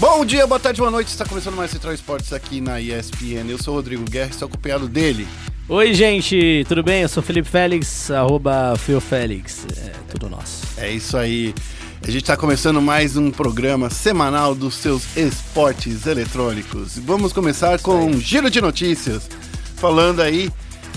[0.00, 1.08] Bom dia, boa tarde, boa noite.
[1.08, 3.50] Está começando mais Central Esportes aqui na ESPN.
[3.50, 5.28] Eu sou o Rodrigo Guerra, estou acompanhado dele.
[5.68, 7.02] Oi, gente, tudo bem?
[7.02, 10.62] Eu sou Felipe Félix, arroba Félix, é tudo nosso.
[10.78, 11.54] É isso aí.
[12.02, 16.96] A gente está começando mais um programa semanal dos seus esportes eletrônicos.
[16.96, 19.28] Vamos começar com um giro de notícias,
[19.76, 20.50] falando aí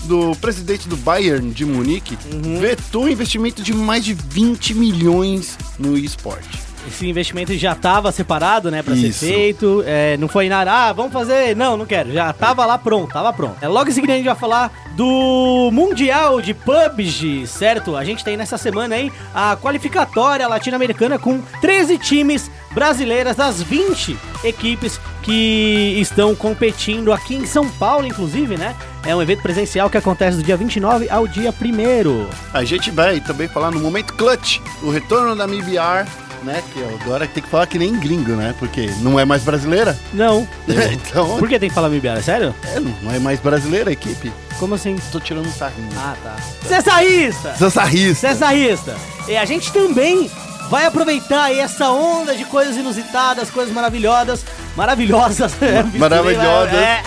[0.05, 2.57] do presidente do Bayern de Munique, Uhum.
[2.59, 6.72] vetou um investimento de mais de 20 milhões no esporte.
[6.87, 9.19] Esse investimento já estava separado, né, Isso.
[9.19, 9.83] ser feito.
[9.85, 11.55] é, não foi nada, ah, vamos fazer.
[11.55, 12.11] Não, não quero.
[12.11, 13.57] Já tava lá pronto, tava pronto.
[13.61, 17.95] É, logo em seguida a gente vai falar do Mundial de PUBG, certo?
[17.95, 24.17] A gente tem nessa semana aí a qualificatória latino-americana com 13 times brasileiras das 20
[24.43, 28.75] equipes que estão competindo aqui em São Paulo, inclusive, né?
[29.05, 33.19] É um evento presencial que acontece do dia 29 ao dia 1 A gente vai
[33.19, 36.07] também falar no momento clutch, o retorno da MIBR,
[36.43, 36.63] né?
[36.73, 38.53] Que agora tem que falar que nem gringo, né?
[38.59, 39.97] Porque não é mais brasileira.
[40.13, 40.47] Não.
[40.91, 42.21] então, Por que tem que falar MBR?
[42.21, 42.53] Sério?
[42.75, 44.31] é, não é mais brasileira a equipe.
[44.59, 44.95] Como assim?
[45.11, 45.89] Tô tirando um sarrinho.
[45.97, 46.35] Ah, tá.
[46.67, 47.55] Cessarista!
[47.55, 48.29] Sassarrista.
[48.29, 48.95] Cessarista!
[49.27, 50.29] E a gente também
[50.69, 54.45] vai aproveitar aí essa onda de coisas inusitadas, coisas maravilhosas.
[54.75, 55.53] Maravilhosas.
[55.97, 56.75] Maravilhosa.
[56.75, 57.03] É.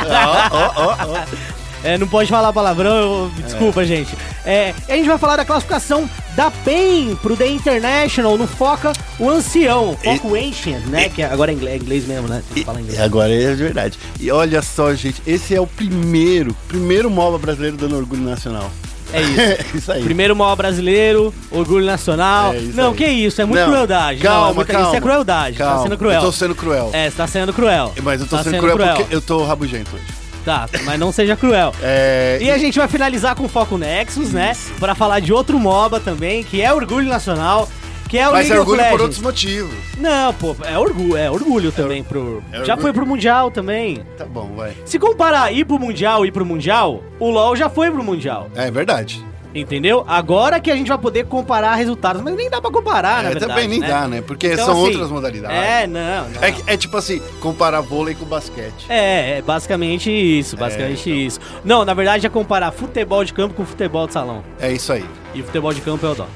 [0.50, 1.55] Ó, ó, ó, ó.
[1.86, 4.16] É, não pode falar palavrão, eu- desculpa, gente.
[4.44, 8.92] É, e a gente vai falar da classificação da PEN pro The International no Foca
[9.18, 11.08] o Ancião, Foca o Ancient, né?
[11.08, 12.42] Que agora é inglês, é inglês mesmo, né?
[12.52, 12.98] Tem que falar inglês.
[12.98, 13.98] E agora é de verdade.
[14.20, 18.70] E olha só, gente, esse é o primeiro, primeiro MOBA brasileiro dando orgulho nacional.
[19.12, 19.66] É isso.
[19.78, 20.02] isso aí.
[20.02, 22.52] Primeiro maior brasileiro, orgulho nacional.
[22.52, 22.96] É não, aí.
[22.96, 24.20] que isso, é muito Não, crueldade.
[24.20, 24.88] Calma, não, é muita- calma.
[24.88, 25.76] Isso é crueldade, calma.
[25.76, 26.14] tá sendo cruel.
[26.14, 26.90] Eu tô sendo cruel.
[26.92, 27.92] É, você tá sendo cruel.
[28.02, 30.04] Mas eu tô Tá sendo, cruel, porque eu tô rabugento hoje.
[30.46, 31.74] Tá, mas não seja cruel.
[31.82, 34.52] É, E a gente vai finalizar com o Foco Nexus, né?
[34.78, 37.68] Pra falar de outro MOBA também, que é orgulho nacional,
[38.08, 39.74] que é o mas League é of orgulho por outros motivos.
[39.98, 42.44] Não, pô, é orgulho, é orgulho também pro.
[42.52, 42.80] é já orgulho.
[42.80, 44.04] foi pro Mundial também.
[44.16, 44.72] Tá bom, vai.
[44.84, 48.48] Se comparar ir pro Mundial e ir pro Mundial, o LoL já foi pro Mundial.
[48.54, 49.24] É verdade.
[49.60, 50.04] Entendeu?
[50.06, 53.32] Agora que a gente vai poder comparar resultados, mas nem dá pra comparar, na é,
[53.32, 53.52] verdade.
[53.52, 53.88] também nem né?
[53.88, 54.20] dá, né?
[54.20, 55.56] Porque Então, são assim, outras modalidades.
[55.56, 56.42] É, não, não.
[56.42, 58.86] É, é tipo assim, comparar vôlei com basquete.
[58.88, 61.22] É, é basicamente isso, basicamente então.
[61.22, 61.40] isso.
[61.64, 64.44] Não, na verdade é comparar futebol de campo com futebol de salão.
[64.60, 65.04] É isso aí.
[65.34, 66.26] E futebol de campo é o dó.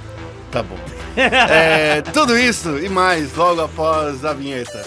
[0.50, 0.76] Tá bom.
[1.16, 4.84] É, tudo isso e mais logo após a vinheta.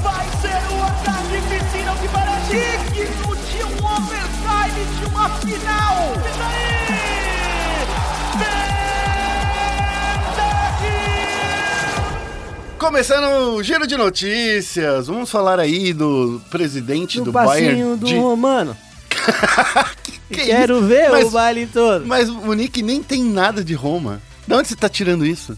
[0.00, 2.97] Vai ser uma carnificina que parece digno de um
[4.98, 6.12] de uma final.
[6.14, 6.68] Isso aí!
[12.78, 18.16] Começando o giro de notícias, vamos falar aí do presidente do, passinho Bayern do de...
[18.16, 18.76] Romano.
[20.30, 20.86] Que Quero isso?
[20.86, 22.04] ver Mas- o baile todo.
[22.06, 24.20] Mas o Nick nem tem nada de Roma.
[24.46, 25.56] De onde você tá tirando isso?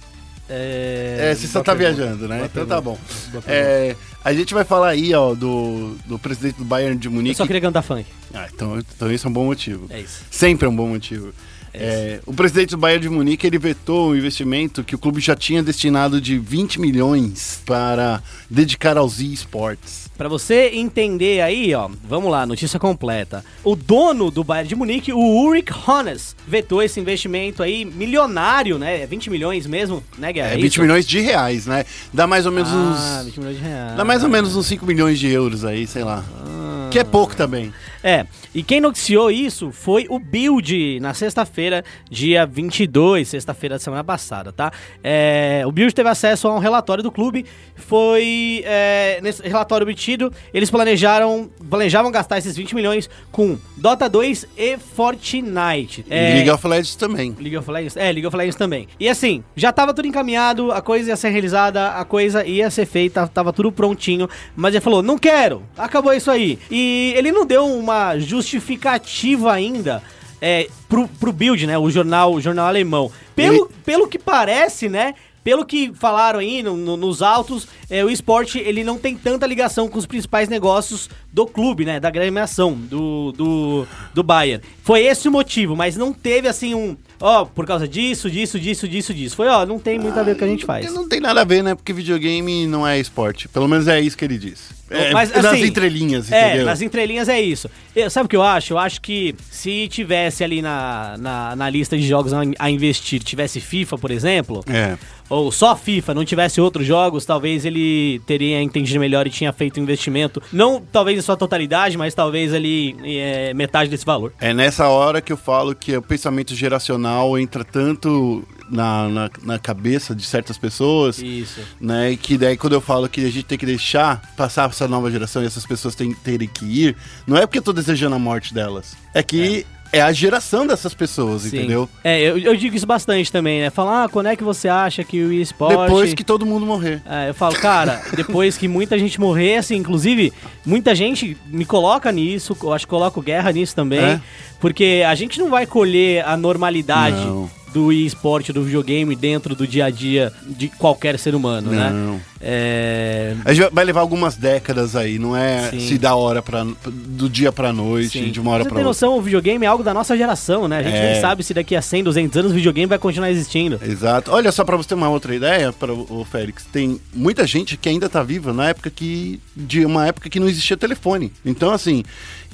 [0.49, 2.37] É, É, você só tá pergunta, viajando, né?
[2.37, 2.95] boa Então tá bom.
[2.97, 3.53] pergunta, boa pergunta.
[3.53, 7.37] É, a gente vai falar aí, ó, do, do presidente do Bayern de Eu Munique.
[7.37, 8.07] só queria cantar funk.
[8.35, 9.87] Ah, então, então isso é um bom motivo.
[9.91, 10.23] É isso.
[10.31, 11.33] Sempre é um bom motivo.
[11.73, 15.37] É, o presidente do Bayern de Munique ele vetou um investimento que o clube já
[15.37, 20.11] tinha destinado de 20 milhões para dedicar aos esportes.
[20.19, 23.43] Pra você entender aí, ó, vamos lá, notícia completa.
[23.65, 29.07] O dono do Bayern de Munique, o Ulrich Hones, vetou esse investimento aí milionário, né?
[29.07, 30.49] 20 milhões mesmo, né, Guerra?
[30.49, 30.83] É, 20 isso?
[30.83, 31.85] milhões de reais, né?
[32.13, 33.25] Dá mais ou menos Ah, uns.
[33.27, 33.97] 20 milhões de reais.
[33.97, 36.23] Dá mais ou menos uns 5 milhões de euros aí, sei lá.
[36.45, 36.80] Ah.
[36.91, 37.73] Que é pouco também.
[38.03, 44.03] É, e quem noticiou isso foi o Build na sexta-feira, dia 22, sexta-feira da semana
[44.03, 44.73] passada, tá?
[45.05, 47.45] É, o Build teve acesso a um relatório do clube,
[47.77, 54.47] foi é, nesse relatório obtido, eles planejaram, planejavam gastar esses 20 milhões com Dota 2
[54.57, 56.07] e Fortnite.
[56.09, 57.37] É, League of Legends também.
[57.39, 57.97] League of Legends?
[57.97, 58.89] É, League of Legends também.
[58.99, 62.87] E assim, já tava tudo encaminhado, a coisa ia ser realizada, a coisa ia ser
[62.87, 66.59] feita, tava tudo prontinho, mas ele falou, não quero, acabou isso aí.
[66.71, 66.80] E
[67.17, 70.03] ele não deu uma justificativa ainda
[70.41, 73.11] é, pro, pro Bild, né, o jornal, o jornal alemão.
[73.35, 75.15] Pelo, pelo que parece, né,
[75.45, 79.47] pelo que falaram aí no- no- nos autos, é, o esporte ele não tem tanta
[79.47, 81.99] ligação com os principais negócios do clube, né?
[81.99, 84.63] Da agremiação, do, do, do Bayern.
[84.83, 86.97] Foi esse o motivo, mas não teve assim um.
[87.21, 89.37] Ó, por causa disso, disso, disso, disso, disso.
[89.37, 90.93] Foi, ó, não tem muito a ver com o que a gente faz.
[90.93, 91.75] Não tem nada a ver, né?
[91.75, 93.47] Porque videogame não é esporte.
[93.49, 94.71] Pelo menos é isso que ele diz.
[94.89, 96.67] É, Mas, nas assim, entrelinhas, É, entendeu?
[96.67, 97.71] nas entrelinhas é isso.
[97.95, 98.73] Eu- sabe o que eu acho?
[98.73, 103.23] Eu acho que se tivesse ali na, na, na lista de jogos a, a investir,
[103.23, 104.97] tivesse FIFA, por exemplo, É.
[105.31, 109.79] ou só FIFA, não tivesse outros jogos, talvez ele teria entendido melhor e tinha feito
[109.79, 110.43] um investimento.
[110.53, 114.33] Não talvez em sua totalidade, mas talvez ali é, metade desse valor.
[114.41, 119.59] É nessa hora que eu falo que o pensamento geracional entra tanto na, na, na
[119.59, 121.19] cabeça de certas pessoas.
[121.19, 121.61] Isso.
[121.81, 124.89] Né, e que daí quando eu falo que a gente tem que deixar passar essa
[124.89, 128.17] nova geração e essas pessoas têm, terem que ir, não é porque eu tô desejando
[128.17, 128.97] a morte delas.
[129.15, 131.49] É que é, a geração dessas pessoas, Sim.
[131.49, 131.89] entendeu?
[132.05, 133.71] É, eu, eu digo isso bastante também, né?
[133.71, 135.77] Falar, ah, quando é que você acha que o esporte...
[135.77, 137.03] Depois que todo mundo morrer.
[137.05, 140.33] É, eu falo, cara, depois que muita gente morrer, assim, inclusive,
[140.65, 144.21] muita gente me coloca nisso, eu acho que coloco guerra nisso também, É?
[144.61, 147.51] Porque a gente não vai colher a normalidade Não.
[147.73, 151.91] do esporte, do videogame dentro do dia a dia de qualquer ser humano, né?
[151.91, 152.21] Não.
[152.43, 153.35] É...
[153.45, 155.81] A gente vai levar algumas décadas aí, não é Sim.
[155.81, 158.31] se da hora pra, do dia pra noite, Sim.
[158.31, 158.83] de uma hora tem outra.
[158.85, 160.79] noção, o videogame é algo da nossa geração, né?
[160.79, 161.13] A gente É.
[161.13, 163.79] nem sabe se daqui a 100, 200 anos o videogame vai continuar existindo.
[163.87, 164.31] Exato.
[164.33, 167.89] Olha só pra você ter uma outra ideia, para o Félix, tem muita gente que
[167.91, 171.31] ainda tá viva na época que de uma época que não existia telefone.
[171.45, 172.03] Então assim,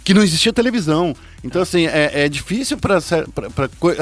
[0.06, 1.12] que não existia televisão.
[1.42, 3.00] Então assim, é, é difícil para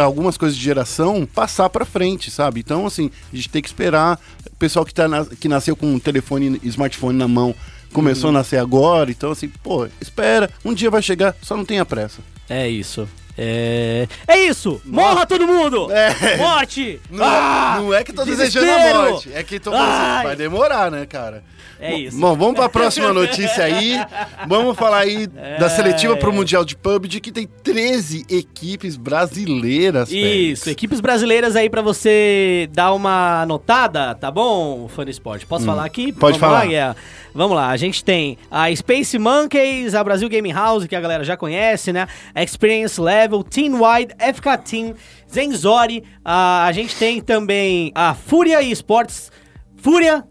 [0.02, 2.60] algumas coisas de geração passar pra frente, sabe?
[2.60, 4.20] Então assim, a gente tem que esperar
[4.52, 7.54] o pessoal que tá na- que nasceu com um telefone, smartphone na mão,
[7.92, 8.36] começou Uhum.
[8.36, 12.20] a nascer agora, então assim, pô, espera, um dia vai chegar, só não tenha pressa.
[12.50, 13.08] É isso.
[13.36, 14.80] É, é isso!
[14.84, 15.90] Morra todo mundo!
[15.90, 16.36] É.
[16.36, 17.00] Morte!
[17.10, 17.74] Não, Ah!
[17.76, 18.98] é, não é que tô desejando Desespero!
[18.98, 20.24] a morte, é que tô pensando, Ai!
[20.24, 21.42] vai demorar, né, cara?
[21.84, 22.18] É isso.
[22.18, 24.00] Bom, vamos pra próxima notícia aí.
[24.48, 26.26] Vamos falar aí da seletiva é.
[26.34, 30.08] Mundial de PUBG, que tem 13 equipes brasileiras.
[30.08, 30.60] Félix.
[30.60, 35.46] Isso, equipes brasileiras aí pra você dar uma anotada, tá bom, Fã do Esporte?
[35.46, 36.06] Posso falar aqui?
[36.08, 36.18] Hum.
[36.18, 36.70] pode Vamos lá, falar.
[36.70, 36.96] Guerra?
[37.34, 41.22] Vamos lá, a gente tem a Space Monkeys, a Brasil Gaming House, que a galera
[41.22, 42.06] já conhece, né?
[42.34, 44.94] A Experience Level, Team Wide, FK Team,
[45.30, 46.02] Zenzori.
[46.24, 49.30] a, a gente tem também a Fúria Esportes,
[49.76, 50.24] Fúria,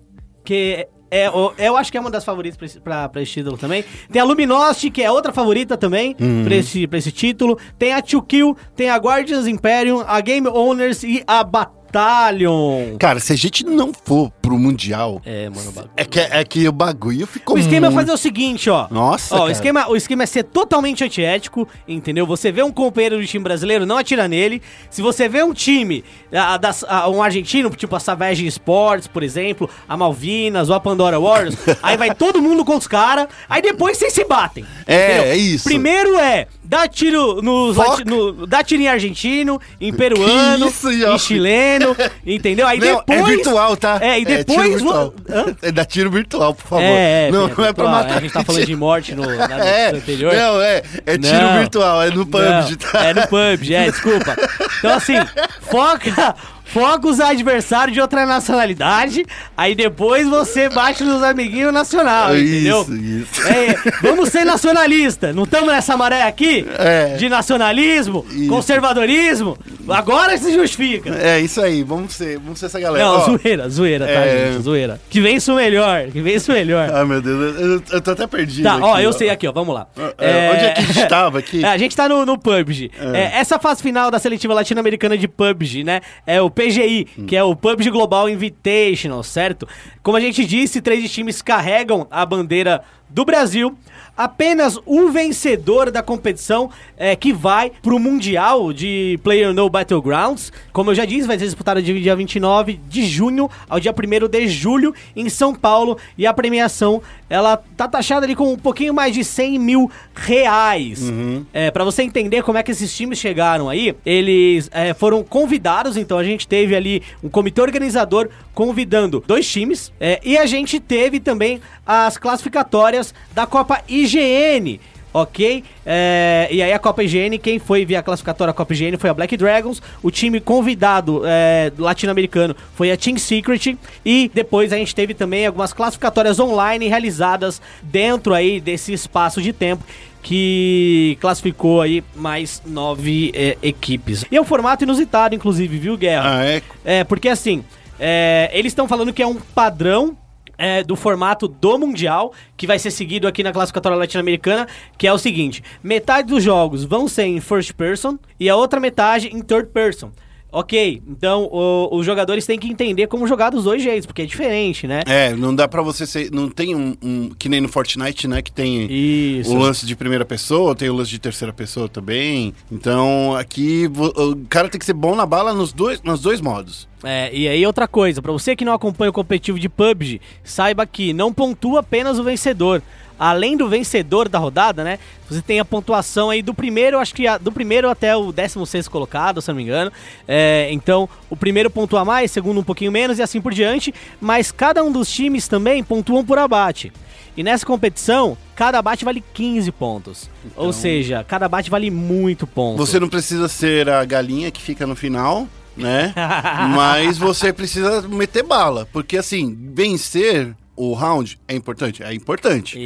[0.44, 1.30] que é,
[1.68, 3.84] eu acho que é uma das favoritas pra esse, pra, pra esse título também.
[4.12, 6.44] Tem a Luminosity, que é outra favorita também Uhum.
[6.46, 7.58] pra, esse, pra esse título.
[7.78, 12.98] Tem a 2Kill, tem a Guardians Imperium, a Game Owners e a Battalion.
[13.00, 15.94] Cara, se a gente não for pro Mundial, É, mano, o bagulho.
[15.96, 18.02] é que, é que o bagulho ficou O esquema é muito...
[18.02, 18.88] fazer o seguinte, ó.
[18.92, 22.28] Nossa, Ó, o esquema, o esquema é ser totalmente antiético, entendeu?
[22.28, 24.62] Você vê um companheiro do time brasileiro, não atira nele.
[24.90, 26.04] Se você vê um time,
[26.34, 26.60] a-
[26.90, 31.56] a- um argentino, tipo a Savage Sports, por exemplo, a Malvinas ou a Pandora Warriors,
[31.82, 34.66] aí vai todo mundo contra os caras, aí depois vocês se batem.
[34.86, 35.24] É, entendeu?
[35.32, 35.64] é isso.
[35.64, 41.18] Primeiro é dar tiro nos lati- no, dar tiro em argentino, em peruano, isso, em
[41.18, 42.68] chileno, entendeu?
[42.68, 44.00] Aí Não, depois é virtual, tá?
[44.02, 45.14] É, e tiro depois virtual.
[45.30, 45.56] Hã?
[45.62, 46.84] É da tiro virtual, por favor.
[46.84, 48.18] É, é, não, é, não é pra matar.
[48.18, 50.34] A gente tá falando de morte no, na notícia É, anterior.
[50.34, 51.60] não, é, é tiro Não.
[51.60, 53.06] virtual, é no PUBG, tá?
[53.06, 54.36] É no PUBG, é, desculpa.
[54.80, 55.16] Então, assim,
[55.62, 56.36] foca,
[56.74, 59.26] foca os adversários de outra nacionalidade,
[59.56, 62.82] aí depois você bate nos amiguinhos nacional, entendeu?
[62.82, 63.48] Isso, isso.
[63.48, 65.32] É, vamos ser nacionalista.
[65.34, 67.16] Não estamos nessa maré aqui É.
[67.16, 68.48] de nacionalismo, Isso.
[68.50, 69.58] conservadorismo.
[69.88, 71.10] Agora se justifica.
[71.16, 73.04] É isso aí, vamos ser, vamos ser essa galera.
[73.06, 74.64] Não, Ó, zoeira, zoeira, tá, é- gente?
[74.64, 75.00] Zoeira.
[75.10, 76.90] Que vem isso melhor, que vem isso melhor.
[76.94, 78.64] Ai, meu Deus, eu, eu tô até perdido.
[78.64, 79.88] Tá, ó, aqui, eu sei aqui, ó, vamos lá.
[80.18, 81.64] É, Onde é que a gente tava aqui?
[81.64, 82.92] É, a gente tá no, no PUBG.
[83.14, 86.02] É, essa fase final da seletiva latino-americana de PUBG, né?
[86.26, 87.26] É o PGI, Hum.
[87.26, 89.68] que é o PUBG Global Invitational, certo?
[90.02, 93.78] Como a gente disse, três times carregam a bandeira do Brasil.
[94.16, 100.52] Apenas o vencedor da competição é, que vai pro Mundial de Player No Battlegrounds.
[100.72, 104.28] Como eu já disse, vai ser disputado de dia 29 de junho ao dia 1
[104.30, 105.98] de julho em São Paulo.
[106.16, 111.12] E a premiação, ela tá taxada ali com um pouquinho mais de 100 mil reais.
[111.52, 115.98] É, para você entender como é que esses times chegaram aí, eles é, foram convidados,
[115.98, 120.80] então a gente teve ali um comitê organizador convidando dois times, é, e a gente
[120.80, 124.80] teve também as classificatórias da Copa IGN.
[125.14, 125.64] Ok?
[125.86, 129.38] É, e aí a Copa IGN, quem foi via classificatória Copa IGN foi a Black
[129.38, 129.80] Dragons.
[130.02, 133.78] O time convidado é, latino-americano foi a Team Secret.
[134.04, 139.54] E depois a gente teve também algumas classificatórias online realizadas dentro aí desse espaço de
[139.54, 139.84] tempo
[140.24, 144.26] que classificou aí mais nove é, equipes.
[144.32, 146.40] E é um formato inusitado, inclusive, viu, Guerra?
[146.40, 146.62] Ah, é?
[146.84, 147.64] É, porque assim,
[148.00, 150.18] é, eles estão falando que é um padrão
[150.58, 154.68] é, do formato do Mundial, que vai ser seguido aqui na classificatória latino-americana,
[154.98, 158.80] que é o seguinte: metade dos jogos vão ser em first person e a outra
[158.80, 160.12] metade em third person.
[160.56, 164.26] Ok, então o- os jogadores têm que entender como jogar dos dois jeitos, porque é
[164.28, 165.02] diferente, né?
[165.08, 166.30] É, não dá pra você ser.
[166.32, 168.40] Não tem um, um- Que nem no Fortnite, né?
[168.44, 169.52] Que tem Isso.
[169.52, 172.54] o lance de primeira pessoa, tem o lance de terceira pessoa também.
[172.72, 176.88] Então aqui o cara tem que ser bom na bala nos dois, nos dois modos.
[177.04, 180.86] É, e aí outra coisa, pra você que não acompanha o competitivo de PUBG, saiba
[180.86, 182.82] que não pontua apenas o vencedor.
[183.18, 185.00] Além do vencedor da rodada, né?
[185.30, 188.88] Você tem a pontuação aí do primeiro, acho que a- do primeiro até o 16
[188.88, 189.92] colocado, se não me engano.
[190.28, 193.94] É, então, o primeiro pontua mais, o segundo um pouquinho menos e assim por diante.
[194.22, 196.92] Mas cada um dos times também pontuam por abate.
[197.36, 200.30] E nessa competição, cada abate vale 15 pontos.
[200.56, 202.78] Ou seja, cada abate vale muito ponto.
[202.78, 206.14] Você não precisa ser a galinha que fica no final, né?
[206.76, 208.88] Mas você precisa meter bala.
[208.94, 212.04] Porque assim, vencer o round é importante?
[212.04, 212.78] É importante.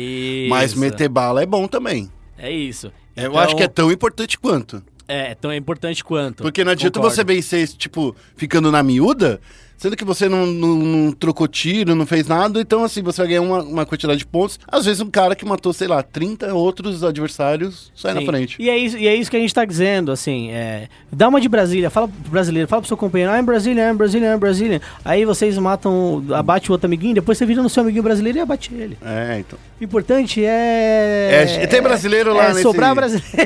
[0.49, 0.79] Mas Isso.
[0.79, 2.11] meter bala é bom também.
[2.37, 2.91] É isso.
[3.15, 4.83] Eu Então, acho que é tão importante quanto.
[5.07, 6.43] É, tão importante quanto.
[6.43, 7.15] Porque não adianta Concordo.
[7.15, 9.39] você vencer, tipo, ficando na miúda,
[9.77, 13.27] sendo que você não, não- não trocou tiro, não fez nada, então assim, você vai
[13.29, 14.59] ganhar uma, uma quantidade de pontos.
[14.67, 18.25] Às vezes um cara que matou, sei lá, 30 outros adversários sai na Sim.
[18.25, 18.55] frente.
[18.59, 21.39] E é, isso, e é isso que a gente tá dizendo, assim, é, dá uma
[21.39, 24.37] de Brasília, fala pro brasileiro, fala pro seu companheiro, ah, é Brasília, é Brasília, é
[24.37, 24.81] Brasília.
[25.05, 28.41] Aí vocês matam, abate o outro amiguinho, depois você vira no seu amiguinho brasileiro e
[28.41, 28.97] abate ele.
[29.05, 29.59] É, então.
[29.79, 31.45] O importante é...
[31.61, 33.27] É, tem brasileiro lá é nesse- sobrar brasileiro.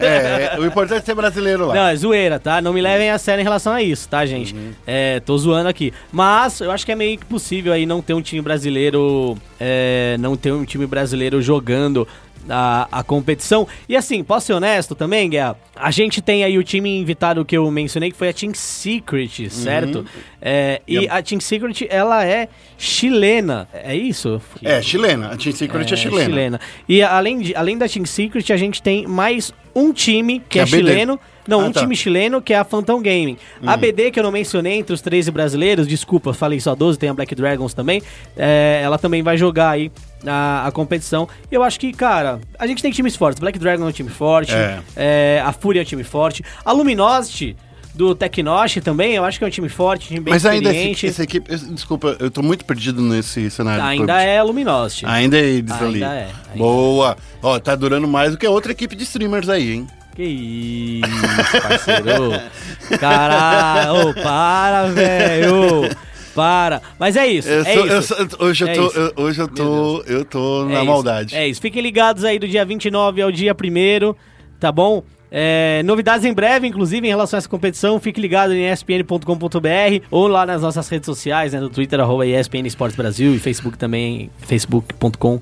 [0.00, 1.74] É, é, o importante é ter brasileiro lá.
[1.74, 2.60] Não, é zoeira, tá?
[2.60, 4.54] Não me levem a sério em relação a isso, tá, gente?
[4.54, 4.72] Uhum.
[4.86, 5.75] É, tô zoando aqui.
[6.12, 9.36] Mas eu acho que é meio que possível aí não ter um time brasileiro.
[9.60, 12.06] é, não ter um time brasileiro jogando.
[12.48, 13.66] A, a competição.
[13.88, 15.56] E assim, posso ser honesto também, Guia?
[15.74, 19.50] A gente tem aí o time invitado que eu mencionei, que foi a Team Secret,
[19.50, 20.06] certo?
[20.40, 21.02] É, e Uhum.
[21.02, 23.66] E a- Team Secret, ela é chilena.
[23.74, 24.40] É isso?
[24.62, 25.26] É, chilena.
[25.32, 26.60] A Team Secret é, chilena.
[26.88, 30.58] E além, de, além da Team Secret, a gente tem mais um time que Que
[30.60, 31.20] é, é chileno.
[31.46, 31.80] Não, Ah, um tá.
[31.80, 33.36] time chileno que é a Phantom Gaming.
[33.64, 37.08] A BD, que eu não mencionei entre os 13 brasileiros, desculpa, falei só 12, tem
[37.08, 38.02] a Black Dragons também.
[38.36, 39.92] é, ela também vai jogar aí
[40.26, 41.28] a, a competição.
[41.48, 43.38] E eu acho que, cara, a gente tem times fortes.
[43.38, 44.80] Black Dragon é um time forte, É.
[44.96, 46.42] é, a Fúria é um time forte.
[46.64, 47.56] A Luminosity
[47.96, 51.06] do Tecnosh também, eu acho que é um time forte, time bem Mas ainda esse,
[51.06, 51.50] essa equipe.
[51.50, 53.82] eu- Desculpa, eu tô muito perdido nesse cenário.
[53.84, 55.06] Ainda é a Luminosity.
[55.06, 56.02] Ainda é eles Ainda ali.
[56.02, 57.16] é, ainda Boa.
[57.42, 59.86] Ó, tá durando mais do que a outra equipe de streamers aí, hein?
[60.14, 62.32] Que isso, parceiro.
[62.98, 65.96] Caralho, para, velho.
[66.34, 66.82] Para.
[66.98, 68.14] Mas é isso, Eu é sou- eu isso.
[68.14, 68.98] sou- hoje, eu É tô, isso.
[68.98, 71.34] eu- hoje eu tô, eu tô É na isso, maldade.
[71.34, 71.60] É isso.
[71.60, 74.14] Fiquem ligados aí do dia 29 ao dia 1
[74.60, 75.02] tá bom?
[75.38, 78.00] É, novidades em breve, inclusive, em relação a essa competição.
[78.00, 81.60] Fique ligado em espn.com.br ou lá nas nossas redes sociais, né?
[81.60, 85.38] No Twitter, arroba ESPN Esportes Brasil e Facebook também, facebook.com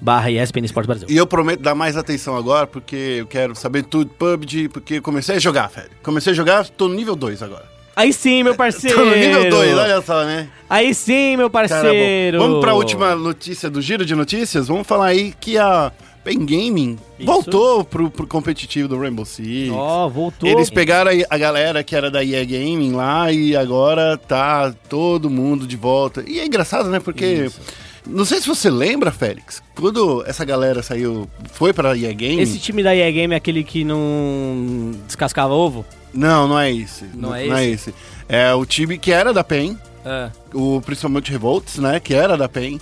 [0.00, 1.08] barra ESPN Esportes Brasil.
[1.10, 5.34] E eu prometo dar mais atenção agora, porque eu quero saber tudo PUBG, porque comecei
[5.34, 5.90] a jogar, velho.
[6.04, 7.64] Comecei a jogar, tô no nível 2 agora.
[7.96, 8.96] Aí sim, meu parceiro!
[8.98, 10.48] Tô no nível 2, olha só, né?
[10.70, 12.38] Aí sim, meu Cara, parceiro!
[12.38, 12.46] bom.
[12.46, 14.68] Vamos pra última notícia do giro de notícias?
[14.68, 15.92] Vamos falar aí que a
[16.24, 17.26] Pen Gaming Isso.
[17.26, 19.70] voltou pro, pro competitivo do Rainbow Six.
[19.72, 20.48] Ó, voltou.
[20.48, 25.28] Eles pegaram a, a galera que era da EA Gaming lá e agora tá todo
[25.28, 26.24] mundo de volta.
[26.26, 27.00] E é engraçado, né?
[27.00, 27.26] Porque.
[27.26, 27.60] Isso.
[28.04, 32.40] Não sei se você lembra, Félix, quando essa galera saiu, foi pra EA Gaming.
[32.40, 35.84] Esse time da EA Game é aquele que não descascava ovo?
[36.12, 37.04] Não, não é esse.
[37.14, 37.94] Não é Não é esse.
[38.28, 40.30] É o time que era da PEN, É.
[40.52, 42.00] o principalmente Revolts, né?
[42.00, 42.80] Que era da PEN.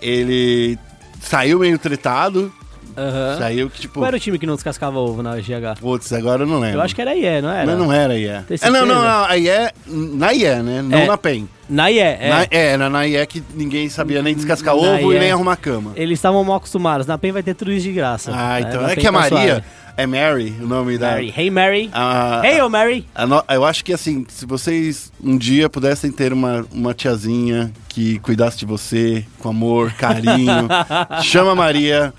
[0.00, 0.78] Ele
[1.20, 2.52] saiu meio tretado.
[2.96, 3.38] Aham.
[3.38, 3.94] Saiu que, tipo.
[4.00, 5.78] Qual era o time que não descascava ovo na GH?
[5.80, 6.78] Putz, agora eu não lembro.
[6.78, 7.66] Eu acho que era a IE, não era?
[7.66, 8.42] Mas não era IE.
[8.46, 9.24] Tem É, não, não, não.
[9.24, 9.48] A IE,
[9.86, 10.82] na IE, né?
[10.82, 11.06] Não É.
[11.06, 11.48] na PEN.
[11.68, 12.28] Na IE, é.
[12.28, 15.16] Na, é, era na IE que ninguém sabia nem descascar Na ovo IE.
[15.16, 15.92] e nem arrumar cama.
[15.96, 17.06] Eles estavam mal acostumados.
[17.06, 18.30] Na PEN vai ter tudo isso de graça.
[18.34, 18.82] Ah, então.
[18.82, 19.64] na É PEN que a tá Maria.
[19.96, 21.12] É Mary, o nome da.
[21.12, 21.32] Mary.
[21.36, 21.88] Hey, Mary.
[21.92, 23.06] A, Hey, oh, Mary.
[23.14, 27.70] a no- eu acho que assim, se vocês um dia pudessem ter uma, uma tiazinha
[27.88, 30.66] que cuidasse de você com amor, carinho,
[31.22, 32.12] chama a Maria,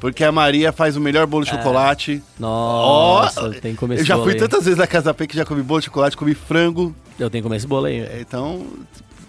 [0.00, 2.22] porque a Maria faz o melhor bolo de chocolate.
[2.38, 4.38] Nossa, Ó, tem que comer Eu já fui aí.
[4.38, 7.42] tantas vezes na Casa P que já comi bolo de chocolate, comi frango, Eu tenho
[7.42, 8.06] que comer esse bolo aí.
[8.20, 8.66] então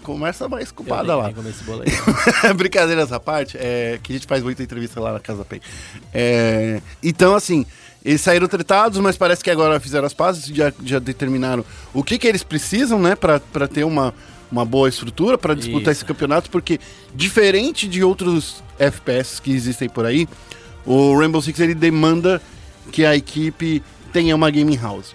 [0.02, 1.24] conversa mais culpada lá.
[1.24, 2.54] tenho que comer esse bolo aí.
[2.54, 5.60] Brincadeira essa parte, é que a gente faz muita entrevista lá na Casa Pen.
[6.14, 7.66] É, então, assim,
[8.04, 12.18] eles saíram tretados, mas parece que agora fizeram as pazes, já, já determinaram o que,
[12.18, 14.14] que eles precisam, né, pra ter uma,
[14.50, 16.02] uma boa estrutura para disputar Isso.
[16.02, 16.78] esse campeonato, porque
[17.14, 20.28] diferente de outros FPS que existem por aí,
[20.84, 22.40] o Rainbow Six ele demanda
[22.92, 25.14] que a equipe tenha uma gaming house.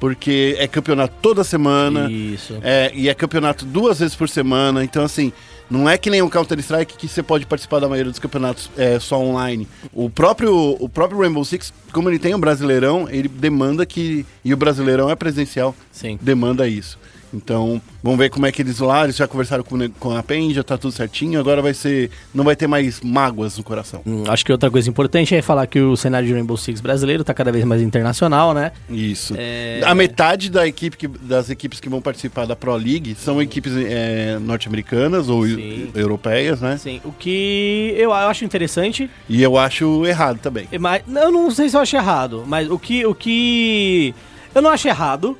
[0.00, 2.10] Porque é campeonato toda semana.
[2.10, 2.58] Isso.
[2.60, 5.32] É, e é campeonato duas vezes por semana, então assim,
[5.70, 8.98] não é que nem um Counter-Strike que você pode participar da maioria dos campeonatos é,
[8.98, 9.66] só online.
[9.92, 14.26] O próprio, o próprio Rainbow Six, como ele tem um brasileirão, ele demanda que.
[14.44, 16.18] E o brasileirão é presencial, Sim.
[16.20, 16.98] demanda isso.
[17.32, 20.52] Então, vamos ver como é que eles lá, eles já conversaram com, com a PEN,
[20.52, 24.02] já tá tudo certinho, agora vai ser, não vai ter mais mágoas no coração.
[24.06, 27.24] Hum, acho que outra coisa importante é falar que o cenário de Rainbow Six brasileiro
[27.24, 28.72] tá cada vez mais internacional, né?
[28.90, 29.34] Isso.
[29.36, 29.80] É.
[29.84, 33.72] A metade da equipe que- das equipes que vão participar da Pro League são equipes
[33.76, 35.90] é, norte-americanas ou Sim.
[35.94, 36.76] europeias, né?
[36.76, 40.68] Sim, o que eu acho interessante E eu acho errado também.
[40.70, 43.06] É, Mas, eu não sei se eu acho errado, mas o que.
[43.06, 44.14] O que
[44.54, 45.36] eu não acho errado,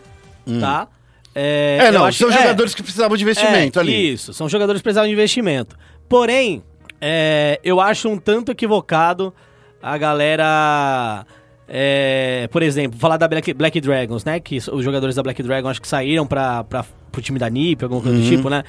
[0.61, 0.87] tá?
[1.35, 4.13] É, É, não, são é, jogadores que precisavam de investimento é, ali.
[4.13, 5.77] Isso, são jogadores que precisavam de investimento.
[6.09, 6.63] Porém,
[7.01, 9.33] é, eu acho um tanto equivocado
[9.83, 11.27] a galera.
[11.69, 14.39] é, por exemplo, falar da Black, Black Dragons, né?
[14.39, 17.85] Que os jogadores da Black Dragon acho que saíram pra, pra, pro time da NiP,
[17.85, 18.63] alguma coisa do tipo, né?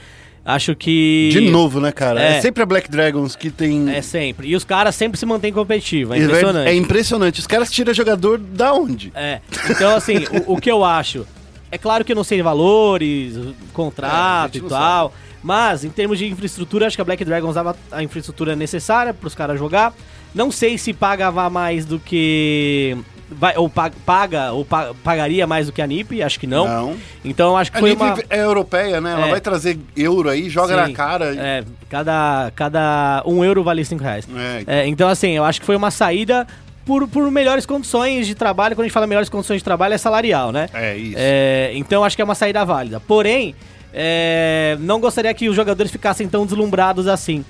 [0.46, 1.30] Acho que.
[1.34, 1.42] Uhum.
[1.42, 2.22] De novo, né, cara?
[2.22, 2.38] É.
[2.38, 2.42] É.
[2.42, 3.90] sempre a Black Dragons que tem.
[3.94, 4.48] É sempre.
[4.48, 6.16] E os caras sempre se mantêm competitivos.
[6.16, 6.68] É É impressionante.
[6.68, 7.40] É impressionante.
[7.40, 9.12] Os caras tiram jogador da onde?
[9.16, 9.40] É.
[9.70, 11.26] Então, assim, o, o que eu acho.
[11.74, 13.42] É claro que eu não sei valores, É,
[13.74, 15.12] contrato gente e tal.
[15.42, 19.28] Mas, em termos de infraestrutura, acho que a Black Dragons dava a infraestrutura necessária para
[19.28, 19.92] os caras jogar.
[20.36, 22.96] Não sei se pagava mais do que.
[23.32, 26.68] Vai, ou pa- paga, ou pa- pagaria mais do que a NiP, acho que não.
[26.68, 26.96] Não.
[27.26, 28.18] Então, acho que A foi NiP uma.
[28.30, 29.14] é europeia, né?
[29.14, 29.32] Ela É.
[29.32, 30.94] vai trazer euro aí, joga na Sim.
[30.94, 31.34] cara.
[31.36, 34.28] É, cada, cada um euro vale cinco reais.
[34.68, 34.82] É.
[34.82, 36.46] É, então, assim, eu acho que foi uma saída
[36.86, 38.76] por, por melhores condições de trabalho.
[38.76, 40.70] Quando a gente fala melhores condições de trabalho, é salarial, né?
[40.74, 41.16] É isso.
[41.18, 43.00] É, então, acho que é uma saída válida.
[43.00, 43.56] Porém,
[43.94, 47.46] é, não gostaria que os jogadores ficassem tão deslumbrados assim.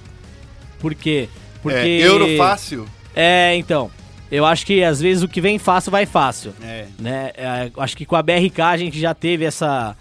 [0.79, 1.29] Por quê?
[1.61, 1.77] Porque...
[1.77, 2.85] É, euro fácil.
[3.15, 3.89] É, então.
[4.31, 6.53] Eu acho que às vezes o que vem fácil vai fácil.
[6.63, 6.85] É.
[6.99, 7.31] Né?
[7.35, 9.95] É, acho que com a BRK a gente já teve essa,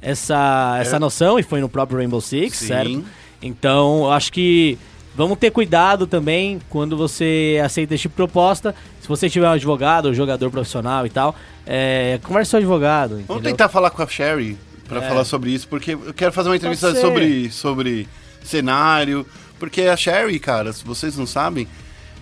[0.00, 0.98] essa, essa É.
[1.00, 2.66] noção e foi no próprio Rainbow Six, Sim.
[2.68, 3.04] certo?
[3.42, 4.78] Então, acho que
[5.14, 8.74] vamos ter cuidado também quando você aceita esse tipo de proposta.
[9.00, 11.34] Se você tiver um advogado ou jogador profissional e tal,
[11.66, 13.10] é, converse com o seu advogado.
[13.10, 13.42] Vamos entendeu?
[13.52, 14.56] tentar falar com a Sherry
[14.88, 15.08] pra É.
[15.08, 18.08] falar sobre isso, porque eu quero fazer uma entrevista sobre, sobre
[18.44, 19.26] cenário.
[19.58, 21.66] Porque a Sherry, cara, se vocês não sabem,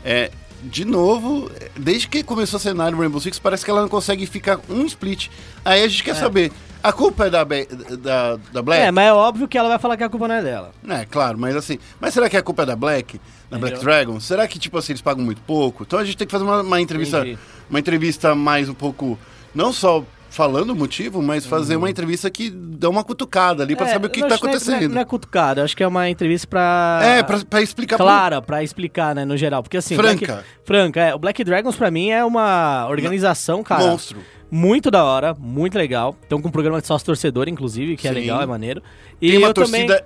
[0.04, 0.30] é.
[0.62, 4.61] De novo, desde que começou o cenário Rainbow Six, parece que ela não consegue ficar
[4.68, 5.28] um split.
[5.64, 6.52] Aí a gente quer saber,
[6.83, 7.67] a culpa é da, Be-
[8.03, 8.83] da, da Black?
[8.83, 10.73] É, mas é óbvio que ela vai falar que a culpa não é dela.
[10.89, 13.21] É, claro, mas assim, mas será que a culpa é da Black?
[13.51, 13.93] Da Black Entendeu?
[13.93, 14.21] Dragon?
[14.21, 15.83] Será que, tipo assim, eles pagam muito pouco?
[15.83, 17.39] Então a gente tem que fazer uma, uma entrevista, Entendi.
[17.69, 19.19] uma entrevista mais um pouco,
[19.55, 21.81] não só falando o motivo, mas fazer Uhum.
[21.83, 24.35] uma entrevista que dá uma cutucada ali pra É, saber o que, eu que tá
[24.37, 24.81] acho não é- acontecendo.
[24.83, 27.01] Não é, não é cutucada, acho que é uma entrevista pra.
[27.03, 29.61] É, pra, pra explicar pro- Clara, pra explicar, né, no geral.
[29.65, 29.97] Porque assim.
[29.97, 30.27] Franca.
[30.35, 31.14] Black, franca, é.
[31.16, 33.83] O Black Dragons pra mim é uma organização, cara.
[33.83, 34.21] monstro.
[34.51, 36.17] Muito da hora, muito legal.
[36.23, 38.19] Estão com um programa de sócio torcedor, inclusive, que é Sim.
[38.21, 38.83] legal, é maneiro.
[39.21, 40.05] E Tem uma eu torcida também.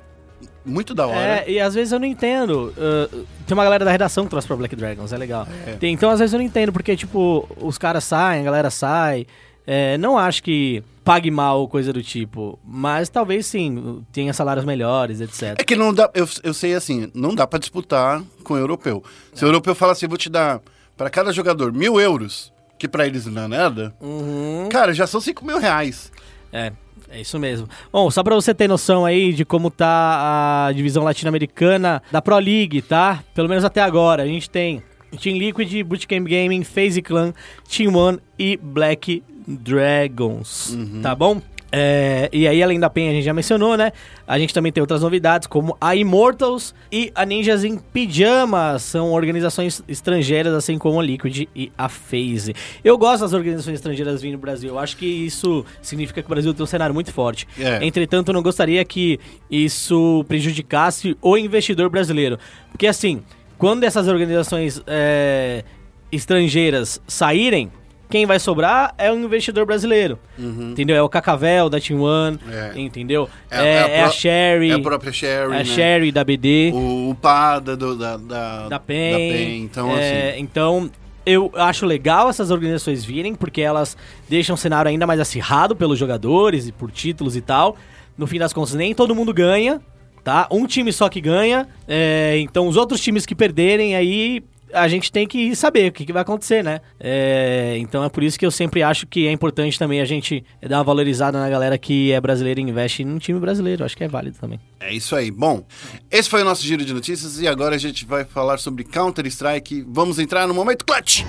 [0.65, 1.19] muito da hora.
[1.47, 2.75] É, e às vezes eu não entendo.
[2.77, 5.47] uh, tem uma galera da redação que trouxe pra Black Dragons, é legal.
[5.67, 5.73] É.
[5.73, 9.27] Tem- então às vezes eu não entendo, porque, tipo, os caras saem, a galera sai.
[9.67, 14.65] É, não acho que pague mal ou coisa do tipo, mas talvez sim, tenha salários
[14.65, 15.55] melhores, etc.
[15.59, 19.03] É que não dá, eu, eu sei assim, não dá pra disputar com o europeu.
[19.33, 20.61] Se o europeu fala assim, vou te dar
[20.99, 22.53] pra cada jogador mil euros,
[22.85, 24.69] que pra eles não é nada, Uhum.
[24.71, 26.13] cara, já são cinco mil reais.
[26.53, 26.71] É,
[27.11, 27.67] é isso mesmo.
[27.91, 32.39] Bom, só pra você ter noção aí de como tá a divisão latino-americana da Pro
[32.39, 33.25] League, tá?
[33.35, 34.23] Pelo menos até agora.
[34.23, 34.83] A gente tem
[35.21, 37.33] Team Liquid, Bootcamp Gaming, FaZe Clan,
[37.69, 41.41] Team One e Black Dragons, tá bom?
[41.77, 43.91] É, e aí, além da PEN, a gente já mencionou, né?
[44.29, 48.83] A gente também tem outras novidades, como a Immortals e a Ninjas em Pijamas.
[48.83, 52.55] São organizações estrangeiras, assim como a Liquid e a FaZe.
[52.85, 54.71] Eu gosto das organizações estrangeiras vindo no Brasil.
[54.71, 57.49] Eu acho que isso significa que o Brasil tem um cenário muito forte.
[57.59, 57.85] É.
[57.85, 59.19] Entretanto, eu não gostaria que
[59.51, 62.39] isso prejudicasse o investidor brasileiro.
[62.71, 63.21] Porque, assim,
[63.59, 65.65] quando essas organizações é,
[66.13, 67.69] estrangeiras saírem,
[68.09, 70.19] quem vai sobrar é o investidor brasileiro.
[70.39, 70.95] Entendeu?
[70.97, 72.53] É o Cacavel da Team One, Uhum.
[72.53, 72.81] É.
[72.81, 73.29] entendeu?
[73.51, 75.65] É- É, é a é a Sherry, É a própria Sherry, a né?
[75.65, 79.63] Sherry da BD, O, o Pada do, da, da, da PEN.
[79.65, 80.91] Então, é, assim, Então,
[81.27, 83.97] eu acho legal essas organizações virem, porque elas
[84.29, 87.77] deixam o cenário ainda mais acirrado pelos jogadores e por títulos e tal.
[88.17, 89.81] No fim das contas, nem todo mundo ganha,
[90.23, 90.47] tá?
[90.51, 91.67] Um time só que ganha.
[91.89, 94.43] é, então, os outros times que perderem aí.
[94.75, 96.81] A gente tem que saber o que, que vai acontecer, né?
[96.99, 100.45] É, então é por isso que eu sempre acho que é importante também a gente
[100.61, 103.85] dar uma valorizada na galera que é brasileira e investe num time brasileiro.
[103.85, 104.61] Acho que é válido também.
[104.81, 105.31] é isso aí.
[105.31, 105.65] Bom,
[106.11, 109.85] esse foi o nosso giro de notícias e agora a gente vai falar sobre Counter-Strike.
[109.89, 111.23] Vamos entrar no momento clutch!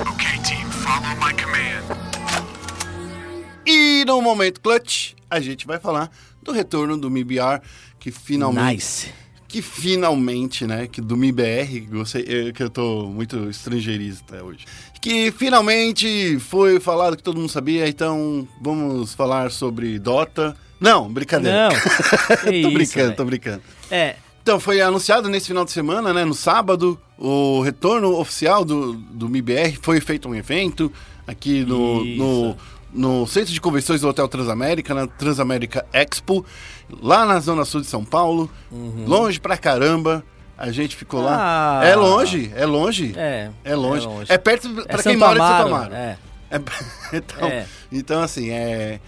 [0.00, 1.60] Okay, team, follow my command.
[3.66, 6.10] E no momento clutch, a gente vai falar
[6.42, 7.60] do retorno do MIBR,
[7.98, 8.74] que finalmente...
[8.74, 9.12] Nice.
[9.50, 14.64] Que finalmente, né, que do MIBR, que eu, que eu tô muito estrangeirista hoje,
[15.00, 21.68] que finalmente foi falado que todo mundo sabia, então vamos falar sobre Dota, Não, brincadeira.
[21.68, 21.70] Não.
[22.46, 23.16] Tô isso, brincando, velho.
[23.16, 23.62] tô brincando.
[23.90, 26.24] É, Então, foi anunciado nesse final de semana, né?
[26.24, 29.78] No sábado, o retorno oficial do, do MIBR.
[29.82, 30.90] Foi feito um evento
[31.26, 32.56] aqui no.
[32.92, 36.44] No, Centro de Convenções do Hotel Transamérica, na Transamérica Expo,
[37.00, 38.50] lá na Zona Sul de São Paulo.
[39.06, 40.24] Longe pra caramba.
[40.58, 41.30] A gente ficou lá.
[41.32, 41.38] Uhum.
[41.40, 41.80] Ah.
[41.84, 43.14] É longe, é longe.
[43.16, 43.50] é.
[43.64, 44.04] É longe.
[44.04, 44.32] É, longe.
[44.32, 45.94] É perto pra É quem Santo mora em Santo Amaro.
[45.94, 46.18] É.
[46.50, 46.60] É,
[47.16, 47.66] então, É.
[47.90, 49.00] então, assim, é.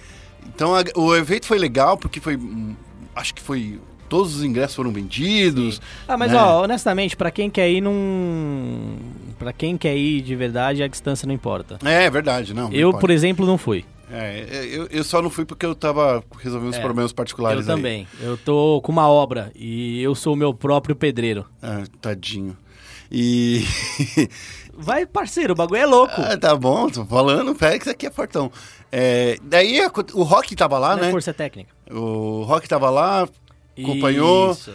[0.47, 2.37] Então, a- o evento foi legal porque foi.
[2.37, 2.75] hum,
[3.15, 3.79] Acho que foi.
[4.13, 5.81] Todos os ingressos foram vendidos.
[6.07, 6.39] Ah, mas né?
[6.39, 7.95] ó, honestamente, pra quem quer ir, não.
[9.39, 11.79] Pra quem quer ir de verdade, a distância não importa.
[11.83, 12.65] É, é verdade, não.
[12.65, 13.87] não Eu, por exemplo, não fui.
[14.13, 17.67] É, é, eu, eu só não fui porque eu tava resolvendo uns É, problemas particulares
[17.67, 17.79] eu aí.
[17.79, 18.07] também.
[18.21, 21.47] Eu tô com uma obra e eu sou o meu próprio pedreiro.
[21.63, 22.55] Ah, tadinho.
[23.11, 23.65] E.
[24.77, 26.15] Vai, parceiro, o bagulho é louco.
[26.19, 28.51] ah, tá bom, tô falando, pera que isso aqui é fortão.
[28.91, 29.81] É, daí
[30.13, 31.11] o Rock tava lá, não né?
[31.11, 31.71] força técnica.
[31.91, 33.29] O Rock tava lá,
[33.79, 34.75] acompanhou, Isso.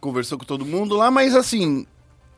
[0.00, 1.86] conversou com todo mundo lá, mas assim.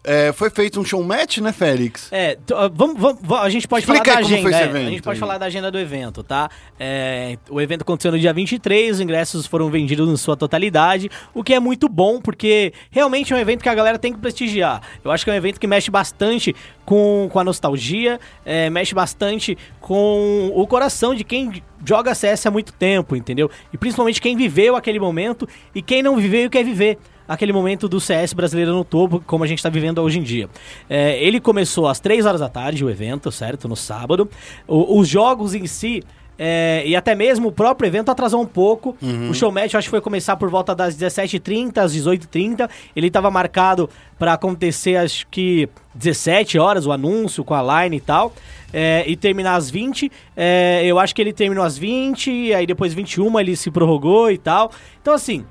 [0.04, 2.08] É, foi feito um show match, né, Félix?
[2.12, 2.36] É,
[2.74, 4.56] vamos, vamos- va- a gente pode Explica falar da agenda.
[4.56, 5.20] é, evento a gente pode aí.
[5.20, 6.50] falar da agenda do evento, tá?
[6.78, 11.42] É, o evento aconteceu no dia 23, os ingressos foram vendidos em sua totalidade, o
[11.42, 14.82] que é muito bom, porque realmente é um evento que a galera tem que prestigiar.
[15.04, 18.94] Eu acho que é um evento que mexe bastante com, com a nostalgia, é, mexe
[18.94, 23.50] bastante com o coração de quem joga CS há muito tempo, entendeu?
[23.72, 27.88] E principalmente quem viveu aquele momento e quem não viveu e quer viver aquele momento
[27.88, 30.48] do CS brasileiro no topo, como a gente está vivendo hoje em dia.
[30.88, 33.68] É, ele começou às 3 horas da tarde, o evento, certo?
[33.68, 34.28] No sábado.
[34.66, 36.02] O- os jogos em si.
[36.36, 38.96] é, e até mesmo o próprio evento atrasou um pouco.
[39.30, 42.68] O show match eu acho que foi começar por volta das 17h30, às 18h30.
[42.96, 48.00] Ele estava marcado para acontecer, acho que 17 horas, o anúncio com a line e
[48.00, 48.32] tal.
[48.76, 50.10] é, e terminar às 20.
[50.36, 54.36] É, eu acho que ele terminou às 20, aí depois 21 ele se prorrogou e
[54.36, 54.72] tal.
[55.00, 55.44] Então, assim,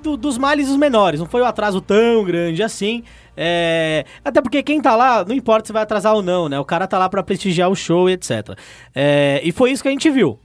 [0.00, 1.20] do- dos males os menores.
[1.20, 3.02] Não foi um atraso tão grande assim.
[3.36, 6.58] É, até porque quem tá lá, não importa se vai atrasar ou não, né?
[6.58, 8.56] O cara tá lá pra prestigiar o show e etc.
[8.94, 10.38] É, e foi isso que a gente viu.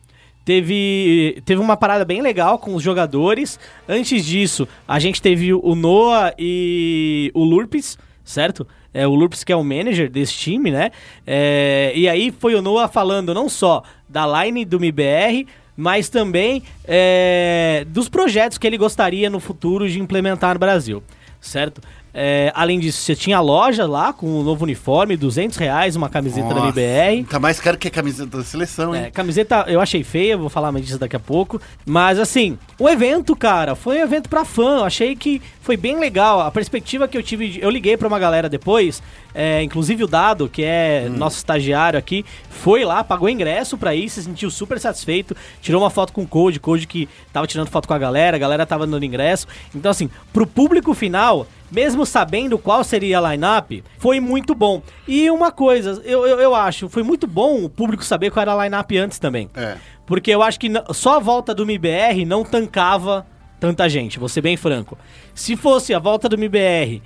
[0.45, 3.59] Teve, teve uma parada bem legal com os jogadores.
[3.89, 8.67] Antes disso, a gente teve o Noah e o Lurpes, certo?
[8.93, 10.91] É, o Lurpes que é o manager desse time, né?
[11.25, 16.63] É, e aí foi o Noah falando não só da line do MIBR, mas também
[16.85, 21.03] é, dos projetos que ele gostaria no futuro de implementar no Brasil,
[21.41, 21.81] certo?
[22.17, 26.07] É, além disso, você tinha a loja lá com o novo uniforme, 200 reais, uma
[26.07, 27.25] camiseta da Nossa, MBR.
[27.25, 29.03] Tá mais caro que a camiseta da seleção, hein?
[29.03, 31.61] É, camiseta eu achei feia, vou falar mais disso daqui a pouco.
[31.85, 34.77] Mas assim, o evento, cara, foi um evento pra fã.
[34.77, 36.39] Eu achei que foi bem legal.
[36.39, 37.59] A perspectiva que eu tive.
[37.61, 42.23] Eu liguei pra uma galera depois, é, inclusive o Dado, que é nosso estagiário aqui,
[42.49, 45.35] foi lá, pagou ingresso pra ir, se sentiu super satisfeito.
[45.61, 48.39] Tirou uma foto com o Code, Code que tava tirando foto com a galera, a
[48.39, 49.47] galera tava dando ingresso.
[49.75, 51.45] Então, assim, pro público final.
[51.71, 54.81] Mesmo sabendo qual seria a line-up, foi muito bom.
[55.07, 58.53] E uma coisa, eu, eu, eu acho, foi muito bom o público saber qual era
[58.53, 59.49] a line-up antes também.
[59.55, 59.77] É.
[60.05, 63.25] Porque eu acho que só a volta do MIBR não tancava
[63.59, 64.97] tanta gente, vou ser bem franco.
[65.33, 67.01] Se fosse a volta do MIBR,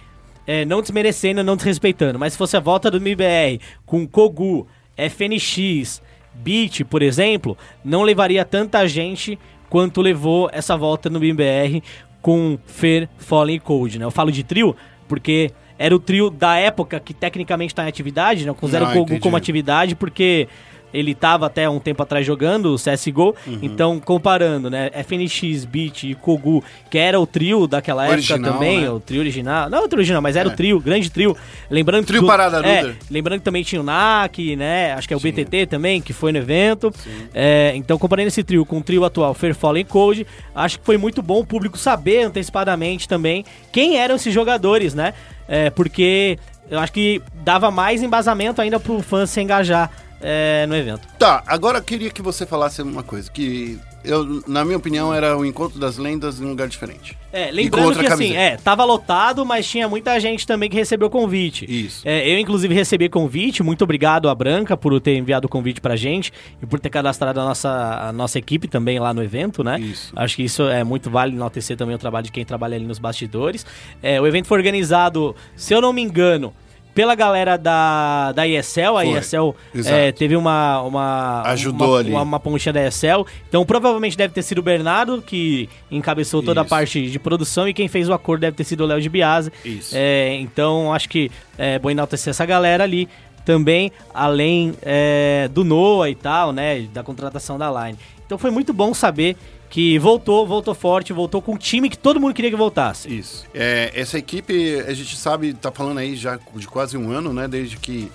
[0.45, 4.67] é, não desmerecendo, não desrespeitando, mas se fosse a volta do MIBR com Kogu,
[4.97, 6.01] FNX,
[6.33, 11.81] Beat, por exemplo, não levaria tanta gente quanto levou essa volta no MIBR
[12.21, 14.05] com Fer, Fallen e Cold, né?
[14.05, 14.75] Eu falo de trio
[15.07, 18.53] porque era o trio da época que tecnicamente está em atividade, né?
[18.53, 20.47] Considero Ah, o Kogu como atividade porque
[20.93, 23.59] ele tava até um tempo atrás jogando o CSGO, Uhum.
[23.61, 28.81] então comparando, né, FNX, Beat e Kogu, que era o trio daquela época Original, também,
[28.81, 28.89] né?
[28.89, 30.51] o trio original, não o trio original, mas era É.
[30.51, 31.35] o trio, grande trio,
[31.69, 35.17] lembrando Trio que Parada é, lembrando que também tinha o NAC, né, acho que é
[35.17, 36.91] o BTT também, que foi no evento,
[37.33, 40.25] É, então comparando esse trio com o trio atual, Fair Fallen Code,
[40.55, 45.13] acho que foi muito bom o público saber antecipadamente também quem eram esses jogadores, né,
[45.47, 46.37] É, porque
[46.69, 49.89] eu acho que dava mais embasamento ainda pro fã se engajar
[50.21, 51.07] é, no evento.
[51.17, 55.37] Tá, agora eu queria que você falasse uma coisa, que eu, na minha opinião, era
[55.37, 57.17] o encontro das lendas em um lugar diferente.
[57.33, 61.65] É, lembrando que assim, é, tava lotado, mas tinha muita gente também que recebeu convite.
[61.67, 62.07] Isso.
[62.07, 63.61] É, eu, inclusive, recebi convite.
[63.61, 67.39] Muito obrigado à Branca por ter enviado o convite pra gente e por ter cadastrado
[67.39, 67.69] a nossa,
[68.09, 69.79] a nossa equipe também lá no evento, né?
[69.79, 70.13] Isso.
[70.15, 72.99] Acho que isso é muito válido enaltecer também o trabalho de quem trabalha ali nos
[72.99, 73.65] bastidores.
[74.01, 76.53] É, o evento foi organizado, se eu não me engano,
[76.99, 78.97] pela galera da, da ESL.
[78.97, 82.11] A Foi, ESL é, teve uma, uma, Ajudou uma, ali.
[82.11, 83.25] uma, uma pontinha da ESL.
[83.47, 86.69] Então, provavelmente deve ter sido o Bernardo que encabeçou toda a Isso.
[86.69, 89.49] parte de produção e quem fez o acordo deve ter sido o Léo de Biase.
[89.63, 89.95] Isso.
[89.95, 93.07] É, então, acho que é bom enaltecer essa galera ali
[93.45, 97.97] também, além é, do Noah e tal, né, da contratação da Line.
[98.25, 99.37] Então foi muito bom saber
[99.69, 103.07] que voltou, voltou forte, voltou com um time que todo mundo queria que voltasse.
[103.13, 103.45] Isso.
[103.53, 107.47] É, essa equipe, a gente sabe, tá falando aí já de quase um ano, né?
[107.47, 108.11] Desde que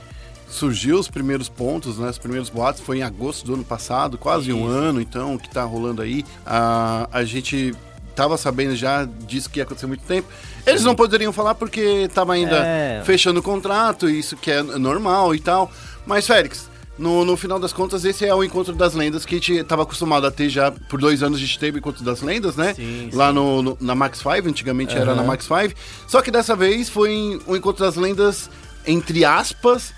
[0.49, 2.09] surgiu os primeiros pontos, né?
[2.11, 4.69] Os primeiros boatos foi em agosto do ano passado, quase um Isso.
[4.69, 6.25] ano, então, que tá rolando aí.
[6.45, 7.73] A, a gente
[8.14, 10.29] tava sabendo já disso que ia acontecer há muito tempo.
[10.67, 13.03] Eles não poderiam falar porque tava ainda É.
[13.05, 15.71] fechando o contrato, isso que é normal e tal.
[16.07, 19.39] Mas, Félix, no, no final das contas, esse é o Encontro das Lendas que a
[19.39, 21.39] gente tava acostumado a ter já por dois anos.
[21.39, 22.75] A gente teve o Encontro das Lendas, né?
[22.75, 25.75] Sim, Lá no, no- na Max 5, antigamente era na Max 5.
[26.07, 28.49] Só que dessa vez foi o Encontro das Lendas,
[28.87, 29.93] entre aspas,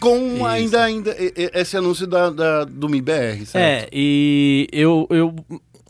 [0.00, 0.46] com Isso.
[0.46, 3.56] ainda, ainda esse anúncio da, da- do MIBR, certo?
[3.56, 5.34] É, e eu, eu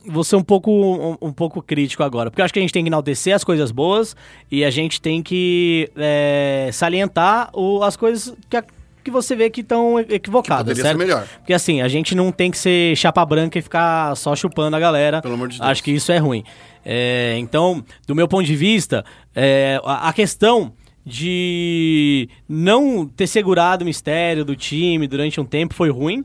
[0.07, 2.73] vou ser um pouco, um, um pouco crítico agora, porque eu acho que a gente
[2.73, 4.15] tem que enaltecer as coisas boas
[4.51, 8.63] e a gente tem que é, salientar o- as coisas que,
[9.05, 10.99] que você vê que estão equivocadas, Poderia certo?
[10.99, 11.27] ser melhor.
[11.38, 14.81] Porque assim, a gente não tem que ser chapa branca e ficar só chupando a
[14.81, 15.23] galera.
[15.23, 15.71] Pelo amor de Deus.
[15.71, 16.43] Acho que isso é ruim.
[16.85, 20.73] É, então, do meu ponto de vista, é, a, a questão
[21.05, 26.25] de não ter segurado o mistério do time durante um tempo foi ruim.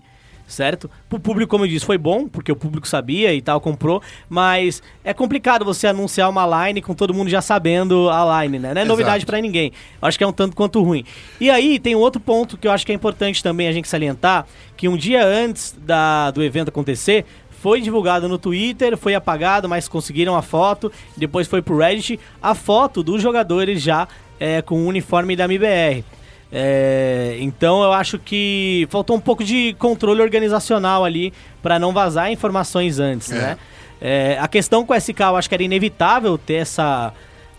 [0.49, 0.89] Certo?
[1.07, 4.81] Pro público, como eu disse, foi bom, porque o público sabia e tal, comprou, mas
[5.03, 8.69] é complicado você anunciar uma line com todo mundo já sabendo a line, né?
[8.69, 8.87] Não é Exato.
[8.87, 9.71] novidade pra ninguém.
[10.01, 11.05] Acho que é um tanto quanto ruim.
[11.39, 13.87] E aí tem um outro ponto que eu acho que é importante também a gente
[13.87, 17.25] salientar, que um dia antes da, do evento acontecer,
[17.61, 22.55] foi divulgado no Twitter, foi apagado, mas conseguiram a foto, depois foi pro Reddit, a
[22.55, 24.07] foto dos jogadores já
[24.39, 26.03] é, com o uniforme da MBR.
[26.51, 31.31] É, então eu acho que faltou um pouco de controle organizacional ali
[31.61, 33.35] pra não vazar informações antes, É.
[33.35, 33.57] né?
[34.01, 37.13] É, a questão com o SK, eu acho que era inevitável ter essa,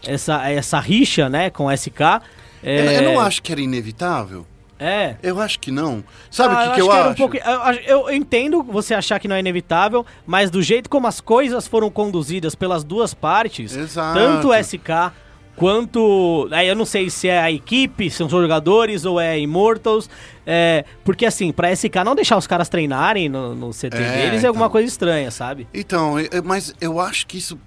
[0.07, 2.00] essa, essa rixa, né, com o SK.
[2.62, 4.46] É, Eu, eu não acho que era inevitável.
[4.79, 5.16] É.
[5.22, 6.03] Eu acho que não.
[6.31, 7.11] Sabe o Ah, que, que eu acho?
[7.11, 11.07] um pouco- eu, eu entendo você achar que não é inevitável, mas do jeito como
[11.07, 14.18] as coisas foram conduzidas pelas duas partes, Exato.
[14.18, 15.12] tanto o SK
[15.61, 16.49] quanto.
[16.53, 20.09] Aí eu não sei se é a equipe, se são jogadores ou é Immortals.
[20.46, 24.42] é, porque assim, pra SK não deixar os caras treinarem no, no CT É, deles
[24.42, 24.73] é alguma então.
[24.73, 25.68] coisa estranha, sabe?
[25.75, 27.59] Então, mas eu acho que isso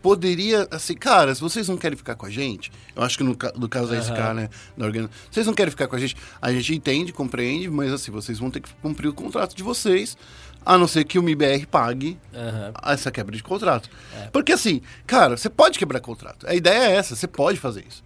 [0.00, 3.36] poderia, assim, cara, se vocês não querem ficar com a gente, eu acho que no,
[3.56, 6.50] no caso da SK, né, da organização, vocês não querem ficar com a gente, a
[6.52, 10.16] gente entende, compreende, mas assim, vocês vão ter que cumprir o contrato de vocês,
[10.64, 12.72] a não ser que o MIBR pague Aham.
[12.84, 13.88] essa quebra de contrato.
[14.32, 16.46] Porque assim, cara, você pode quebrar contrato.
[16.46, 18.02] A ideia é essa, você pode fazer isso.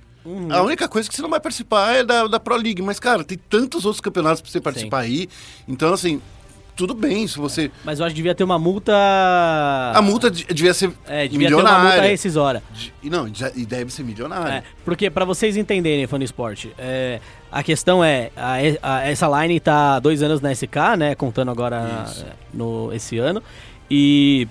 [0.50, 2.80] A única coisa que você não vai participar é da, da Pro League.
[2.80, 5.28] Mas, cara, tem tantos outros campeonatos pra você participar aí.
[5.68, 6.20] Então, assim,
[6.76, 7.70] tudo bem se você.
[7.84, 8.92] Mas eu acho que devia ter uma multa.
[9.94, 12.10] A multa de- devia ser É, devia ter uma multa milionária.
[12.10, 12.62] rescisória.
[12.72, 14.58] De- não, e deve ser milionária.
[14.58, 19.28] É, porque pra vocês entenderem, fã do esporte, é, a questão é, a- a- essa
[19.42, 22.24] line tá dois anos na SK, né, contando agora Isso.
[22.24, 23.42] é, no, esse ano,
[23.90, 24.48] e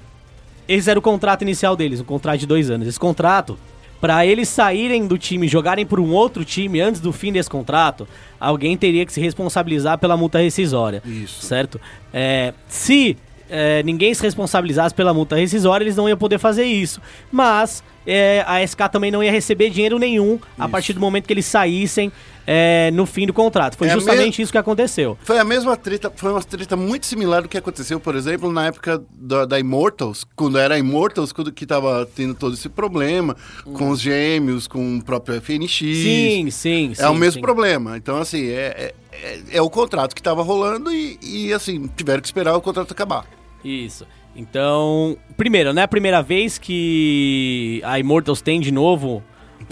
[0.67, 2.87] esse era o contrato inicial deles, um contrato de dois anos.
[2.87, 3.57] Esse contrato,
[4.03, 7.49] pra eles saírem do time e jogarem por um outro time antes do fim desse
[7.49, 8.05] contrato,
[8.37, 11.01] alguém teria que se responsabilizar pela multa rescisória.
[11.05, 11.45] Isso.
[11.45, 11.79] Certo?
[12.13, 13.15] É, se
[13.49, 16.99] é, ninguém se responsabilizasse pela multa rescisória, eles não iam poder fazer isso.
[17.31, 20.71] Mas é, a SK também não ia receber dinheiro nenhum a Isso.
[20.71, 22.11] partir do momento que eles saíssem
[22.45, 23.77] é, no fim do contrato.
[23.77, 25.17] Foi É justamente isso que aconteceu.
[25.23, 28.67] Foi a mesma treta, foi uma treta muito similar do que aconteceu, por exemplo, na
[28.67, 33.35] época da, da Immortals, quando era Immortals, quando que tava tendo todo esse problema,
[33.73, 35.71] com os gêmeos, com o próprio FNX.
[35.77, 36.93] Sim, sim, sim.
[36.97, 37.41] É o mesmo sim.
[37.41, 37.97] problema.
[37.97, 42.21] Então, assim, é, é, é- é o contrato que tava rolando e, e, assim, tiveram
[42.21, 43.25] que esperar o contrato acabar.
[43.63, 44.05] Isso.
[44.35, 49.23] Então, primeiro, não é a primeira vez que a Immortals tem de novo.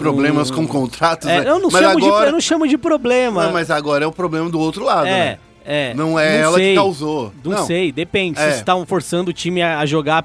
[0.02, 1.48] Problemas um- com contratos, É, né?
[1.50, 3.44] eu, não mas chamo de, agora, eu não chamo de problema.
[3.46, 5.38] Não, mas agora é o problema do outro lado, É, né?
[5.64, 5.94] é.
[5.94, 6.70] Não é ela sei.
[6.70, 7.32] que causou.
[7.44, 8.38] Não, sei, depende.
[8.40, 8.50] É.
[8.52, 10.24] Se estavam forçando o time a, a jogar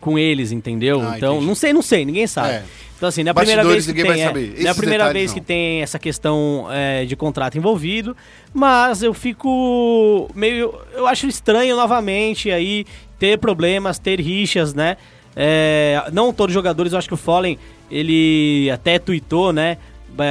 [0.00, 1.00] com eles, entendeu?
[1.00, 1.46] Ah, então, entendi.
[1.46, 2.50] não sei, não sei, ninguém sabe.
[2.50, 2.62] É.
[2.96, 4.22] Então, assim, não é a primeira vez que tem.
[4.22, 4.32] é,
[4.62, 5.34] não é primeira vez não.
[5.34, 8.16] que tem essa questão é, de contrato envolvido,
[8.54, 10.72] mas eu fico meio.
[10.94, 12.84] Eu acho estranho novamente aí
[13.18, 14.96] ter problemas, ter rixas, né?
[15.34, 17.58] É, não todos os jogadores, eu acho que o Fallen,
[17.90, 19.78] ele até tweetou, né?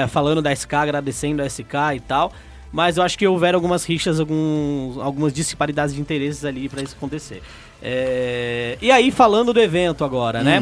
[0.09, 2.31] Falando da SK, agradecendo a SK e tal.
[2.71, 6.95] Mas eu acho que houveram algumas rixas, alguns, algumas disparidades de interesses ali pra isso
[6.95, 7.41] acontecer.
[7.81, 10.59] É, e aí, falando do evento agora, né?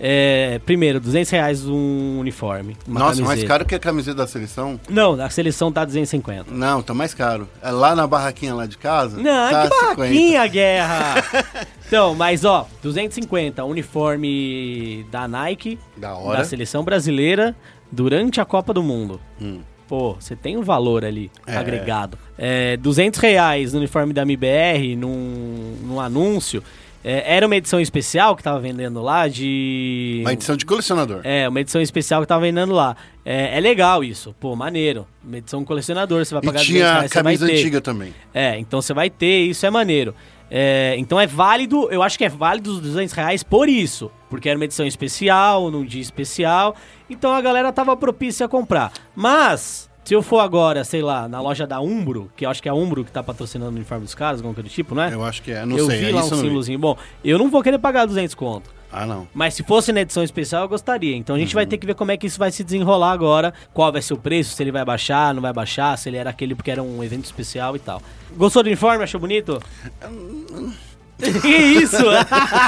[0.00, 2.76] É, primeiro, 200 reais um uniforme.
[2.86, 3.48] Nossa, mais camiseta.
[3.48, 4.78] caro que a camiseta da seleção?
[4.88, 6.52] Não, a seleção tá 250.
[6.54, 7.48] Não, tá mais caro.
[7.62, 9.16] É lá na barraquinha lá de casa?
[9.16, 11.14] Não, tá que barraquinha, guerra!
[11.86, 16.38] então, mas ó, 250, uniforme da Nike, Da hora.
[16.38, 17.56] da seleção brasileira,
[17.90, 19.20] durante a Copa do Mundo.
[19.40, 19.60] Hum.
[19.88, 21.56] Pô, você tem um valor ali É.
[21.56, 22.18] agregado.
[22.36, 26.62] É, 200 reais no uniforme da MBR, num, num anúncio,
[27.04, 30.18] É, era uma edição especial que tava vendendo lá de.
[30.22, 31.20] Uma edição de colecionador.
[31.24, 32.96] É, uma edição especial que tava vendendo lá.
[33.24, 34.34] É, é legal isso.
[34.40, 35.06] Pô, maneiro.
[35.22, 37.52] Uma edição colecionador, você vai e pagar 200 tinha reais, você vai camisa ter.
[37.52, 38.14] antiga também.
[38.34, 40.14] É, então você vai ter, isso é maneiro.
[40.50, 44.10] É, então é válido, eu acho que é válido os 200 reais por isso.
[44.30, 46.74] Porque era uma edição especial, num dia especial.
[47.08, 48.92] Então a galera tava propícia a comprar.
[49.14, 52.68] Mas, se eu for agora, sei lá, na loja da Umbro, que eu acho que
[52.68, 55.10] é a Umbro que tá patrocinando o uniforme dos caras, alguma coisa do tipo, né?
[55.12, 55.98] Eu acho que é, não eu sei.
[55.98, 56.96] vi é lá um eu não símbolozinho bom.
[57.22, 58.70] Eu não vou querer pagar 200 conto.
[58.90, 59.28] Ah, não.
[59.34, 61.14] Mas se fosse na edição especial, eu gostaria.
[61.14, 61.56] Então a gente Uhum.
[61.56, 63.52] vai ter que ver como é que isso vai se desenrolar agora.
[63.74, 66.30] Qual vai ser o preço, se ele vai baixar, não vai baixar, se ele era
[66.30, 68.00] aquele porque era um evento especial e tal.
[68.34, 69.04] Gostou do uniforme?
[69.04, 69.60] Achou bonito?
[71.42, 71.98] que isso?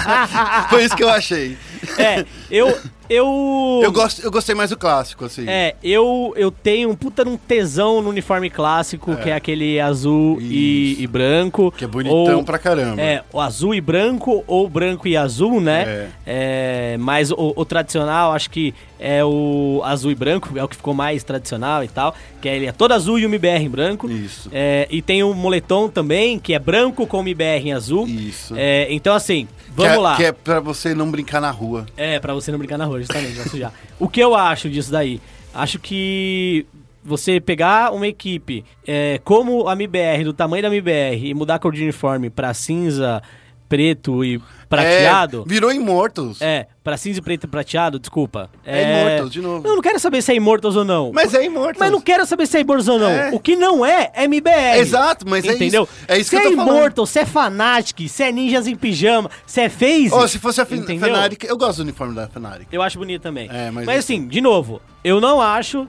[0.69, 1.57] Foi isso que eu achei.
[1.97, 2.79] é, eu.
[3.11, 3.81] Eu.
[3.83, 5.45] Eu, gosto, eu gostei mais do clássico, assim.
[5.49, 10.39] É, eu, eu tenho um puta um tesão no uniforme clássico, que é aquele azul
[10.41, 11.73] e, e branco.
[11.77, 13.03] Que é bonitão ou- pra caramba.
[13.03, 16.09] É, o azul e branco ou branco e azul, né?
[16.25, 20.77] É, mas o, o tradicional, acho que é o azul e branco, é o que
[20.77, 22.15] ficou mais tradicional e tal.
[22.41, 24.09] Que é, ele é todo azul e um MBR em branco.
[24.11, 24.49] Isso.
[24.53, 28.07] É, e tem o moletom também, que é branco com MBR em azul.
[28.07, 28.55] Isso.
[28.57, 30.17] É, então, assim, Que vamos é, lá.
[30.17, 31.87] Que é pra você não brincar na rua.
[31.97, 33.73] É, pra você não brincar na rua, justamente, vai sujar.
[33.99, 35.21] O que eu acho disso daí?
[35.53, 36.67] Acho que
[37.05, 41.59] você pegar uma equipe é, como a MBR, do tamanho da MBR, e mudar a
[41.59, 43.23] cor de uniforme pra cinza,
[43.69, 45.45] preto e prateado.
[45.45, 46.41] É, virou Immortals.
[46.41, 48.49] É, pra cinza, preto e prateado, desculpa.
[48.65, 49.67] É Immortals, de novo.
[49.67, 51.11] Eu não quero saber se é Immortals ou não.
[51.13, 51.79] Mas é Immortals.
[51.79, 53.11] Mas não quero saber se é Immortals ou não.
[53.11, 53.31] É.
[53.33, 54.79] O que não é, é MBR.
[54.79, 55.83] Exato, mas é Entendeu?
[55.83, 56.05] isso.
[56.07, 56.77] É isso se que eu tô é falando.
[56.77, 60.15] Immortal, se é Fanatic, se é Ninjas em Pijama, se é FaZe...
[60.15, 61.09] Ô, se fosse a Entendeu?
[61.09, 62.69] Fnatic, eu gosto do uniforme da Fnatic.
[62.71, 63.51] Eu acho bonito também.
[63.53, 65.87] É, mas mas assim, de novo, eu não acho.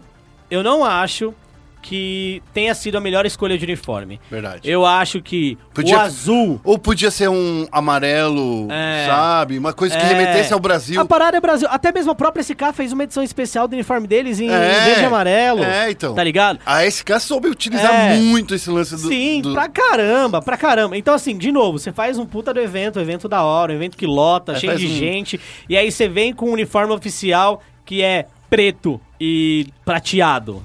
[0.50, 1.34] Eu não acho
[1.82, 4.20] que tenha sido a melhor escolha de uniforme.
[4.30, 4.62] Verdade.
[4.70, 6.62] Eu acho que Podia- o azul.
[6.63, 9.06] Ou podia ser um amarelo, É.
[9.08, 9.58] sabe?
[9.58, 11.00] Uma coisa que é, remetesse ao Brasil.
[11.02, 11.67] A parada é Brasil.
[11.72, 14.60] Até mesmo a própria SK fez uma edição especial do uniforme deles em É.
[14.86, 15.63] verde e amarelo.
[15.63, 16.13] É, então.
[16.13, 16.60] Tá ligado?
[16.65, 18.15] A SK soube utilizar É.
[18.17, 19.08] muito esse lance do.
[19.08, 19.54] Sim, do...
[19.54, 20.96] pra caramba, pra caramba.
[20.98, 23.76] Então, assim, de novo, você faz um puta do evento, um evento da hora, um
[23.76, 26.94] evento que lota, É, cheio de um- gente, e aí você vem com um uniforme
[26.94, 30.62] oficial que é preto e prateado.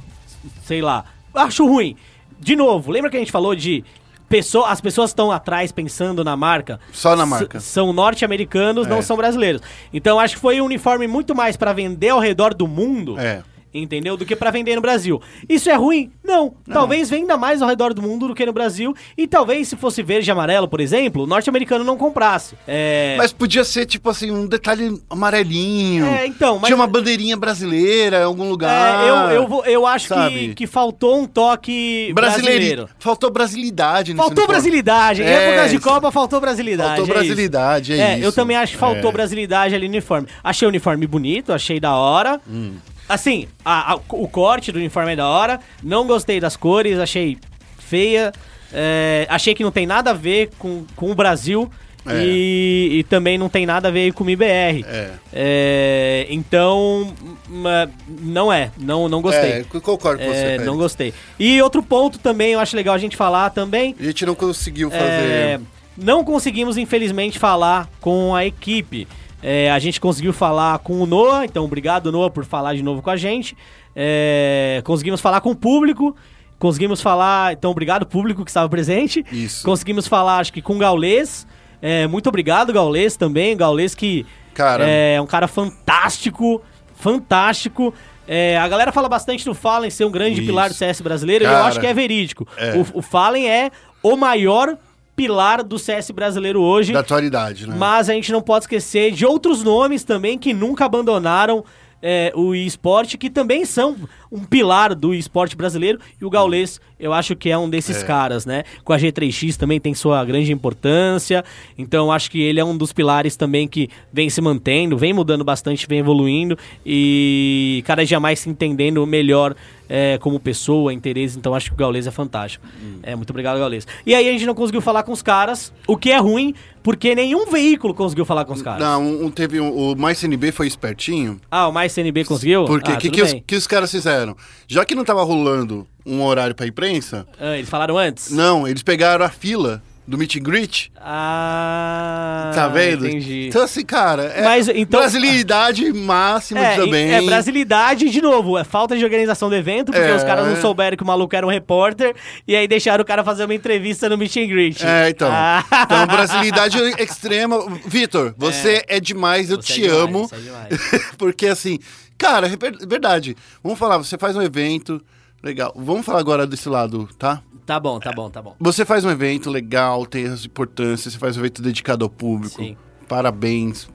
[0.65, 1.05] Sei lá.
[1.35, 1.97] Acho ruim.
[2.39, 3.85] De novo, lembra que a gente falou de.
[4.29, 6.81] Pessoa, as pessoas estão atrás pensando na marca.
[6.93, 7.61] Só na S- marca.
[7.61, 8.91] são norte-americanos, É.
[8.91, 9.63] não são brasileiros.
[9.93, 13.43] Então acho que foi um uniforme muito mais pra vender ao redor do mundo É.
[13.83, 14.17] entendeu?
[14.17, 15.21] Do que pra vender no Brasil.
[15.49, 16.11] Isso é ruim?
[16.25, 16.55] Não.
[16.73, 18.95] Talvez venda mais ao redor do mundo do que no Brasil.
[19.17, 22.55] E talvez se fosse verde e amarelo, por exemplo, o norte-americano não comprasse.
[22.67, 23.15] É...
[23.19, 26.07] Mas podia ser, tipo assim, um detalhe amarelinho.
[26.07, 29.05] É, então, mas- Tinha uma bandeirinha brasileira em algum lugar.
[29.05, 32.89] é, eu, eu, vou- eu acho que, que faltou um toque Brasileiro.
[32.99, 35.23] Faltou brasilidade Faltou brasilidade.
[35.23, 35.79] Em É, épocas de.
[35.79, 36.89] Copa, faltou brasilidade.
[36.89, 37.13] Faltou é isso.
[37.19, 38.25] brasilidade, é, É, isso.
[38.25, 39.13] eu também acho que faltou É.
[39.13, 40.27] brasilidade ali no uniforme.
[40.43, 42.41] Achei o uniforme bonito, achei da hora.
[42.49, 42.75] Hum.
[43.09, 45.61] Assim, a- a- o corte do uniforme é da hora.
[45.83, 47.39] Não gostei das cores, achei
[47.79, 48.33] feia.
[48.73, 51.71] É, achei que não tem nada a ver com, com o Brasil.
[52.09, 52.23] É.
[52.25, 54.85] E, e também não tem nada a ver com o IBR.
[54.87, 55.11] É.
[55.33, 57.13] É, então,
[57.49, 57.89] ma-
[58.23, 58.71] não é.
[58.79, 59.51] Não, não gostei.
[59.51, 60.67] É, concordo com você, É, Félix.
[60.67, 61.13] não gostei.
[61.39, 63.95] E outro ponto também, eu acho legal a gente falar também.
[63.99, 65.05] A gente não conseguiu fazer.
[65.05, 65.61] É,
[65.97, 69.09] não conseguimos, infelizmente, falar com a equipe.
[69.49, 73.01] É, a gente conseguiu falar com o Noah, então obrigado, Noah, por falar de novo
[73.01, 73.57] com a gente.
[73.95, 76.17] É, conseguimos falar com o público.
[76.59, 79.25] Conseguimos falar, então obrigado, público que estava presente.
[79.31, 79.65] Isso.
[79.65, 81.47] Conseguimos falar, acho que com o Gaulês.
[81.81, 83.57] É, muito obrigado, Gaulês, também.
[83.57, 84.85] Gaulês que Cara.
[84.85, 86.61] é um cara fantástico,
[86.97, 87.95] fantástico.
[88.27, 90.47] É, a galera fala bastante do Fallen ser um grande Isso.
[90.49, 92.49] pilar do CS brasileiro e eu Cara, acho que é verídico.
[92.57, 92.73] é.
[92.77, 93.71] O, o Fallen é
[94.03, 94.77] o maior
[95.17, 96.93] pilar do CS brasileiro hoje.
[96.93, 97.75] Da atualidade, né?
[97.77, 101.65] Mas a gente não pode esquecer de outros nomes também que nunca abandonaram
[102.03, 103.97] é, o esporte, que também são
[104.31, 105.99] um pilar do esporte brasileiro.
[106.21, 108.65] E o Gaulês, eu acho que é um desses caras, né?
[108.85, 111.45] Com a G3X também tem sua grande importância.
[111.77, 115.43] Então, acho que ele é um dos pilares também que vem se mantendo, vem mudando
[115.43, 119.55] bastante, vem evoluindo e cada dia mais se entendendo melhor
[119.89, 121.39] é, como pessoa, interesse.
[121.39, 122.67] Então, acho que o Gaulês é fantástico.
[123.03, 123.87] É, muito obrigado, Gaulês.
[124.05, 127.15] E aí, a gente não conseguiu falar com os caras, o que é ruim, porque
[127.15, 128.81] nenhum veículo conseguiu falar com os caras.
[128.81, 131.41] Não, um, teve um, o Mais CNB foi espertinho.
[131.51, 132.65] Ah, o Mais CNB conseguiu?
[132.65, 134.37] Porque o ah, que, que, os, que os caras fizeram?
[134.69, 138.31] Já que não tava rolando um horário pra imprensa, Ah, eles falaram antes?
[138.31, 140.91] não, eles pegaram a fila do meet and greet.
[140.99, 142.53] Ah.
[142.55, 143.07] Tá vendo?
[143.07, 143.49] Entendi.
[143.49, 147.13] Então, assim, cara, é Mas, então- brasilidade máxima É, também.
[147.13, 150.15] é brasilidade, de novo, é falta de organização do evento, porque É.
[150.15, 152.15] os caras não souberam que o maluco era um repórter,
[152.47, 154.83] e aí deixaram o cara fazer uma entrevista no meet and greet.
[154.85, 155.29] É, então.
[155.31, 155.65] Ah.
[155.85, 157.57] Então, brasilidade extrema.
[157.87, 160.29] Vitor, você é, demais, eu Você é te demais, amo.
[160.29, 160.69] você é demais.
[161.19, 161.79] Porque, assim,
[162.17, 163.37] cara, é ver- verdade.
[163.63, 165.01] Vamos falar, você faz um evento,
[165.43, 165.73] legal.
[165.77, 167.43] Vamos falar agora desse lado, tá?
[167.67, 168.55] Tá bom, tá bom, tá bom.
[168.61, 172.55] Você faz um evento legal, tem as importâncias, você faz um evento dedicado ao público.
[172.63, 172.77] Sim.
[173.09, 173.89] Parabéns.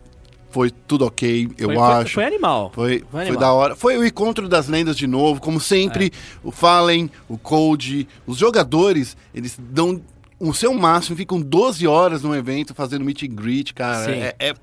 [0.49, 2.13] Foi tudo ok, eu Foi- foi- acho.
[2.15, 2.71] foi animal.
[2.75, 3.39] Foi, Foi foi animal.
[3.39, 3.75] da hora.
[3.75, 6.07] Foi o encontro das lendas de novo, como sempre.
[6.07, 6.37] É.
[6.43, 10.01] O Fallen, o Cold, os jogadores, eles dão
[10.37, 14.03] o seu máximo, ficam 12 horas num evento fazendo meet and greet, cara.
[14.05, 14.11] Sim.
[14.19, 14.53] É, é-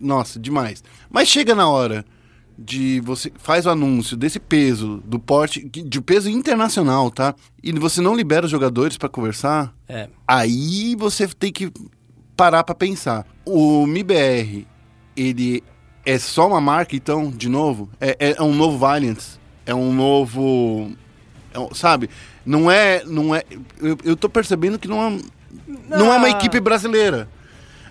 [0.00, 0.84] Nossa, demais.
[1.10, 2.04] Mas chega na hora
[2.58, 7.34] de você faz o anúncio desse peso, do porte, de peso internacional, tá?
[7.62, 10.08] E você não libera os jogadores pra conversar, É.
[10.26, 11.70] Aí você tem que
[12.36, 13.26] parar pra pensar.
[13.44, 14.66] O MIBR,
[15.16, 15.62] ele
[16.04, 17.88] é só uma marca, então, de novo?
[18.00, 19.18] É, é- é um novo Valiant?
[19.64, 20.92] É um novo...
[21.52, 22.08] é um- sabe?
[22.44, 23.04] Não é...
[23.04, 23.42] Não é
[23.80, 25.18] eu, eu tô percebendo que não é,
[25.88, 26.30] não é uma Ah.
[26.30, 27.28] equipe brasileira.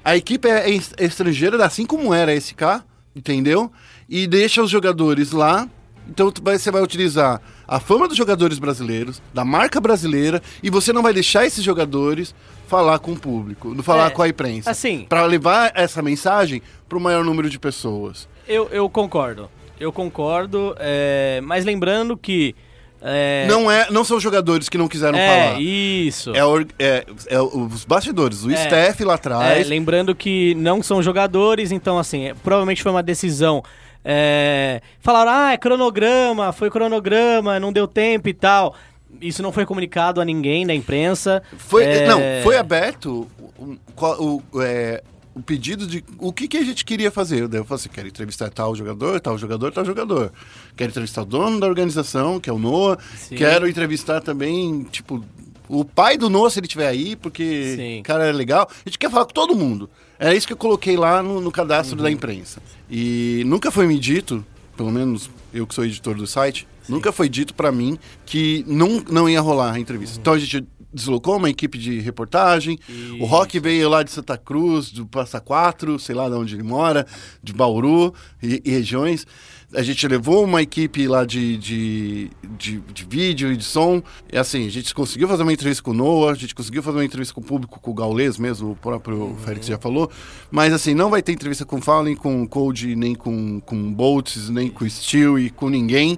[0.03, 2.83] A equipe é, é es- é estrangeira, assim como era a SK,
[3.15, 3.71] entendeu?
[4.09, 5.67] E deixa os jogadores lá.
[6.07, 11.01] Então você vai utilizar a fama dos jogadores brasileiros, da marca brasileira, e você não
[11.01, 12.35] vai deixar esses jogadores
[12.67, 14.69] falar com o público, não falar É, com a imprensa.
[14.69, 18.27] assim- Para levar essa mensagem para o maior número de pessoas.
[18.47, 19.49] Eu, eu concordo.
[19.79, 22.55] Eu concordo, é, mas lembrando que.
[23.01, 25.61] É, Não, é, não são os jogadores que não quiseram é falar.
[25.61, 26.33] isso.
[26.35, 28.53] É, or- é- é os bastidores, o É.
[28.53, 29.67] staff lá É, atrás.
[29.67, 33.63] lembrando que não são jogadores, então assim, é, provavelmente foi uma decisão.
[34.07, 38.75] É, falaram, ah, é cronograma, foi cronograma, não deu tempo e tal.
[39.19, 41.41] Isso não foi comunicado a ninguém da imprensa.
[41.57, 43.27] Foi, É, Não, foi aberto
[43.57, 45.01] o, qual- o, é,
[45.33, 47.47] o pedido de o que, que a gente queria fazer.
[47.47, 50.31] Daí eu falei assim, quero entrevistar tal jogador, tal jogador, tal jogador.
[50.75, 52.97] Quero entrevistar o dono da organização, que é o Noah.
[53.17, 53.35] Sim.
[53.35, 55.23] Quero entrevistar também, tipo,
[55.69, 58.67] o pai do Noah, se ele estiver aí, porque o cara é legal.
[58.69, 59.89] A gente quer falar com todo mundo.
[60.19, 62.03] É isso que eu coloquei lá no, no cadastro Uhum.
[62.03, 62.61] da imprensa.
[62.89, 67.27] E nunca foi me dito, pelo menos eu que sou editor do site, nunca foi
[67.27, 70.19] dito pra mim que não, não ia rolar a entrevista.
[70.19, 72.79] Então a gente deslocou uma equipe de reportagem,
[73.19, 76.63] o Rock veio lá de Santa Cruz, do Passa Quatro, sei lá de onde ele
[76.63, 77.05] mora,
[77.43, 79.27] de Bauru e, e regiões.
[79.73, 84.01] A gente levou uma equipe lá de, de, de, de vídeo e de som.
[84.31, 86.97] E assim, a gente conseguiu fazer uma entrevista com o Noah, a gente conseguiu fazer
[86.97, 90.09] uma entrevista com o público, com o Gaulês mesmo, o próprio Félix já falou.
[90.51, 93.75] Mas assim, não vai ter entrevista com o Fallen, com o Cold, nem com, com
[93.75, 96.17] o Boltz, nem com o Steel e com ninguém.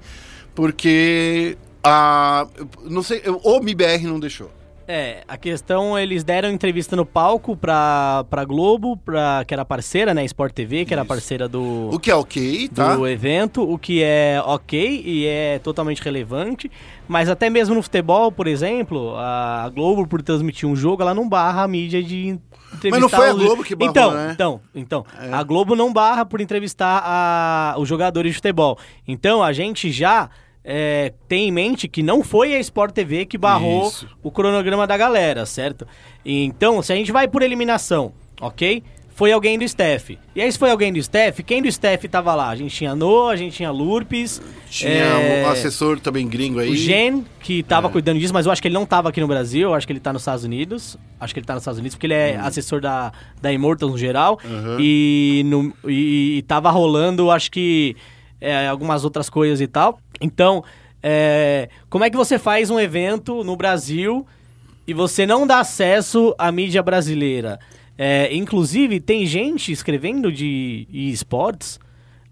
[0.54, 2.48] Porque a.
[2.84, 4.57] Não sei, o MIBR não deixou.
[4.90, 10.14] É, a questão, eles deram entrevista no palco pra, pra Globo, pra, que era parceira,
[10.14, 11.10] né, Sport TV, que era Isso.
[11.10, 11.90] parceira do...
[11.92, 12.96] O que é ok, tá?
[12.96, 16.72] do evento, o que é ok e é totalmente relevante,
[17.06, 21.28] mas até mesmo no futebol, por exemplo, a Globo, por transmitir um jogo, ela não
[21.28, 22.40] barra a mídia de
[22.74, 22.90] entrevistar...
[22.92, 24.30] Mas não foi a Globo que barrou, então, né?
[24.34, 25.34] Então, então, É.
[25.34, 28.78] a Globo não barra por entrevistar a- os jogadores de futebol.
[29.06, 30.30] Então, a gente já...
[30.70, 34.06] é, tem em mente que não foi a Sport TV que barrou Isso.
[34.22, 35.88] o cronograma da galera, certo?
[36.26, 38.12] Então, se a gente vai por eliminação,
[38.42, 38.84] ok?
[39.16, 40.20] Foi alguém do staff.
[40.36, 42.50] E aí, se foi alguém do staff, quem do staff tava lá?
[42.50, 44.40] A gente tinha Noah, a gente tinha Lurpes.
[44.70, 46.70] Tinha é, um assessor também gringo aí.
[46.70, 47.64] O Gen, que É.
[47.64, 49.88] tava cuidando disso, mas eu acho que ele não tava aqui no Brasil, eu acho
[49.88, 50.98] que ele tá nos Estados Unidos.
[51.20, 53.12] Acho que ele tá nos Estados Unidos, porque ele é assessor da,
[53.42, 54.38] da Immortals no geral.
[54.44, 54.78] Uhum.
[54.80, 57.96] E, no, e, e tava rolando, acho que,
[58.40, 60.00] é, algumas outras coisas e tal.
[60.20, 60.64] Então,
[61.02, 64.26] é, como é que você faz um evento no Brasil
[64.86, 67.60] e você não dá acesso à mídia brasileira?
[67.98, 71.80] É, inclusive, tem gente escrevendo de esportes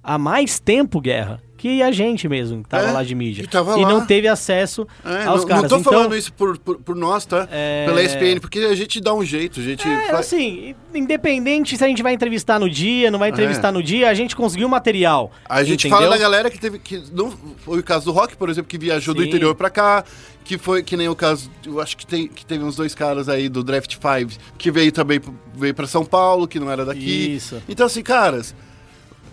[0.04, 3.44] há mais tempo, Guerra, que a gente mesmo, que tava É, lá de mídia.
[3.44, 3.90] e lá.
[3.90, 5.62] não teve acesso É, aos não, caras.
[5.64, 7.48] não tô então, falando isso por, por, por nós, tá?
[7.52, 7.86] É.
[7.86, 10.20] Pela ESPN, porque a gente dá um jeito, a gente É, faz...
[10.28, 14.14] assim, independente se a gente vai entrevistar no dia, não vai entrevistar no dia, a
[14.14, 15.32] gente conseguiu material.
[15.48, 15.98] A gente entendeu?
[16.06, 16.80] fala da galera que teve.
[16.80, 19.28] Que não, foi o caso do Rock, por exemplo, que viajou do Sim.
[19.30, 20.04] interior pra cá.
[20.44, 21.50] Que foi que nem o caso.
[21.66, 24.92] Eu acho que, tem, que teve uns dois caras aí do Draft 5 que veio
[24.92, 25.20] também
[25.56, 27.34] veio pra São Paulo, que não era daqui.
[27.36, 27.60] Isso.
[27.68, 28.54] Então, assim, caras,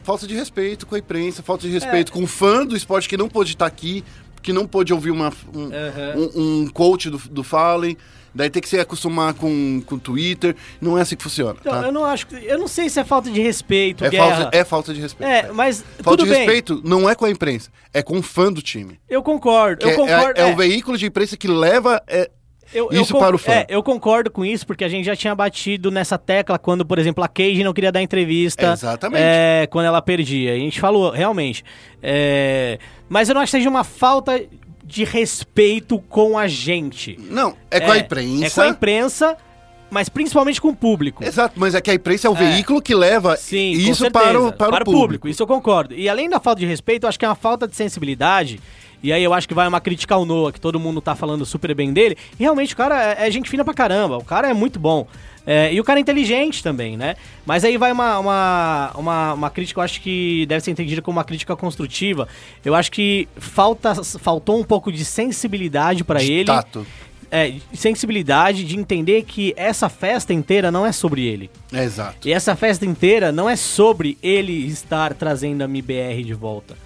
[0.02, 2.14] falta de respeito com a imprensa, falta de respeito É.
[2.14, 4.04] com o fã do esporte que não pôde estar aqui,
[4.42, 6.30] que não pôde ouvir uma, um, Aham.
[6.34, 7.96] um, um coach do, do Fallen.
[8.34, 10.56] Daí tem que se acostumar com o Twitter.
[10.80, 11.58] Não é assim que funciona.
[11.60, 11.86] Então, tá?
[11.86, 12.26] eu não acho.
[12.36, 15.30] Eu não sei se é falta de respeito, é, falta, é falta de respeito.
[15.30, 16.38] É, mas Falta de bem.
[16.38, 18.98] respeito não é com a imprensa, é com o fã do time.
[19.06, 20.40] Eu concordo, eu concordo.
[20.40, 20.52] é, é é.
[20.52, 22.30] o veículo de imprensa que leva é,
[22.74, 23.52] Eu, eu Isso con- para o fã.
[23.52, 26.98] É, eu concordo com isso, porque a gente já tinha batido nessa tecla quando, por
[26.98, 28.72] exemplo, a Cage não queria dar entrevista.
[28.72, 29.22] Exatamente.
[29.22, 30.52] é, quando ela perdia.
[30.52, 31.64] A gente falou, realmente.
[32.02, 34.42] É, mas eu não acho que seja uma falta
[34.84, 37.18] de respeito com a gente.
[37.30, 38.46] Não, é com a imprensa.
[38.46, 39.36] É com a imprensa,
[39.90, 41.24] mas principalmente com o público.
[41.24, 44.52] Exato, mas é que a imprensa é o veículo que leva Sim, isso para o,
[44.52, 45.28] para o público.
[45.28, 45.94] Isso eu concordo.
[45.94, 48.60] E além da falta de respeito, eu acho que é uma falta de sensibilidade.
[49.02, 51.44] E aí eu acho que vai uma crítica ao Noah, que todo mundo tá falando
[51.44, 52.16] super bem dele.
[52.38, 54.16] E realmente o cara é, é gente fina pra caramba.
[54.16, 55.06] O cara é muito bom.
[55.44, 57.16] É, e o cara é inteligente também, né?
[57.44, 61.18] Mas aí vai uma, uma, uma, uma crítica, eu acho que deve ser entendida como
[61.18, 62.28] uma crítica construtiva.
[62.64, 66.44] Eu acho que falta, faltou um pouco de sensibilidade pra De ele.
[66.44, 66.86] tato.
[67.34, 71.50] É, sensibilidade de entender que essa festa inteira não é sobre ele.
[71.72, 72.28] É, exato.
[72.28, 76.76] E essa festa inteira não é sobre ele estar trazendo a MIBR de volta.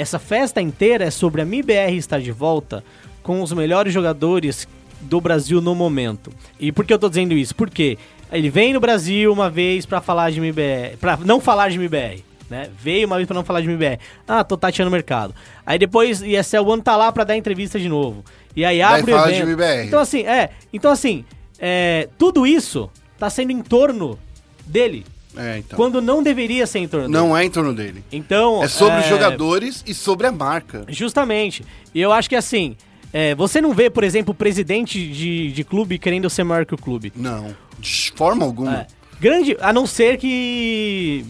[0.00, 2.82] Essa festa inteira é sobre a MIBR estar de volta
[3.22, 4.66] com os melhores jogadores
[4.98, 6.32] do Brasil no momento.
[6.58, 7.54] E por que eu tô dizendo isso?
[7.54, 7.98] Porque
[8.32, 12.24] ele vem no Brasil uma vez pra falar de MIBR, para não falar de MIBR,
[12.48, 12.70] né?
[12.82, 13.98] Veio uma vez pra não falar de MIBR.
[14.26, 15.34] Ah, tô tateando o mercado.
[15.66, 18.24] Aí depois ESL One tá lá pra dar entrevista de novo.
[18.56, 19.48] E aí abre o fala de evento.
[19.48, 19.86] MIBR.
[19.86, 21.26] Então assim, é, então assim,
[21.58, 22.88] é, tudo isso
[23.18, 24.18] tá sendo em torno
[24.64, 25.04] dele,
[25.36, 25.76] É, então.
[25.76, 27.18] quando não deveria ser em torno dele.
[27.18, 28.02] Não é em torno dele.
[28.10, 30.84] Então, É sobre é, os jogadores e sobre a marca.
[30.88, 31.64] Justamente.
[31.94, 32.76] E eu acho que assim,
[33.12, 36.74] é, você não vê, por exemplo, o presidente de, de clube querendo ser maior que
[36.74, 37.12] o clube.
[37.14, 37.54] Não.
[37.78, 38.80] De forma alguma.
[38.80, 38.86] É.
[39.20, 41.24] Grande, a não ser que.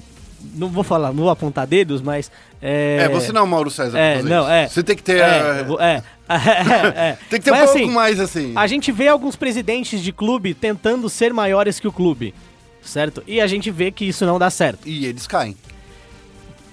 [0.55, 2.31] Não vou falar, não vou apontar dedos, mas.
[2.63, 4.51] É, É, você não é o Mauro César É, não, isso.
[4.51, 4.69] é.
[4.69, 5.21] Você tem que ter.
[5.21, 6.03] É, vou- é.
[6.29, 8.53] é, Tem que ter um Mas, pouco assim, mais assim.
[8.57, 12.35] A gente vê alguns presidentes de clube tentando ser maiores que o clube,
[12.83, 13.23] certo?
[13.27, 14.89] E a gente vê que isso não dá certo.
[14.89, 15.57] E eles caem.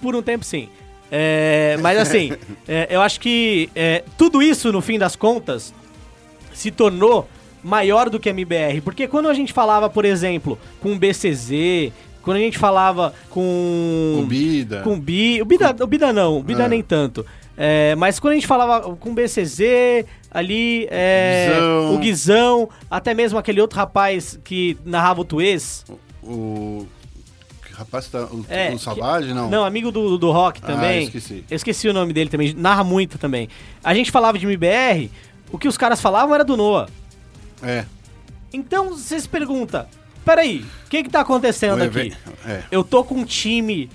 [0.01, 0.69] Por um tempo, sim.
[1.11, 2.33] É, mas assim,
[2.67, 5.73] é, eu acho que é, tudo isso, no fim das contas,
[6.53, 7.27] se tornou
[7.63, 8.81] maior do que a MBR.
[8.81, 11.91] Porque quando a gente falava, por exemplo, com o BCZ,
[12.21, 14.19] quando a gente falava com.
[14.21, 14.81] O Bida.
[14.81, 15.41] Com o Bi.
[15.41, 16.67] O Bida, o Bida não, o Bida É.
[16.67, 17.25] nem tanto.
[17.57, 21.95] É, mas quando a gente falava com o BCZ, ali, é, Guizão.
[21.95, 25.83] o Guizão, até mesmo aquele outro rapaz que narrava o Tuês.
[26.21, 26.85] O.
[27.65, 29.49] que Rapaz, tá, o, É, o Savage, não?
[29.49, 31.05] Não, amigo do, do rock Ah, também.
[31.05, 31.43] esqueci.
[31.49, 33.49] Eu esqueci o nome dele também, narra muito também.
[33.83, 35.09] A gente falava de MBR,
[35.51, 36.87] o que os caras falavam era do Noah.
[37.63, 37.85] É.
[38.53, 39.89] Então você se pergunta,
[40.23, 42.13] peraí, o que que tá acontecendo o aqui?
[42.45, 42.61] É.
[42.69, 43.89] Eu tô com um time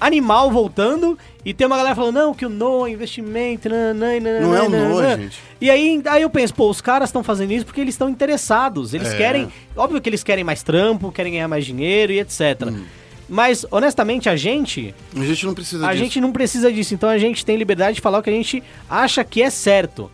[0.00, 4.54] animal voltando e tem uma galera falando, não, que o Noah, investimento, nanã, nanã, Não
[4.56, 5.38] é o Noah, nanã." gente.
[5.60, 8.94] E aí, aí eu penso, pô, os caras estão fazendo isso porque eles estão interessados.
[8.94, 9.16] Eles É.
[9.16, 12.62] querem, óbvio que eles querem mais trampo, querem ganhar mais dinheiro e etc.
[12.68, 12.84] Hum.
[13.28, 16.02] Mas, honestamente, a gente A gente não precisa a disso.
[16.04, 18.62] gente não precisa disso, então a gente tem liberdade de falar o que a gente
[18.88, 20.10] acha que é certo.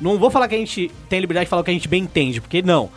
[0.00, 2.04] Não vou falar que a gente tem liberdade de falar o que a gente bem
[2.04, 2.88] entende, porque não.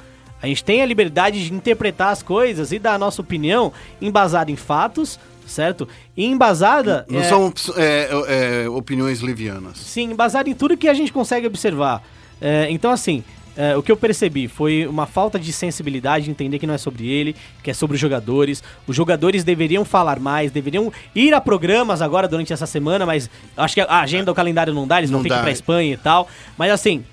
[0.41, 4.51] A gente tem a liberdade de interpretar as coisas e dar a nossa opinião embasada
[4.51, 5.87] em fatos, certo?
[6.15, 7.05] E embasada.
[7.09, 9.77] Não é, são é, é, opiniões levianas.
[9.77, 12.03] Sim, embasada em tudo que a gente consegue observar.
[12.41, 13.23] É, então, assim,
[13.57, 16.77] é, o que eu percebi foi uma falta de sensibilidade, de entender que não é
[16.77, 18.61] sobre ele, que é sobre os jogadores.
[18.85, 23.75] Os jogadores deveriam falar mais, deveriam ir a programas agora durante essa semana, mas acho
[23.75, 25.93] que a agenda, o calendário não dá, eles vão Não ter que ir pra Espanha
[25.93, 26.27] e tal.
[26.57, 27.03] Mas, assim,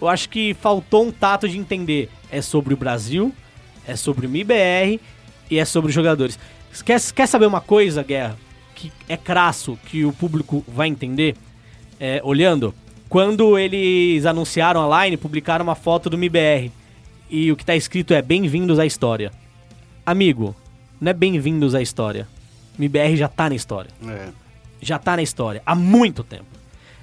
[0.00, 2.08] eu acho que faltou um tato de entender.
[2.30, 3.32] É sobre o Brasil,
[3.86, 4.98] é sobre o MIBR
[5.50, 6.38] e é sobre os jogadores.
[6.84, 8.36] Quer, quer saber uma coisa, Guerra?
[8.74, 11.36] Que é crasso, que o público vai entender?
[12.02, 12.74] é, olhando,
[13.08, 16.72] quando eles anunciaram a line, publicaram uma foto do MIBR.
[17.30, 19.30] E o que tá escrito é Bem-vindos à história.
[20.04, 20.52] Amigo,
[21.00, 22.26] não é bem-vindos à história.
[22.76, 23.88] MIBR já tá na história.
[24.04, 24.30] É.
[24.80, 25.62] Já tá na história.
[25.64, 26.51] Há muito tempo.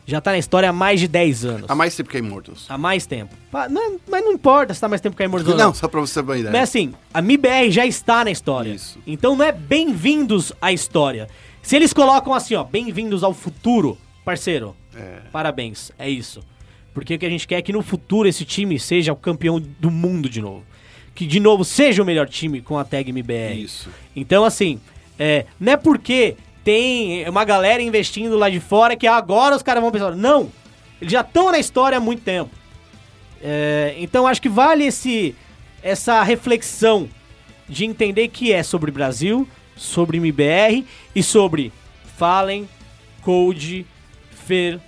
[0.09, 1.65] Já tá na história há mais de 10 anos.
[1.69, 2.65] Há mais tempo que é Immortals.
[2.67, 3.35] Há mais tempo.
[3.69, 5.99] Não- mas não importa se tá mais tempo que a Immortals ou Não, só pra
[6.01, 6.51] você ter uma ideia.
[6.51, 8.71] mas assim, a MIBR já está na história.
[8.71, 8.97] Isso.
[9.05, 11.27] Então não é bem-vindos à história.
[11.61, 15.19] Se eles colocam assim, ó, bem-vindos ao futuro, parceiro, É.
[15.31, 16.41] parabéns, é isso.
[16.93, 19.59] Porque o que a gente quer é que no futuro esse time seja o campeão
[19.59, 20.63] do mundo de novo.
[21.13, 23.61] Que de novo seja o melhor time com a tag MBR.
[23.61, 23.89] Isso.
[24.15, 24.79] Então, assim,
[25.19, 29.81] é, não é porque tem uma galera investindo lá de fora que agora os caras
[29.81, 30.15] vão pensar.
[30.15, 30.51] Não!
[31.01, 32.51] Eles já estão na história há muito tempo.
[33.41, 35.33] É, então acho que vale esse,
[35.81, 37.07] essa reflexão
[37.67, 40.85] de entender que é sobre Brasil, sobre MBR
[41.15, 41.71] e sobre
[42.17, 42.67] Fallen,
[43.21, 43.85] Code,
[44.45, 44.79] Fer,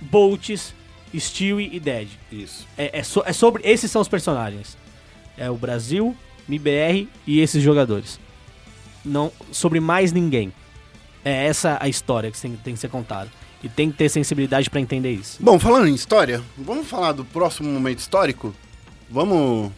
[0.00, 0.74] Bolts,
[1.16, 2.08] Stewie e Dead.
[2.32, 2.66] Isso.
[2.76, 3.62] É, é so- é sobre.
[3.64, 4.76] Esses são os personagens.
[5.38, 6.16] É o Brasil,
[6.48, 8.18] MBR e esses jogadores.
[9.04, 10.52] Não sobre mais ninguém.
[11.26, 13.28] É essa a história que tem, tem que ser contada.
[13.60, 15.38] E tem que ter sensibilidade pra entender isso.
[15.40, 18.54] Bom, falando em história, vamos falar do próximo momento histórico?
[19.10, 19.72] Vamos.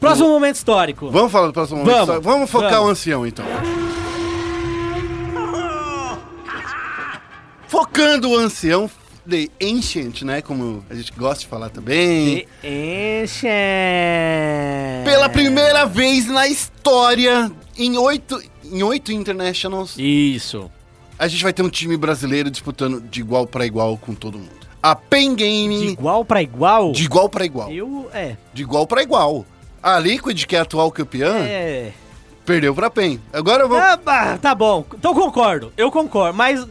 [0.00, 1.08] Próximo momento histórico.
[1.08, 2.28] Vamos falar do próximo momento Vamos, histórico?
[2.28, 2.88] Vamos focar vamos.
[2.88, 3.44] o ancião, então.
[7.68, 8.90] Focando o ancião,
[9.28, 10.42] The Ancient, né?
[10.42, 12.48] Como a gente gosta de falar também.
[12.60, 13.52] The Ancient.
[15.04, 18.42] Pela primeira vez na história, em oito,
[18.72, 20.70] em oito Internationals, Isso.
[21.18, 24.62] a gente vai ter um time brasileiro disputando de igual pra igual com todo mundo.
[24.82, 26.90] A Pen De Gaming, igual pra igual?
[26.92, 27.70] de igual pra igual.
[27.70, 28.36] Eu, é.
[28.52, 29.46] De igual pra igual.
[29.82, 31.92] A Liquid, que é a atual campeã, É.
[32.44, 33.20] perdeu pra PEN.
[33.32, 33.78] Agora eu vou.
[33.78, 34.84] Ah, tá bom.
[34.94, 35.72] Então concordo.
[35.76, 36.36] Eu concordo.
[36.36, 36.66] Mas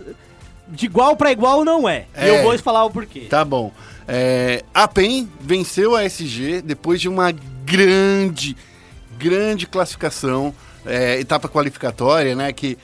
[0.68, 2.06] de igual pra igual não é.
[2.18, 2.40] E É.
[2.40, 3.22] eu vou falar o porquê.
[3.30, 3.72] Tá bom.
[4.08, 7.32] É, a PEN venceu a SG depois de uma
[7.66, 8.58] grande,
[9.18, 10.54] grande classificação,
[10.86, 12.52] é, etapa qualificatória, né?
[12.54, 12.78] Que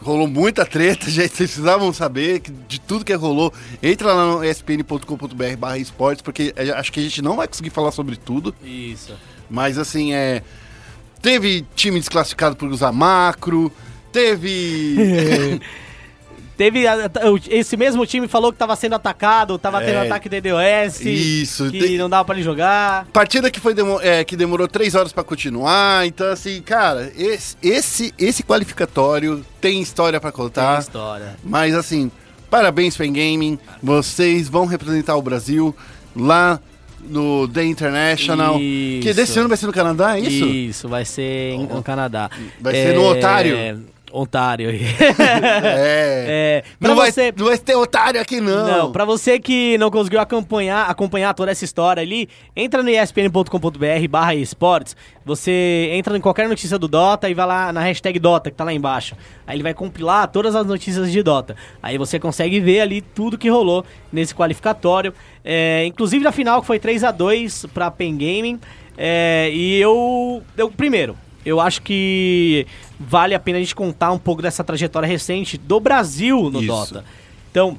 [0.00, 1.34] rolou muita treta, gente.
[1.34, 3.52] Vocês precisavam saber que de tudo que rolou.
[3.82, 7.70] Entra lá no espn.com.br barra esportes, porque é, acho que a gente não vai conseguir
[7.70, 8.54] falar sobre tudo.
[8.62, 9.14] Isso.
[9.48, 10.42] Mas assim, é.
[11.20, 13.72] Teve time desclassificado por usar macro.
[14.12, 15.60] Teve.
[16.58, 16.84] Teve.
[17.48, 20.06] Esse mesmo time falou que tava sendo atacado, tava tendo É.
[20.06, 21.00] ataque DDoS.
[21.02, 23.06] Isso, Que tem- não dava pra ele jogar.
[23.12, 26.04] Partida que, foi demo- é, que demorou três horas pra continuar.
[26.04, 30.80] Então, assim, cara, esse, esse, esse qualificatório tem história Tem contar.
[30.80, 31.36] história.
[31.44, 32.10] Mas, assim,
[32.50, 33.56] parabéns, Pen Gaming.
[33.80, 35.74] Vocês vão representar o Brasil
[36.16, 36.60] lá
[37.08, 38.58] no The International.
[38.60, 39.02] Isso.
[39.06, 40.44] Que desse ano vai ser no Canadá, é isso?
[40.44, 42.28] Isso, vai ser em, no Canadá.
[42.60, 43.02] Vai ser no
[44.12, 44.68] Ontário?
[44.68, 44.70] Ontário.
[44.70, 46.62] É.
[46.62, 48.66] é, Não, vai, você, não vai ter otário aqui, não.
[48.66, 54.08] Não, pra você que não conseguiu acompanhar, acompanhar toda essa história ali, entra no espn.com.br
[54.08, 58.50] barra esportes, você entra em qualquer notícia do Dota e vai lá na hashtag Dota,
[58.50, 59.14] que tá lá embaixo.
[59.46, 61.56] Aí ele vai compilar todas as notícias de Dota.
[61.82, 65.12] Aí você consegue ver ali tudo que rolou nesse qualificatório.
[65.44, 68.60] É, inclusive na final, que foi 3 a 2 pra Pen Gaming.
[68.96, 71.16] É, e eu, eu, primeiro,
[71.48, 72.66] eu acho que
[73.00, 76.66] vale a pena a gente contar um pouco dessa trajetória recente do Brasil no Isso.
[76.66, 77.04] Dota.
[77.50, 77.78] Então,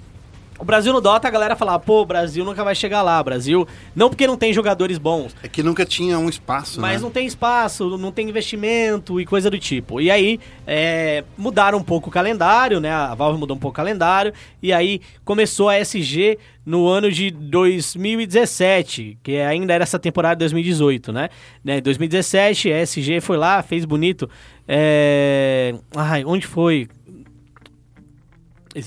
[0.60, 3.24] o Brasil no Dota, a galera fala, pô, o Brasil nunca vai chegar lá.
[3.24, 6.99] Brasil, não porque não tem jogadores bons, É que nunca tinha um espaço, mas né?
[6.99, 10.01] não tem espaço, não tem investimento e coisa do tipo.
[10.01, 12.91] E aí, é, mudaram um pouco o calendário, né?
[12.91, 14.34] A Valve mudou um pouco o calendário.
[14.62, 20.39] E aí, começou a SG no ano de 2017, que ainda era essa temporada de
[20.39, 21.30] 2018, né?
[21.64, 24.30] né 2017, a SG foi lá, fez bonito.
[24.68, 25.74] É...
[25.95, 26.88] Ai, onde foi?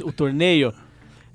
[0.05, 0.73] O torneio?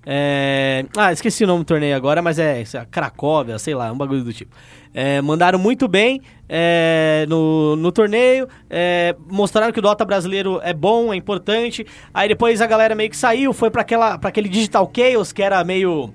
[0.09, 3.97] É, Ah, esqueci o nome do torneio agora, mas é lá, Cracóvia, sei lá, um
[3.97, 4.55] bagulho do tipo.
[4.93, 10.73] É, mandaram muito bem é, no, no torneio, é, mostraram que o Dota brasileiro é
[10.73, 11.85] bom, é importante.
[12.13, 13.81] Aí depois a galera meio que saiu, foi pra
[14.23, 16.13] aquele Digital Chaos, que era meio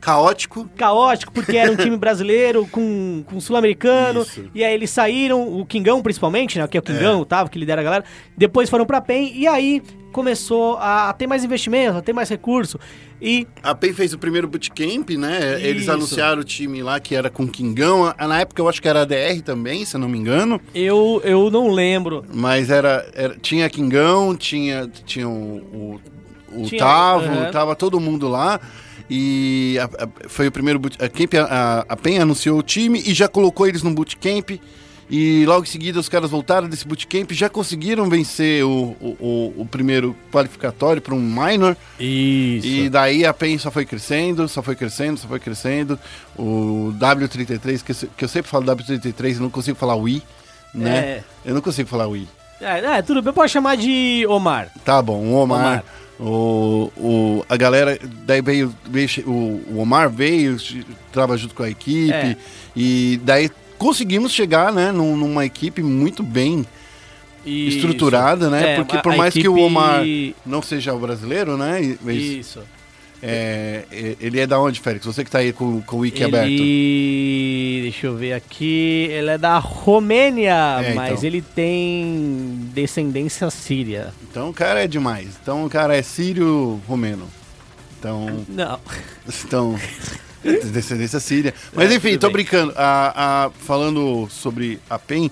[0.00, 0.68] Caótico.
[0.76, 4.26] caótico, porque era um time brasileiro com, com sul-americano.
[4.54, 6.66] E aí eles saíram, o Kingão principalmente, né?
[6.66, 8.04] Que é o Kingão, tava, que lidera a galera.
[8.36, 9.80] Depois foram pra PEN e aí
[10.12, 12.78] começou a, a ter mais investimento, a ter mais recurso.
[13.22, 15.60] E A PEN fez o primeiro bootcamp, né?
[15.60, 15.92] Eles Isso.
[15.92, 18.12] anunciaram o time lá que era com Kingão.
[18.16, 20.60] Ah, Na época eu acho que era a DR também, se eu não me engano.
[20.74, 22.24] eu, eu não lembro.
[22.32, 26.00] Mas era, era- tinha Kingão, tinha, tinha o,
[26.52, 27.50] o, o Tinha, Tavo, aham.
[27.50, 28.58] tava todo mundo lá.
[29.08, 31.34] E a- a- foi o primeiro bootcamp.
[31.48, 34.50] A, a PEN anunciou o time e já colocou eles no bootcamp.
[35.10, 39.66] E logo em seguida os caras voltaram desse bootcamp, já conseguiram vencer o, o, o-
[39.66, 41.76] primeiro qualificatório para um minor.
[41.98, 42.66] Isso.
[42.66, 45.98] E daí a PEN só foi crescendo, só foi crescendo, só foi crescendo.
[46.38, 50.22] O W33, que que eu sempre falo W33 e não consigo falar Wii,
[50.72, 50.98] né?
[50.98, 51.24] É.
[51.44, 52.28] Eu não consigo falar Wii.
[52.60, 54.68] É, é, tudo bem, pode chamar de Omar.
[54.84, 55.58] Tá bom, o Omar.
[55.60, 55.84] Omar.
[56.20, 60.56] O, o, a galera, daí veio, veio o, o Omar veio,
[61.12, 62.36] tava junto com a equipe, É.
[62.76, 63.50] e daí
[63.80, 66.66] conseguimos chegar, né, num- numa equipe muito bem
[67.46, 67.78] Isso.
[67.78, 70.02] estruturada, né, É, porque por mais que o equipe- Omar
[70.44, 72.60] não seja o brasileiro, né, Isso.
[73.22, 75.06] é, é, ele é da onde, Félix?
[75.06, 76.46] Você que tá aí com, com o wiki aberto.
[76.50, 77.80] Ele.
[77.82, 79.08] Deixa eu ver aqui.
[79.10, 81.24] Ele é da Romênia, É, mas então.
[81.24, 84.12] ele tem descendência síria.
[84.30, 85.28] Então o cara é demais.
[85.42, 87.26] Então o cara é sírio-romeno.
[87.98, 88.44] Então...
[88.48, 88.78] Não.
[89.44, 89.76] Então,
[90.42, 91.54] descendência síria.
[91.74, 92.72] Mas É, enfim, tô brincando.
[92.76, 95.30] A, a- falando sobre a PEN,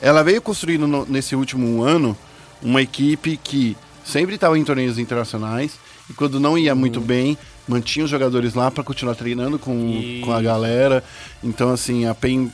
[0.00, 2.16] ela veio construindo no- nesse último ano
[2.62, 5.72] uma equipe que sempre estava em torneios internacionais
[6.08, 6.78] e quando não ia Uhum.
[6.80, 7.36] muito bem,
[7.68, 10.24] mantinha os jogadores lá para continuar treinando com, Isso.
[10.24, 11.02] com a galera.
[11.42, 12.50] Então, assim, a PEN,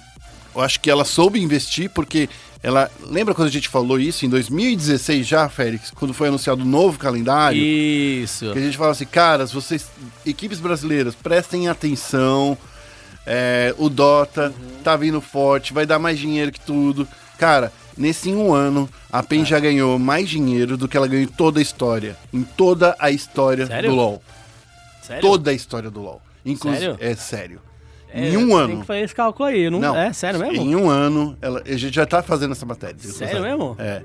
[0.54, 2.28] eu acho que ela soube investir porque
[2.62, 6.64] ela lembra quando a gente falou isso em 2016 já, Félix, quando foi anunciado o
[6.64, 7.58] novo calendário?
[7.60, 8.52] Isso.
[8.52, 9.86] Que a gente falava assim, caras, vocês,
[10.24, 12.56] equipes brasileiras, prestem atenção.
[13.26, 14.52] é, o Dota
[14.82, 17.06] tá vindo forte, vai dar mais dinheiro que tudo.
[17.38, 21.28] Cara, nesse um ano, a PEN já ganhou mais dinheiro do que ela ganhou em
[21.28, 22.16] toda a história.
[22.32, 23.90] Em toda a história Sério?
[23.90, 24.22] do LoL.
[25.02, 25.20] Sério?
[25.22, 26.22] Toda a história do LoL.
[26.44, 26.98] Inclusive, Sério?
[27.00, 27.60] é sério.
[28.14, 28.80] É, em um Tem ano.
[28.80, 29.70] que fazer esse cálculo aí.
[29.70, 30.62] Não, Não, É sério mesmo?
[30.62, 32.96] Em um ano, ela, a gente já tá fazendo essa matéria.
[32.98, 33.48] Sério sabe?
[33.48, 33.76] mesmo?
[33.78, 34.02] É.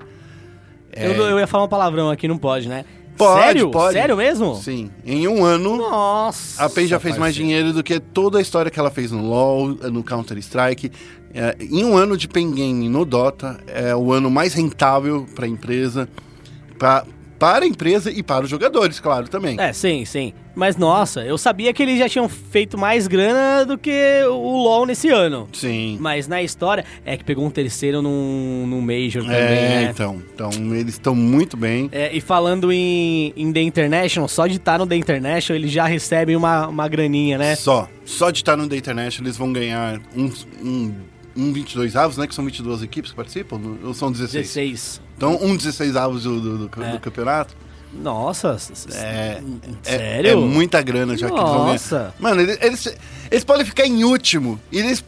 [0.95, 2.85] Eu, eu ia falar um palavrão aqui, não pode, né?
[3.17, 3.71] Pode, Sério?
[3.71, 3.93] pode.
[3.93, 4.55] Sério mesmo?
[4.55, 4.91] Sim.
[5.03, 6.63] Em um ano, Nossa.
[6.63, 7.47] a PEN já fez mais parceiro.
[7.47, 10.91] dinheiro do que toda a história que ela fez no LoL, no Counter-Strike.
[11.33, 15.45] É, em um ano de PEN Game no Dota, é o ano mais rentável para
[15.45, 16.07] a empresa,
[16.77, 17.05] pra,
[17.37, 19.59] para a empresa e para os jogadores, claro, também.
[19.59, 20.33] É, sim, sim.
[20.55, 23.91] Mas nossa, eu sabia que eles já tinham feito mais grana do que
[24.27, 25.47] o LoL nesse ano.
[25.53, 25.97] Sim.
[26.01, 29.49] Mas na história, é que pegou um terceiro num, num Major também, É,
[29.83, 29.89] né?
[29.93, 31.89] então, então eles estão muito bem.
[31.91, 35.85] É, e falando em, em The International, só de estar no The International, eles já
[35.85, 37.55] recebem uma, uma graninha, né?
[37.55, 40.91] Só, só de estar no The International eles vão ganhar uns, um,
[41.37, 42.25] um 22 avos, né?
[42.27, 44.45] Que são 22 equipes que participam, ou são 16?
[44.47, 45.01] 16.
[45.15, 46.91] Então, um 16 avos do, do, do- É.
[46.91, 47.55] do campeonato.
[47.93, 49.41] Nossa, s- s- É,
[49.85, 50.31] é- sério?
[50.31, 51.71] É, muita grana já que eles vão ganhar.
[51.73, 52.13] Nossa.
[52.19, 52.97] Mano, eles, eles,
[53.31, 54.59] eles podem ficar em último.
[54.71, 55.03] E eles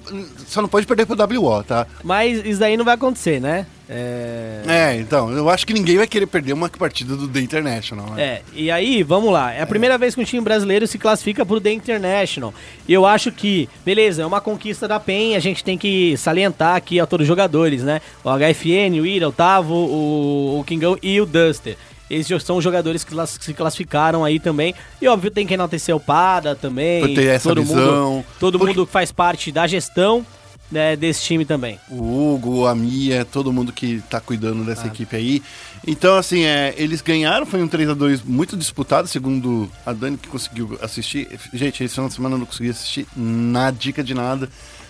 [0.47, 1.85] só não pode perder pro WO, tá?
[2.03, 3.67] Mas isso daí não vai acontecer, né?
[3.89, 4.61] É...
[4.67, 8.21] É, então, eu acho que ninguém vai querer perder uma partida do The International, né?
[8.23, 9.51] É, e aí, vamos lá.
[9.51, 12.53] É a primeira vez que um time brasileiro se classifica pro The International.
[12.87, 16.75] E eu acho que, beleza, é uma conquista da PEN, a gente tem que salientar
[16.75, 17.99] aqui a todos os jogadores, né?
[18.23, 21.75] O HFN, o Ira, o Tavo, o, o Kingão e o Duster.
[22.09, 24.73] Esses são os jogadores que se classificaram aí também.
[24.99, 27.01] E óbvio, tem que enaltecer o Pada também.
[27.01, 28.11] Por ter essa todo visão.
[28.11, 30.25] Mundo, todo Porque- mundo que faz parte da gestão
[30.71, 31.79] né, desse time também.
[31.89, 34.87] O Hugo, a Mia, todo mundo que tá cuidando dessa Ah.
[34.87, 35.43] equipe aí.
[35.87, 40.77] Então, assim, é, eles ganharam, foi um 3x2 muito disputado, segundo a Dani que conseguiu
[40.81, 41.27] assistir.
[41.53, 44.49] Gente, esse final de semana eu não consegui assistir nada, dica de nada,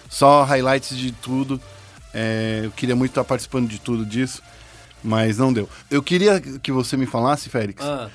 [0.10, 1.62] só highlights de tudo.
[2.14, 4.42] É, eu queria muito estar participando de tudo disso,
[5.04, 5.70] mas não deu.
[5.92, 8.10] Eu queria que você me falasse, Félix, Ah.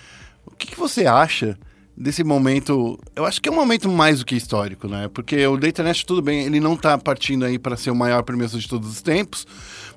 [0.45, 1.57] o que, que você acha
[1.97, 2.99] desse momento?
[3.15, 5.09] Eu acho que é um momento mais do que histórico, né?
[5.13, 8.59] Porque o International, tudo bem, ele não tá partindo aí para ser o maior premiação
[8.59, 9.47] de todos os tempos,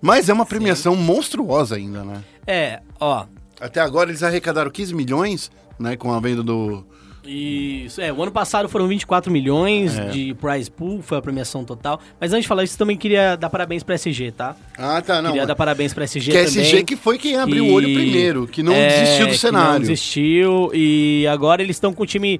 [0.01, 2.23] mas é uma premiação monstruosa ainda, né?
[2.45, 3.25] É, ó.
[3.59, 6.85] Até agora eles arrecadaram 15 milhões, né, com a venda do...
[7.27, 10.05] Isso, é, o ano passado foram 24 milhões É.
[10.09, 11.99] de prize pool, foi a premiação total.
[12.19, 14.55] Mas antes de falar isso, também queria dar parabéns pra SG, tá?
[14.77, 15.31] Ah, tá, não.
[15.31, 16.61] queria dar parabéns pra SG Que a também.
[16.63, 19.71] SG que foi quem abriu o olho primeiro, que não É, desistiu do que cenário.
[19.73, 22.39] não desistiu e agora eles estão com um time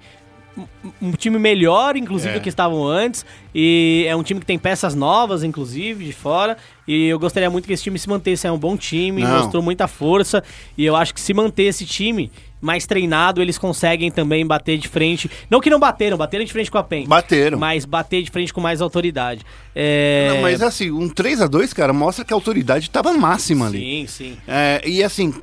[1.00, 2.34] um time melhor, inclusive, É.
[2.40, 3.24] do que estavam antes.
[3.54, 6.58] E é um time que tem peças novas, inclusive, de fora.
[6.88, 8.48] E eu gostaria muito que esse time se mantesse.
[8.48, 9.38] É um bom time, Não.
[9.38, 10.44] mostrou muita força.
[10.76, 12.32] E eu acho que se manter esse time
[12.62, 15.30] mais treinado, eles conseguem também bater de frente.
[15.50, 17.06] Não que não bateram, bateram de frente com a PEN.
[17.08, 17.58] Bateram.
[17.60, 19.46] Mas bater de frente com mais autoridade.
[19.76, 20.30] É...
[20.34, 23.80] Não, mas assim, um 3 a 2 cara, mostra que a autoridade tava máxima ali.
[23.80, 24.38] Sim, sim.
[24.48, 25.34] É, e assim,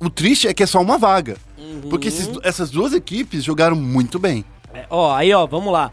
[0.00, 1.36] o triste é que é só uma vaga.
[1.58, 1.82] Uhum.
[1.90, 4.44] Porque esses- essas duas equipes jogaram muito bem.
[4.72, 5.90] É, ó, aí, ó, vamos lá.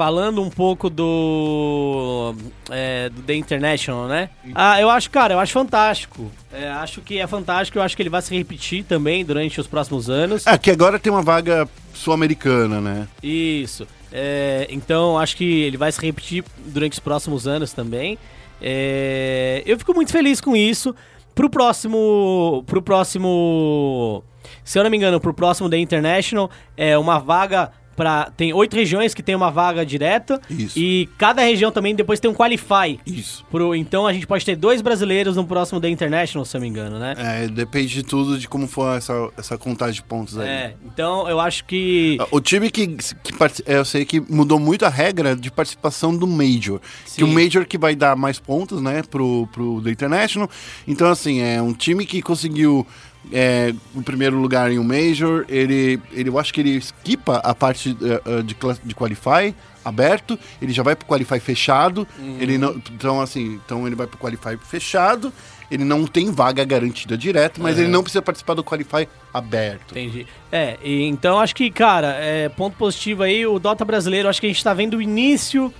[0.00, 2.34] Falando um pouco do,
[2.70, 4.30] é, do The International, né?
[4.54, 6.32] Ah, eu acho, cara, eu acho fantástico.
[6.50, 9.66] É, acho que é fantástico, eu acho que ele vai se repetir também durante os
[9.66, 10.46] próximos anos.
[10.46, 13.08] É, que agora tem uma vaga sul-americana, né?
[13.22, 13.86] Isso.
[14.10, 18.16] É, então, acho que ele vai se repetir durante os próximos anos também.
[18.58, 20.96] É, eu fico muito feliz com isso.
[21.34, 22.64] Pro próximo.
[22.66, 24.24] Pro próximo.
[24.64, 27.70] Se eu não me engano, pro próximo The International, é uma vaga.
[28.00, 30.40] Pra, tem oito regiões que tem uma vaga direta.
[30.48, 30.78] Isso.
[30.78, 32.98] E cada região também depois tem um Qualify.
[33.04, 33.44] Isso.
[33.50, 36.66] Pro, então a gente pode ter dois brasileiros no próximo The International, se eu não
[36.66, 37.14] me engano, né?
[37.18, 40.48] É, depende de tudo de como for essa, essa contagem de pontos aí.
[40.48, 42.16] É, então eu acho que.
[42.30, 43.34] O time que, que
[43.66, 46.80] eu sei que mudou muito a regra de participação do Major.
[47.14, 47.34] Que o Sim.
[47.34, 50.48] Major que vai dar mais pontos, né, pro, pro The International.
[50.88, 52.86] Então, assim, é um time que conseguiu
[53.32, 55.44] é, o primeiro lugar em um Major.
[55.48, 59.54] Ele, ele, eu acho que ele esquipa a parte eh, de, de Qualify
[59.84, 62.06] aberto, ele já vai pro Qualify fechado.
[62.18, 62.36] Uhum.
[62.40, 65.32] Ele não, então, assim, então ele vai pro Qualify fechado.
[65.70, 69.92] Ele não tem vaga garantida direta, mas ele não precisa participar do Qualify aberto.
[69.92, 70.26] Entendi.
[70.50, 74.48] É, e então acho que, cara, é, ponto positivo aí, o Dota brasileiro, acho que
[74.48, 75.72] a gente tá vendo o início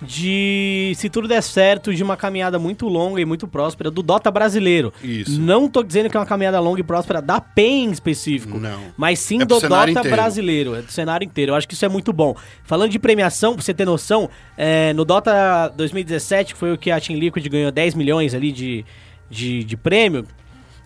[0.00, 4.30] de, se tudo der certo, de uma caminhada muito longa e muito próspera do Dota
[4.30, 4.92] brasileiro.
[5.02, 5.40] Isso.
[5.40, 8.58] Não tô dizendo que é uma caminhada longa e próspera da PEN em específico.
[8.58, 8.78] Não.
[8.96, 10.10] Mas sim É do Dota inteiro.
[10.10, 11.52] brasileiro, é do cenário inteiro.
[11.52, 12.34] Eu acho que isso é muito bom.
[12.64, 16.90] Falando de premiação, pra você ter noção, é, no Dota 2017, que foi o que
[16.90, 18.84] a Team Liquid ganhou 10 milhões ali de,
[19.30, 20.26] de, de prêmio,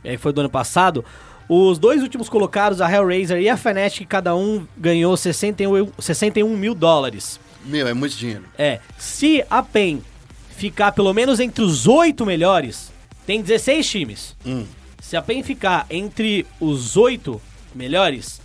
[0.05, 1.05] é, foi do ano passado,
[1.49, 6.77] os dois últimos colocados, a Hellraiser e a Fnatic, cada um ganhou 61, 61 mil
[6.77, 7.41] dólares.
[7.65, 8.45] Meu, é muito dinheiro.
[8.59, 10.01] É, se a PEN
[10.57, 12.93] ficar pelo menos entre os oito melhores,
[13.27, 14.37] tem 16 times.
[14.45, 14.65] Hum.
[15.01, 17.41] Se a PEN ficar entre os oito
[17.75, 18.41] melhores,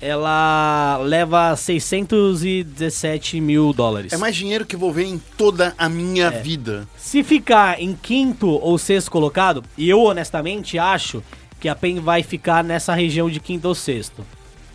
[0.00, 4.12] ela leva 617 mil dólares.
[4.12, 6.40] É mais dinheiro que vou ver em toda a minha É.
[6.40, 6.86] vida.
[6.98, 11.22] Se ficar em quinto ou sexto colocado, e eu honestamente acho
[11.58, 14.24] que a PEN vai ficar nessa região de quinto ou sexto,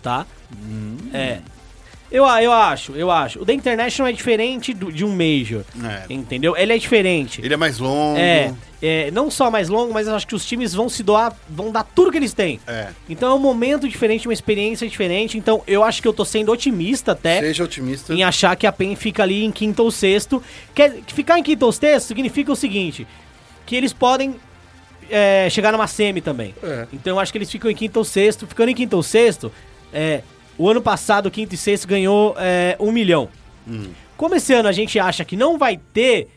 [0.02, 0.26] tá?
[1.12, 1.38] É.
[2.12, 3.40] Eu, eu acho, eu acho.
[3.40, 6.04] O da International é diferente do- de um Major, É.
[6.12, 6.54] entendeu?
[6.56, 7.40] Ele é diferente.
[7.42, 8.18] Ele é mais longo.
[8.18, 8.52] É,
[8.82, 11.72] é, não só mais longo, mas eu acho que os times vão se doar, vão
[11.72, 12.60] dar tudo que eles têm.
[12.66, 12.88] É.
[13.08, 15.38] Então é um momento diferente, uma experiência diferente.
[15.38, 18.12] Então eu acho que eu tô sendo otimista até Seja otimista.
[18.12, 20.42] em achar que a PEN fica ali em quinto ou sexto.
[20.74, 23.06] Quer, que ficar em quinto ou sexto significa o seguinte:
[23.64, 24.34] que eles podem
[25.10, 26.54] é, chegar numa semi também.
[26.62, 26.86] É.
[26.92, 28.46] Então eu acho que eles ficam em quinto ou sexto.
[28.46, 29.50] Ficando em quinto ou sexto,
[29.92, 30.20] é,
[30.58, 33.28] o ano passado, quinto e sexto ganhou é, um milhão.
[34.16, 36.28] Como esse ano a gente acha que não vai ter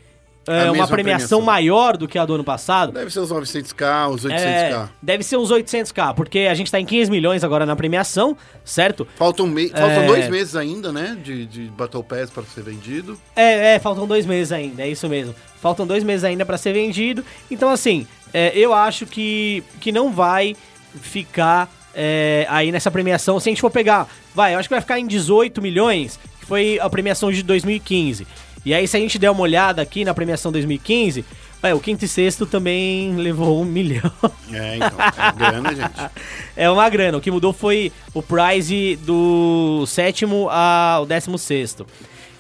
[0.48, 0.74] é, Hum.
[0.74, 1.42] Uma premiação premiação.
[1.42, 4.32] maior do que a do ano passado, Deve ser os 900k, os 800k.
[4.32, 8.38] é, deve ser uns 800k, porque a gente tá em 15 milhões agora na premiação,
[8.64, 9.08] certo?
[9.16, 9.70] Faltam, me...
[9.70, 10.06] Faltam É.
[10.06, 11.18] dois meses ainda, né?
[11.24, 13.20] De, de Battle Pass para ser vendido.
[13.36, 15.34] É, é, faltam dois meses ainda, é isso mesmo.
[15.60, 17.26] Faltam dois meses ainda pra ser vendido.
[17.50, 20.56] Então, assim, é, eu acho que, que não vai
[21.02, 23.40] ficar é, aí nessa premiação.
[23.40, 26.46] Se a gente for pegar, vai, eu acho que vai ficar em 18 milhões, que
[26.46, 28.28] foi a premiação de 2015.
[28.66, 31.24] E aí, se a gente der uma olhada aqui na premiação 2015,
[31.62, 34.12] vai, o quinto e sexto também levou um milhão.
[34.52, 34.98] É, então.
[35.00, 36.12] É grana, gente.
[36.58, 37.18] É uma grana.
[37.18, 41.86] O que mudou foi o prize do sétimo ao décimo sexto.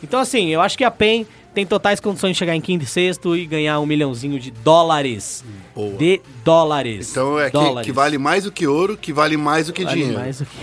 [0.02, 2.88] Então, assim, eu acho que a PEN tem totais condições de chegar em quinto e
[2.88, 5.44] sexto e ganhar um milhãozinho de dólares.
[5.74, 5.98] Boa.
[5.98, 7.10] De dólares.
[7.12, 7.86] Então é que, dólares.
[7.88, 10.20] que vale mais do que ouro, que vale mais do que Vale dinheiro.
[10.20, 10.56] mais do que...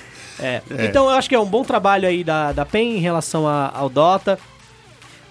[0.38, 0.60] É.
[0.88, 3.70] Então eu acho que é um bom trabalho aí da, da PEN em relação a-
[3.72, 4.38] ao Dota.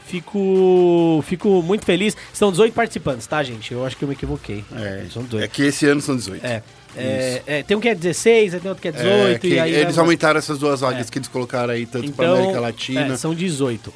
[0.06, 2.16] Fico, fico muito feliz.
[2.34, 3.74] São 18 participantes, tá, gente?
[3.74, 4.64] Eu acho que eu me equivoquei.
[4.76, 5.44] É, São 18.
[5.44, 6.46] é que esse ano são 18.
[6.46, 6.62] É.
[6.96, 9.60] É, é, tem um que é 16, aí tem outro que é 18, É, e
[9.60, 9.74] aí...
[9.74, 13.14] eles aumentaram essas duas vagas que eles colocaram aí, tanto para América Latina.
[13.14, 13.94] é, são 18.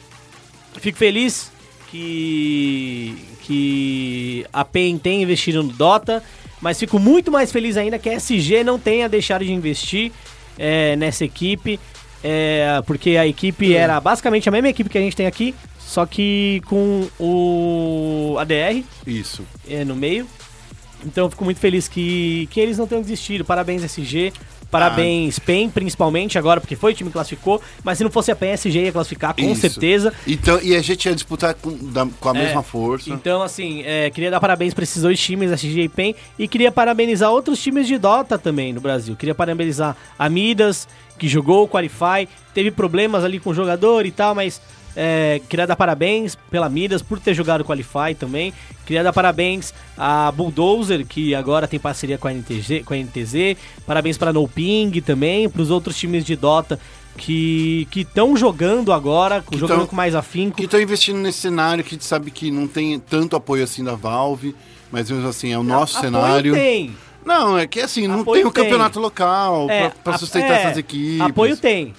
[0.79, 1.51] Fico feliz
[1.91, 6.23] que, que a PEN tenha investido no Dota,
[6.61, 10.11] mas fico muito mais feliz ainda que a SG não tenha deixado de investir
[10.57, 11.79] é, nessa equipe,
[12.23, 16.05] é, porque a equipe era basicamente a mesma equipe que a gente tem aqui, só
[16.05, 19.45] que com o ADR Isso.
[19.69, 20.27] é, no meio.
[21.07, 23.43] Então eu fico muito feliz que, que eles não tenham desistido.
[23.45, 24.31] Parabéns, SG.
[24.69, 27.61] Parabéns, PEN, principalmente agora, porque foi o time que classificou.
[27.85, 29.61] Mas se não fosse a PEN, a SG ia classificar, com Isso.
[29.61, 30.11] certeza.
[30.27, 33.09] Então, e a gente ia disputar com, da- com a É, mesma força.
[33.09, 36.13] Então, assim, é, queria dar parabéns para esses dois times, SG e PEN.
[36.37, 39.15] E queria parabenizar outros times de Dota também no Brasil.
[39.15, 40.85] Queria parabenizar a Midas,
[41.17, 42.27] que jogou o Qualify.
[42.53, 44.61] Teve problemas ali com o jogador e tal, mas
[44.99, 48.51] é, queria dar parabéns pela Midas por ter jogado o Qualify também.
[48.85, 52.83] Queria dar parabéns a Bulldozer, que agora tem parceria com a NTZ.
[52.83, 53.55] Com a NTZ.
[53.85, 56.79] Parabéns para No Ping também, para os outros times de Dota
[57.15, 60.57] que estão jogando agora, Que jogando tão- com mais afinco.
[60.57, 63.83] Que estão investindo nesse cenário que a gente sabe que não tem tanto apoio assim
[63.83, 64.55] da Valve,
[64.91, 66.53] mas mesmo assim, é o nosso Apoio cenário.
[66.53, 66.95] tem.
[67.25, 68.63] Não, é que assim, não Apoio tem o tem.
[68.63, 71.19] campeonato local É, pra, pra a- sustentar é, essas equipes.
[71.21, 71.93] Apoio tem.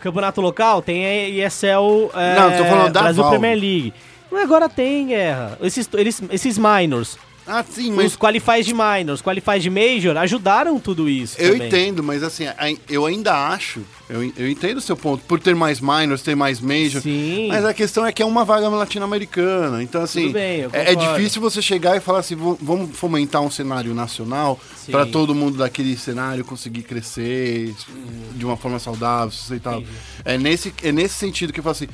[0.00, 3.38] Campeonato local tem a ESL é, Não, tô falando da Brasil Valve.
[3.38, 3.94] Premier League.
[4.30, 5.58] Mas agora tem, guerra.
[5.62, 7.18] Esses, eles, esses minors,
[7.50, 11.66] Ah, sim, os mas qualifies de minors, qualifies de major, ajudaram tudo isso eu também.
[11.68, 12.44] entendo, mas assim,
[12.88, 16.60] eu ainda acho, eu, eu entendo o seu ponto, por ter mais minors, ter mais
[16.60, 17.00] major.
[17.00, 17.48] Sim.
[17.48, 19.82] Mas a questão é que é uma vaga latino-americana.
[19.82, 23.94] Então, assim, bem, é, é difícil você chegar e falar assim, "Vamos- fomentar um cenário
[23.94, 27.74] nacional para todo mundo daquele cenário conseguir crescer
[28.34, 29.84] de uma forma saudável, sustentável.
[30.24, 31.88] É nesse, é nesse sentido que eu falo assim.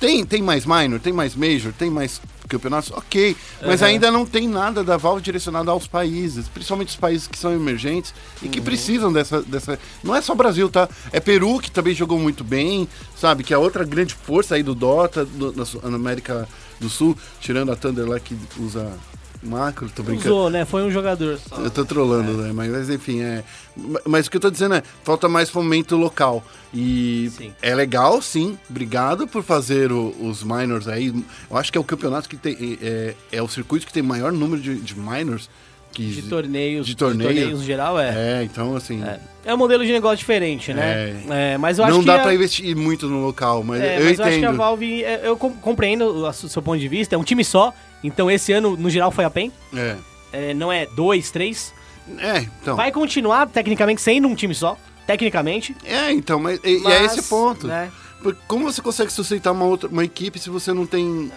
[0.00, 3.36] Tem, tem mais minor, tem mais major, tem mais campeonatos, ok.
[3.60, 3.90] Mas Aham.
[3.90, 8.14] ainda não tem nada da Valve direcionado aos países, principalmente os países que são emergentes
[8.40, 8.50] e Uhum.
[8.52, 9.78] que precisam dessa, dessa.
[10.02, 10.88] Não é só Brasil, tá?
[11.12, 13.42] É Peru, que também jogou muito bem, sabe?
[13.42, 16.48] Que é outra grande força aí do Dota, do- na, na América
[16.80, 18.88] do Sul, tirando a Thunder lá que usa
[19.42, 20.28] macro, tô brincando.
[20.34, 20.64] Usou, né?
[20.64, 21.56] Foi um jogador só.
[21.56, 22.50] Eu tô trolando, né?
[22.52, 23.44] Mas, mas, enfim, é.
[24.04, 26.44] Mas o que eu tô dizendo é, falta mais fomento local.
[26.74, 27.52] E Sim.
[27.62, 28.58] é legal, sim.
[28.68, 31.14] Obrigado por fazer o- os minors aí.
[31.50, 32.78] Eu acho que é o campeonato que tem.
[32.82, 35.48] É, é o circuito que tem maior número de, de minors.
[35.90, 37.30] Que, De torneios, de torneio.
[37.30, 38.40] torneios no geral, é.
[38.40, 39.02] É, então assim.
[39.02, 41.16] É, É um modelo de negócio diferente, né?
[41.30, 43.98] É, mas eu acho não que dá a- pra investir muito no local, mas É,
[43.98, 44.56] eu mas eu acho que a entendo.
[44.58, 47.72] Valve, é, eu com- compreendo o seu ponto de vista, é um time só,
[48.02, 49.52] Então esse ano, no geral, foi a PEN.
[49.74, 49.96] É.
[50.32, 51.72] É, não é dois, três.
[52.18, 52.76] É, então.
[52.76, 54.78] Vai continuar, tecnicamente, sendo um time só.
[55.06, 55.74] Tecnicamente.
[55.84, 57.66] É, então, mas e, e é Mas, esse ponto.
[57.66, 57.90] né?
[58.22, 61.30] Porque como você consegue sustentar uma outra uma equipe se você não tem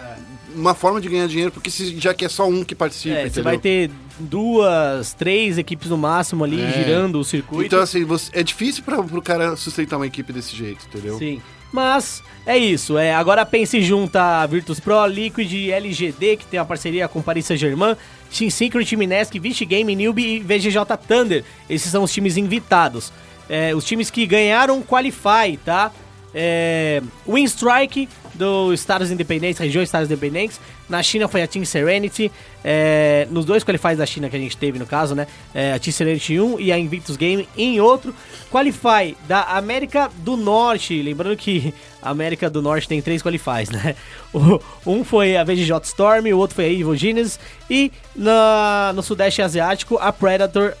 [0.54, 1.52] uma forma de ganhar dinheiro?
[1.52, 5.58] Porque se, já que é só um que participa, É, você vai ter duas, três
[5.58, 6.72] equipes no máximo ali É.
[6.72, 7.64] girando o circuito.
[7.64, 11.16] Então, assim, você, é difícil para pro cara sustentar uma equipe desse jeito, entendeu?
[11.18, 11.40] Sim.
[11.72, 12.98] Mas é isso.
[12.98, 17.08] É, agora a PEN se junta a Virtus Pro, Liquid LGD, que tem uma parceria
[17.08, 17.96] com Paris Saint-Germain,
[18.30, 19.34] Team Secret, Team Nesk,
[19.66, 21.44] Game, Newbie e VGJ Thunder.
[21.68, 23.10] Esses são os times invitados.
[23.48, 25.90] É, os times que ganharam Qualify, tá?
[26.34, 30.58] É, Win Strike do Estados Independentes, região Estados Independentes.
[30.88, 32.30] Na China foi a Team Serenity.
[32.64, 35.26] é, nos dois qualifies da China que a gente teve, no caso, né?
[35.54, 38.14] É, a Team Serenity em um e a Invictus Game em outro.
[38.50, 41.00] Qualify da América do Norte.
[41.02, 43.94] Lembrando que a América do Norte tem três qualifies, né?
[44.34, 47.38] O- um foi a VGJ Storm, o outro foi a Evil Genius.
[47.68, 50.74] E na, no Sudeste Asiático, a Predator.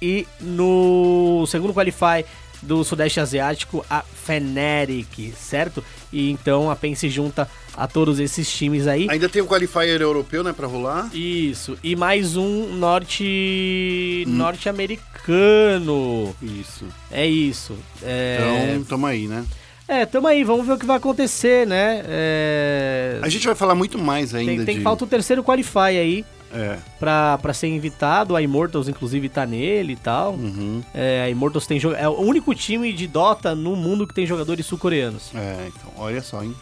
[0.00, 2.24] E no segundo qualify
[2.64, 5.84] do Sudeste Asiático, a Fnatic, certo?
[6.12, 9.06] E então a PEN se junta a todos esses times aí.
[9.10, 11.10] Ainda tem o qualifier europeu, né, pra rolar.
[11.14, 16.34] Isso, e mais um norte norte-americano.
[16.42, 16.86] Isso.
[17.10, 17.76] É isso.
[18.02, 19.44] É, Então, tamo aí, né?
[19.86, 22.02] é, tamo aí, vamos ver o que vai acontecer, né?
[22.06, 24.82] É, A gente vai falar muito mais ainda tem, tem de...
[24.82, 26.78] falta o terceiro qualify aí É.
[26.98, 28.36] pra, pra ser invitado.
[28.36, 30.34] A Immortals, inclusive, tá nele e tal.
[30.34, 30.82] Uhum.
[30.94, 34.64] É, a Immortals tem é o único time de Dota no mundo que tem jogadores
[34.64, 35.30] sul-coreanos.
[35.34, 36.54] É, então, olha só, hein?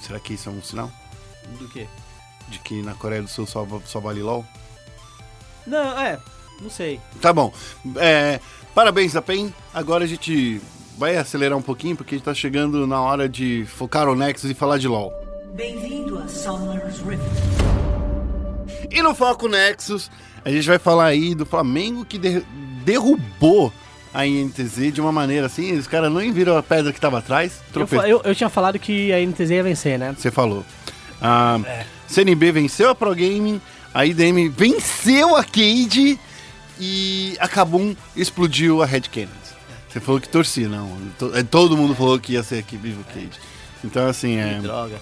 [0.00, 0.90] Será que isso é um sinal?
[1.58, 1.86] Do quê?
[2.48, 4.44] De que na Coreia do Sul só, só vale LOL?
[5.66, 6.18] Não, é,
[6.60, 7.00] não sei.
[7.20, 7.52] Tá bom.
[7.96, 8.40] É,
[8.74, 9.52] parabéns da PEN.
[9.72, 10.60] Agora a gente
[10.98, 14.78] vai acelerar um pouquinho, porque tá chegando na hora de focar o Nexus e falar
[14.78, 15.12] de LOL.
[15.54, 17.81] Bem-vindo a Summer's Rift.
[18.92, 20.10] E no Foco Nexus,
[20.44, 22.44] a gente vai falar aí do Flamengo que de-
[22.84, 23.72] derrubou
[24.14, 27.52] a INTZ de uma maneira assim, os caras nem viram a pedra que tava atrás.
[27.68, 30.14] Eu, trope- fa- eu, eu tinha falado que a NTZ ia vencer, né?
[30.18, 30.64] Você falou.
[31.20, 31.86] A É.
[32.06, 33.60] CNB venceu a Pro Gaming,
[33.94, 36.18] a IDM venceu a Cade
[36.78, 39.32] e a Kabum explodiu a Red Canids.
[39.88, 40.90] Você falou que torcia, não.
[41.18, 43.38] To- Todo mundo falou que ia ser aqui vivo Cade.
[43.84, 44.54] Então, assim, é.
[44.56, 44.96] Que droga.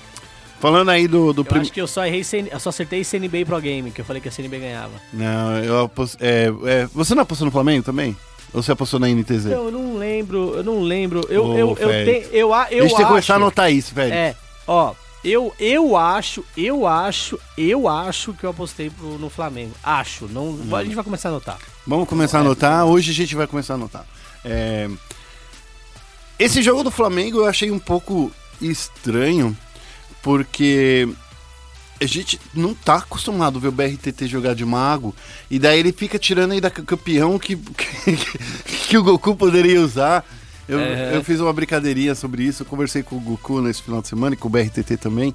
[0.61, 3.03] Falando aí do, do Eu prim- acho que eu só errei, CN eu só acertei
[3.03, 4.93] CNB Pro Game, que eu falei que a CNB ganhava.
[5.13, 8.17] Não, eu apos- é, é, Você não apostou no Flamengo também?
[8.53, 9.47] Ou você apostou na NTZ?
[9.47, 11.21] Então, eu não lembro, eu não lembro.
[11.31, 13.43] Eu, Ô, eu, eu, te, eu, a- eu a gente tem que começar a acho-
[13.45, 14.13] anotar isso, velho.
[14.13, 14.35] É,
[14.67, 14.93] ó,
[15.25, 19.73] eu, eu acho, eu acho, eu acho que eu apostei pro, no Flamengo.
[19.83, 21.59] Acho, não, a gente vai começar a anotar.
[21.87, 22.85] Vamos começar a anotar.
[22.87, 24.05] Hoje a gente vai começar a anotar.
[24.45, 24.89] É,
[26.39, 29.57] Esse jogo do Flamengo eu achei um pouco estranho,
[30.23, 31.09] porque
[32.01, 35.15] a gente não tá acostumado a ver o BRTT jogar de mago,
[35.51, 38.17] e daí ele fica tirando aí da campeão que, que,
[38.89, 40.25] que o Goku poderia usar.
[40.69, 41.17] Eu, É.
[41.17, 44.35] eu fiz uma brincadeirinha sobre isso, eu conversei com o Goku nesse final de semana
[44.35, 45.35] e com o BRTT também.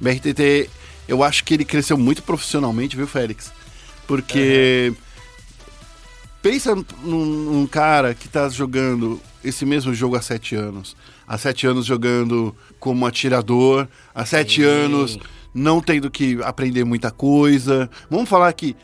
[0.00, 0.68] BRTT,
[1.08, 3.50] eu acho que ele cresceu muito profissionalmente, viu, Félix?
[4.06, 4.92] Porque
[6.42, 10.94] pensa num, num cara que tá jogando esse mesmo jogo há sete anos.
[11.26, 14.68] Há sete anos jogando como atirador, há sete Sim.
[14.68, 15.18] anos
[15.54, 17.88] não tendo que aprender muita coisa.
[18.10, 18.76] Vamos falar que,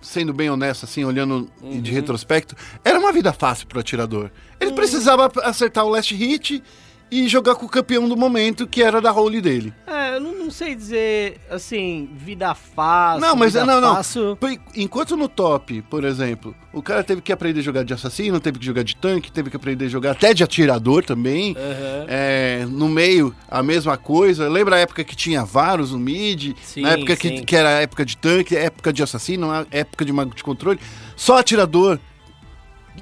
[0.00, 1.80] sendo bem honesto, assim, olhando Uhum.
[1.80, 4.30] de retrospecto, era uma vida fácil pro atirador.
[4.60, 6.62] Ele precisava acertar o last hit
[7.10, 9.72] e jogar com o campeão do momento, que era da role dele.
[9.86, 13.20] É, eu não, não sei dizer, assim, vida fácil.
[13.20, 13.94] Não, mas não, não.
[13.94, 14.36] fácil.
[14.74, 18.58] Enquanto no top, por exemplo, o cara teve que aprender a jogar de assassino, teve
[18.58, 21.54] que jogar de tanque, teve que aprender a jogar até de atirador também.
[21.56, 22.06] Aham.
[22.08, 24.48] É, no meio, a mesma coisa.
[24.48, 26.54] Lembra a época que tinha Varus no mid?
[26.62, 30.12] Sim, na época que, que era a época de tanque, época de assassino, época de
[30.12, 30.80] mago de controle.
[31.14, 32.00] Só atirador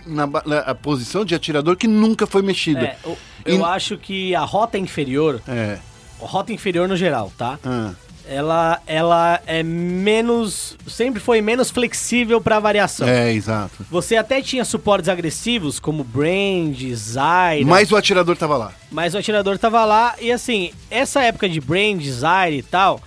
[0.07, 2.81] na, na- posição de atirador que nunca foi mexida.
[2.81, 5.79] É, eu, eu E- acho que a rota inferior, É.
[6.23, 7.59] a rota inferior no geral, tá?
[7.65, 7.93] ah,
[8.27, 13.07] Ela, ela é menos, sempre foi menos flexível pra variação.
[13.07, 13.85] é, exato.
[13.91, 18.73] Você até tinha suportes agressivos, como Brand, Zyra, Mas o atirador tava lá.
[18.91, 20.15] mas o atirador tava lá.
[20.19, 22.99] E assim, essa época de Brand, Zyra e tal,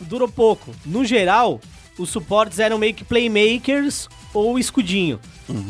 [0.00, 0.70] durou pouco.
[0.86, 1.60] No geral,
[1.98, 5.18] os suportes eram meio que playmakers ou escudinho.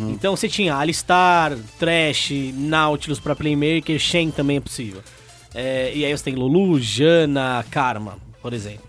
[0.09, 5.03] Então você tinha Alistar, Trash, Nautilus pra playmaker, Shen também é possível.
[5.55, 8.87] É, e aí você tem Lulu, Jana, Karma, por exemplo.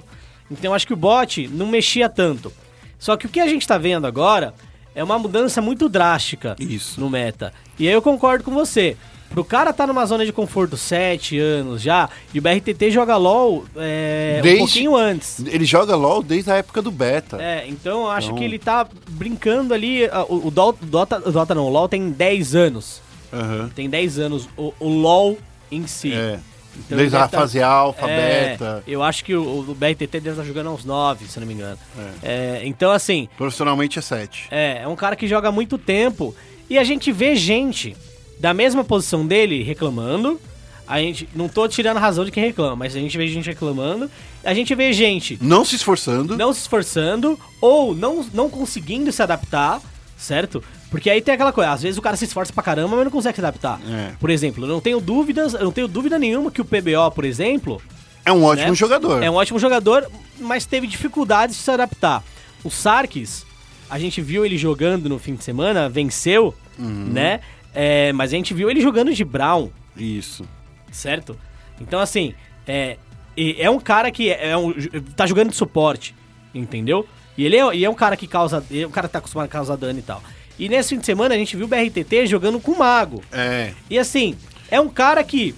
[0.50, 2.52] Então eu acho que o bot não mexia tanto.
[2.98, 4.54] Só que o que a gente tá vendo agora
[4.96, 7.00] é uma mudança muito drástica Isso.
[7.00, 7.54] no meta.
[7.78, 8.96] E aí eu concordo com você.
[9.36, 13.66] Pro cara tá numa zona de conforto 7 anos já, e o BRTT joga LOL
[13.76, 15.44] é, Desde- um pouquinho antes.
[15.46, 17.38] Ele joga LOL desde a época do beta.
[17.40, 20.08] É, então eu acho Então- que ele tá brincando ali.
[20.30, 23.02] O, o Dota, o Dota, não, o LoL tem 10 anos.
[23.32, 23.70] Aham.
[23.76, 25.38] Tem 10 anos o, o LoL
[25.72, 26.14] em si.
[26.14, 26.40] É.
[26.78, 28.84] Então desde a tá- fase alfa, É, beta.
[28.88, 31.78] Eu acho que o, o BRTT deve estar jogando aos 9, se não me engano.
[32.24, 34.48] É, então, assim, Profissionalmente é 7.
[34.52, 36.36] é, é um cara que joga há muito tempo.
[36.70, 37.96] E a gente vê gente
[38.40, 40.40] da mesma posição dele reclamando.
[40.88, 41.28] A gente.
[41.34, 44.10] Não tô tirando a razão de quem reclama, mas a gente vê gente reclamando.
[44.44, 46.38] A gente vê gente Não se esforçando.
[46.38, 49.82] não se esforçando ou não, não conseguindo se adaptar,
[50.16, 50.64] certo?
[50.92, 53.12] Porque aí tem aquela coisa, às vezes o cara se esforça pra caramba, mas não
[53.12, 53.82] consegue se adaptar.
[53.90, 54.12] É.
[54.20, 57.26] Por exemplo, eu não tenho dúvidas, eu não tenho dúvida nenhuma que o PBO, por
[57.26, 57.82] exemplo,
[58.24, 59.24] É um ótimo né, jogador.
[59.24, 60.08] É um ótimo jogador,
[60.40, 62.24] mas teve dificuldades de se adaptar.
[62.64, 63.44] O Sarkis,
[63.90, 67.10] a gente viu ele jogando no fim de semana, venceu, Uhum.
[67.12, 67.40] né?
[67.76, 70.48] É, mas a gente viu ele jogando de Brown, Isso.
[70.92, 71.38] certo?
[71.82, 72.34] Então, assim,
[72.66, 72.98] é,
[73.38, 74.74] é um cara que é, é um,
[75.16, 76.16] tá jogando de suporte,
[76.54, 77.06] entendeu?
[77.38, 78.64] E ele é, e é um cara que causa.
[78.72, 80.24] É um cara que tá acostumado a causar dano e tal.
[80.58, 83.22] E nesse fim de semana a gente viu o BRTT jogando com o Mago.
[83.30, 83.74] É.
[83.90, 84.38] E assim,
[84.72, 85.54] é um cara que,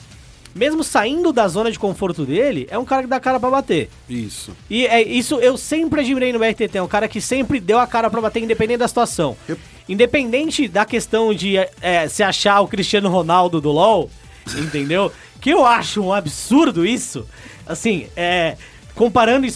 [0.56, 3.92] mesmo saindo da zona de conforto dele, é um cara que dá cara pra bater.
[4.10, 4.58] Isso.
[4.68, 7.86] E é isso eu sempre admirei no BRTT, é um cara que sempre deu a
[7.86, 9.38] cara pra bater independente da situação.
[9.48, 9.58] Eu-
[9.88, 14.10] Independente da questão de é, se achar o Cristiano Ronaldo do LoL,
[14.58, 15.12] entendeu?
[15.40, 17.26] Que eu acho um absurdo isso.
[17.66, 18.58] Assim, é.
[18.96, 19.48] Comparando.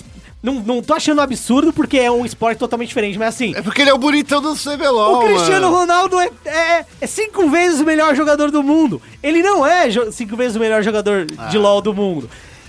[0.41, 3.53] Não, não tô achando absurdo porque é um esporte totalmente diferente, mas assim.
[3.55, 5.77] É porque ele é o bonitão do CBLOL, O Cristiano mano.
[5.77, 8.99] Ronaldo é, é, é cinco vezes o melhor jogador do mundo.
[9.21, 12.27] Ele não é cinco vezes o melhor jogador de LoL do mundo.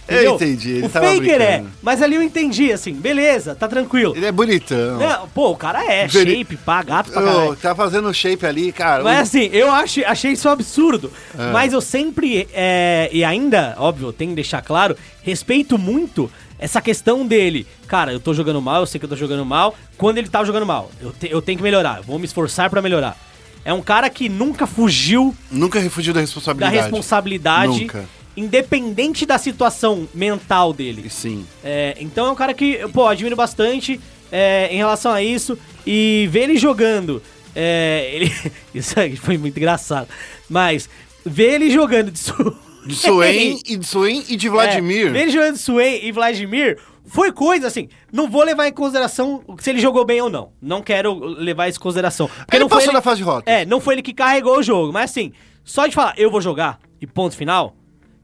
[0.08, 0.14] Ah.
[0.14, 1.70] Eu entendi, ele o tava Faker é, brincando.
[1.80, 4.14] mas ali eu entendi, assim, beleza, tá tranquilo.
[4.16, 4.98] Ele é bonitão.
[4.98, 7.56] Não, pô, o cara é Veri- shape, pá, gato pra Ô, caralho.
[7.56, 9.04] tá fazendo shape ali, cara.
[9.04, 11.10] Mas assim, eu achei, achei isso um absurdo.
[11.38, 11.52] É.
[11.52, 16.80] Mas eu sempre, é, e ainda, óbvio, eu tenho que deixar claro, respeito muito essa
[16.80, 17.66] questão dele.
[17.86, 19.74] Cara, eu tô jogando mal, eu sei que eu tô jogando mal.
[19.96, 22.68] Quando ele tá jogando mal, eu, te- eu tenho que melhorar, eu vou me esforçar
[22.68, 23.16] pra melhorar.
[23.64, 26.76] É um cara que nunca fugiu Nunca refugiu da da responsabilidade.
[26.76, 28.04] responsabilidade, Nunca.
[28.36, 31.08] Independente da situação mental dele.
[31.10, 31.46] Sim.
[31.62, 35.58] É, então é um cara que, pô, admiro bastante é, em relação a isso.
[35.86, 37.22] E ver ele jogando.
[37.54, 38.32] é, ele,
[38.74, 40.08] isso aí foi muito engraçado.
[40.48, 40.88] Mas
[41.24, 42.56] ver ele jogando de Swain.
[42.84, 45.06] De Swain e de Swain e de Vladimir.
[45.06, 47.88] É, ver ele jogando de Swain e Vladimir foi coisa assim.
[48.12, 50.50] Não vou levar em consideração se ele jogou bem ou não.
[50.60, 52.26] Não quero levar isso em consideração.
[52.28, 53.48] Porque Ele não foi passou na fase de rota.
[53.48, 54.92] É, não foi ele que carregou o jogo.
[54.92, 55.32] Mas assim,
[55.64, 57.76] só de falar, eu vou jogar e ponto final.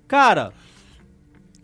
[0.09, 0.53] Cara,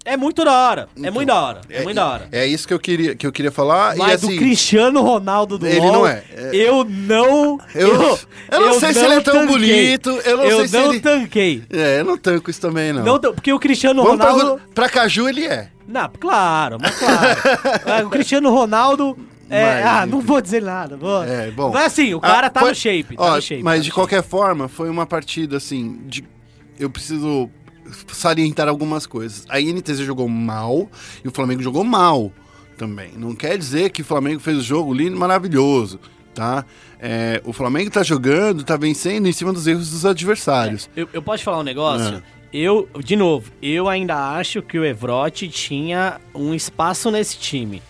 [0.05, 0.88] é muito da hora.
[1.03, 1.61] É muito da hora.
[1.70, 2.28] É, muito da hora.
[2.30, 3.97] É isso que eu queria, que eu queria falar.
[3.97, 6.22] Mas e assim, o Cristiano Ronaldo do ele LoL, não é.
[6.36, 6.51] É.
[6.53, 7.59] eu não...
[7.74, 8.18] Eu-
[8.53, 11.62] eu não sei se ele é tão bonito, eu não sei se não ele- tanquei.
[11.70, 13.03] É, eu não tanco isso também, não.
[13.03, 14.62] Não, porque o Cristiano Vamos pra, Ronaldo...
[14.74, 15.70] pra Caju ele é.
[15.88, 17.40] Não, claro, mas claro.
[17.86, 19.16] Ah, o Cristiano Ronaldo...
[19.51, 20.97] É, Mas, ah, não vou dizer nada.
[20.97, 21.22] Vou.
[21.22, 21.70] É, bom.
[21.70, 23.14] Mas assim, o cara Ah, tá foi- no shape.
[23.14, 25.99] Tá Ó, no shape mas tá de no qualquer forma, foi uma partida assim.
[26.07, 26.24] De,
[26.80, 27.51] eu preciso
[28.12, 29.45] salientar algumas coisas.
[29.49, 30.91] A INTZ jogou mal
[31.24, 32.32] e o Flamengo jogou mal
[32.76, 33.12] também.
[33.16, 36.01] Não quer dizer que o Flamengo fez o jogo lindo, maravilhoso,
[36.35, 36.64] tá?
[36.99, 40.89] É, o Flamengo tá jogando, tá vencendo em cima dos erros dos adversários.
[40.97, 42.16] Eu, eu posso falar um negócio?
[42.16, 42.35] Ah.
[42.53, 47.82] Eu, de novo, eu ainda acho que o Evrote tinha um espaço nesse time.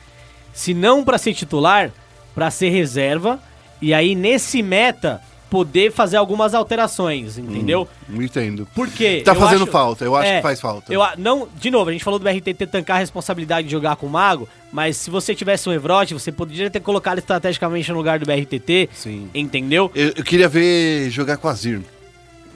[0.55, 1.93] Se não pra ser titular,
[2.35, 3.41] pra ser reserva.
[3.83, 5.21] E aí, nesse meta,
[5.51, 7.89] poder fazer algumas alterações, entendeu?
[8.09, 8.67] Não entendo.
[8.75, 9.23] Porque.
[9.23, 10.93] Tá eu fazendo acho- falta, eu acho que faz falta.
[10.93, 14.07] Eu, não, de novo, a gente falou do BRTT tancar a responsabilidade de jogar com
[14.07, 18.19] o Mago, mas se você tivesse um Evrote, você poderia ter colocado estrategicamente no lugar
[18.19, 18.89] do BRTT.
[18.93, 19.31] Sim.
[19.35, 19.91] Entendeu?
[19.95, 21.81] Eu, eu queria ver jogar com o Azir.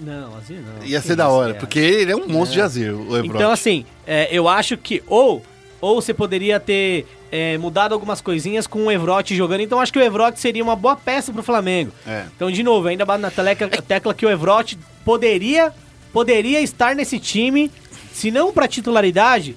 [0.00, 0.86] Não, assim não.
[0.86, 1.60] Ia ser da hora, cara?
[1.60, 3.34] porque ele é um monstro de Azir, o Ebron.
[3.36, 5.42] Então, assim, é, eu acho que ou,
[5.80, 9.60] ou você poderia ter é, mudado algumas coisinhas com o Evrote jogando.
[9.60, 11.92] Então, acho que o Evrote seria uma boa peça pro Flamengo.
[12.06, 12.24] É.
[12.34, 15.72] Então, de novo, ainda bato na tecla, tecla que o Evrote poderia,
[16.12, 17.70] poderia estar nesse time,
[18.12, 19.56] se não pra titularidade,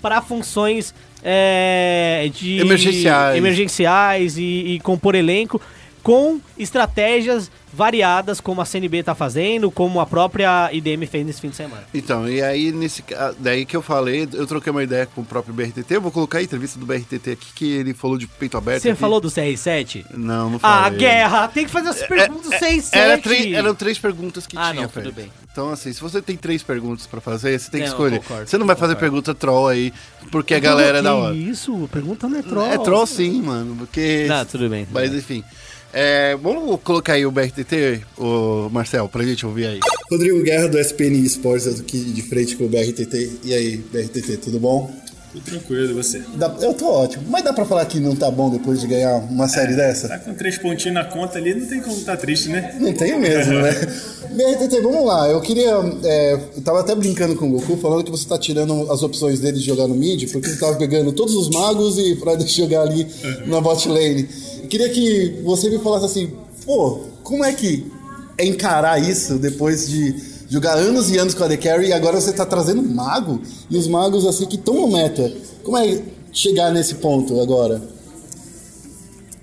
[0.00, 3.36] para funções é, de Emergenciais.
[3.36, 5.60] emergenciais e, e compor elenco
[6.02, 11.50] com estratégias variadas como a CNB tá fazendo, como a própria IDM fez nesse fim
[11.50, 11.82] de semana.
[11.92, 15.24] Então, e aí, nesse ca- daí que eu falei, eu troquei uma ideia com o
[15.24, 15.84] próprio BRTT.
[15.94, 18.82] Eu vou colocar a entrevista do BRTT aqui, que ele falou de peito aberto.
[18.82, 19.00] Você aqui.
[19.00, 20.06] falou do CR7?
[20.14, 20.98] Não, não Ah, falei.
[20.98, 21.48] guerra!
[21.48, 23.22] Tem que fazer as perguntas É, 6, era 7.
[23.24, 25.30] três- eram três perguntas que Ah, tinha, não, tudo bem.
[25.52, 28.20] Então, assim, se você tem três perguntas pra fazer, você tem que Não, escolher.
[28.20, 29.12] concordo, você não vai fazer concordo.
[29.12, 29.92] pergunta troll aí,
[30.30, 31.34] porque a galera é da hora.
[31.34, 32.66] Isso, pergunta não é troll.
[32.66, 34.24] É troll sim, mano, porque...
[34.28, 34.84] Não, tudo bem.
[34.86, 35.18] tudo Mas bem.
[35.18, 35.44] enfim.
[35.92, 39.80] É, vamos colocar aí o BRTT, o Marcel, pra gente ouvir aí.
[40.10, 43.30] Rodrigo Guerra do SPN Esports, aqui de frente com o BRTT.
[43.44, 44.90] E aí, BRTT, tudo bom?
[45.32, 46.22] Tudo tranquilo, e você?
[46.36, 47.24] Dá- eu tô ótimo.
[47.28, 50.08] Mas dá pra falar que não tá bom depois de ganhar uma série dessa?
[50.08, 52.76] Tá com três pontinhos na conta ali, não tem como tá triste, né?
[52.80, 53.72] Não tem mesmo, né?
[54.32, 55.28] BRTT, vamos lá.
[55.28, 55.70] Eu queria.
[56.04, 59.40] é, eu tava até brincando com o Goku, falando que você tá tirando as opções
[59.40, 62.82] dele de jogar no mid, porque você tava pegando todos os magos e pra jogar
[62.82, 63.06] ali
[63.46, 64.28] na bot lane.
[64.68, 66.32] Queria que você me falasse assim,
[66.64, 67.90] pô, como é que
[68.36, 70.14] é encarar isso depois de
[70.48, 73.42] jogar anos e anos com a The Carry e agora você tá trazendo mago?
[73.70, 75.32] E os magos assim que estão no meta.
[75.62, 77.82] Como é chegar nesse ponto agora?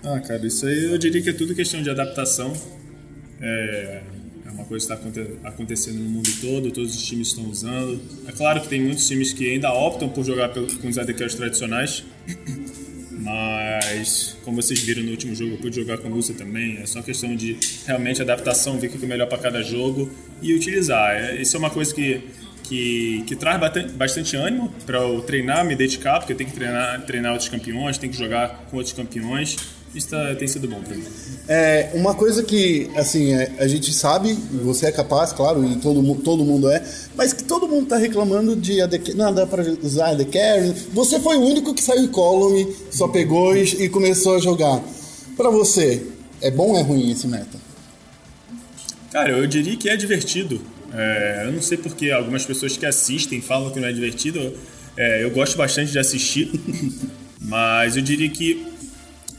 [0.03, 2.53] Ah, cara, isso aí eu diria que é tudo questão de adaptação.
[3.41, 4.01] É,
[4.45, 7.99] é uma coisa que está acontecendo no mundo todo, todos os times estão usando.
[8.27, 12.03] É claro que tem muitos times que ainda optam por jogar com os ADCs tradicionais,
[13.25, 16.77] mas como vocês viram no último jogo, eu pude jogar com o Lúcia também.
[16.77, 17.57] É só questão de
[17.87, 20.11] realmente adaptação, ver o que é melhor para cada jogo
[20.43, 21.15] e utilizar.
[21.15, 22.21] É, isso é uma coisa que,
[22.61, 26.55] que, que traz bastante, bastante ânimo para eu treinar, me dedicar, porque eu tenho que
[26.55, 29.57] treinar, treinar outros campeões, tenho que jogar com outros campeões.
[29.95, 31.03] Isso tá- tem sido bom para mim.
[31.47, 36.15] É, uma coisa que, assim, é, a gente sabe, você é capaz, claro, e todo,
[36.15, 36.83] todo mundo é,
[37.15, 40.73] mas que todo mundo tá reclamando de AD, não dá pra usar AD Carry.
[40.91, 44.81] Você foi o único que saiu column, só pegou e, e começou a jogar.
[45.37, 46.05] Pra você,
[46.41, 47.57] é bom ou é ruim esse meta?
[49.11, 50.59] Cara, eu diria que é divertido.
[50.93, 54.53] É, eu não sei porque algumas pessoas que assistem falam que não é divertido.
[54.97, 56.51] É, eu gosto bastante de assistir,
[57.39, 58.65] mas eu diria que,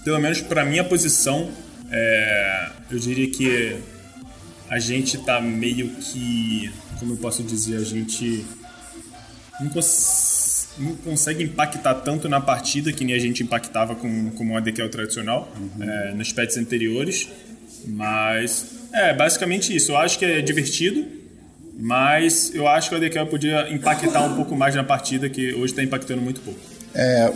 [0.07, 1.51] pelo menos para minha posição,
[1.91, 3.77] é, eu diria que
[4.71, 6.71] a gente tá meio que,
[7.01, 8.45] como eu posso dizer, a gente
[9.61, 14.53] não, cons- não consegue impactar tanto na partida que nem a gente impactava com, com
[14.53, 17.29] o ADKL tradicional é, nos pets anteriores.
[17.85, 19.91] Mas é basicamente isso.
[19.91, 21.05] Eu acho que é divertido,
[21.79, 25.73] mas eu acho que o ADKL podia impactar um pouco mais na partida, que hoje
[25.73, 26.61] está impactando muito pouco.
[26.95, 27.33] É,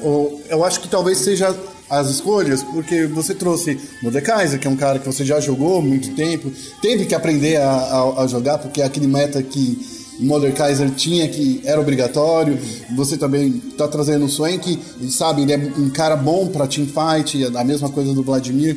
[0.48, 1.52] eu acho que talvez seja
[1.90, 6.14] as escolhas, porque você trouxe Mordekaiser, que é um cara que você já jogou muito
[6.14, 6.50] tempo,
[6.80, 11.60] teve que aprender a, a- a jogar, porque é aquele meta que Mordekaiser tinha que
[11.64, 12.58] era obrigatório.
[12.94, 17.44] Você também tá trazendo o Swank, e sabe, ele é um cara bom pra teamfight,
[17.56, 18.76] a mesma coisa do Vladimir.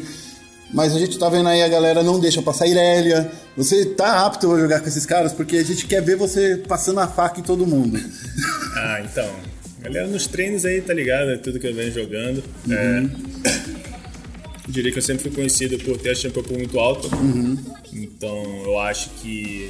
[0.74, 3.30] Mas a gente tá vendo aí a galera não deixa passar Irelia.
[3.56, 7.00] Você tá apto a jogar com esses caras porque a gente quer ver você passando
[7.00, 8.00] a faca em todo mundo.
[8.76, 9.30] Ah, então.
[9.84, 11.32] Galera, nos treinos aí, tá ligado?
[11.32, 12.42] É tudo que eu venho jogando.
[12.70, 13.00] É,
[14.66, 17.10] eu diria que eu sempre fui conhecido por ter a champion pool muito alta.
[17.92, 19.70] Então eu acho que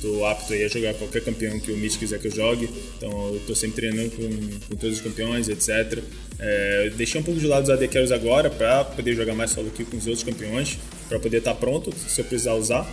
[0.00, 2.70] tô apto aí a jogar qualquer campeão que o Mitch quiser que eu jogue.
[2.96, 4.28] Então eu tô sempre treinando com,
[4.68, 5.98] com todos os campeões, etc.
[6.38, 9.50] É, eu deixei um pouco de lado os AD Carries agora pra poder jogar mais
[9.50, 10.78] solo aqui com os outros campeões.
[11.08, 12.88] Pra poder estar pronto se eu precisar usar.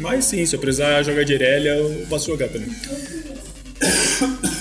[0.00, 2.70] Mas sim, se eu precisar jogar de Irelia, eu posso jogar também.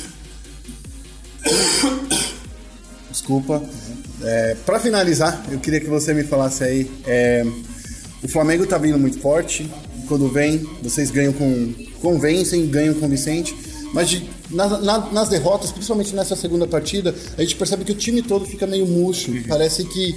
[3.09, 3.61] Desculpa.
[4.21, 6.89] É, para finalizar, eu queria que você me falasse aí.
[7.05, 7.45] é,
[8.23, 9.69] o Flamengo tá vindo muito forte.
[10.07, 11.73] Quando vem, vocês ganham com.
[12.01, 13.55] convencem, ganham convincente.
[13.93, 17.95] Mas de- na- na- nas derrotas, principalmente nessa segunda partida, a gente percebe que o
[17.95, 19.31] time todo fica meio murcho.
[19.47, 20.15] Parece que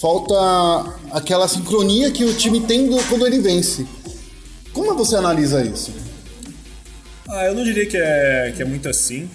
[0.00, 0.34] falta
[1.12, 3.86] aquela sincronia que o time tem do- quando ele vence.
[4.72, 5.92] Como você analisa isso?
[7.28, 9.30] Ah, eu não diria que é, que é muito assim.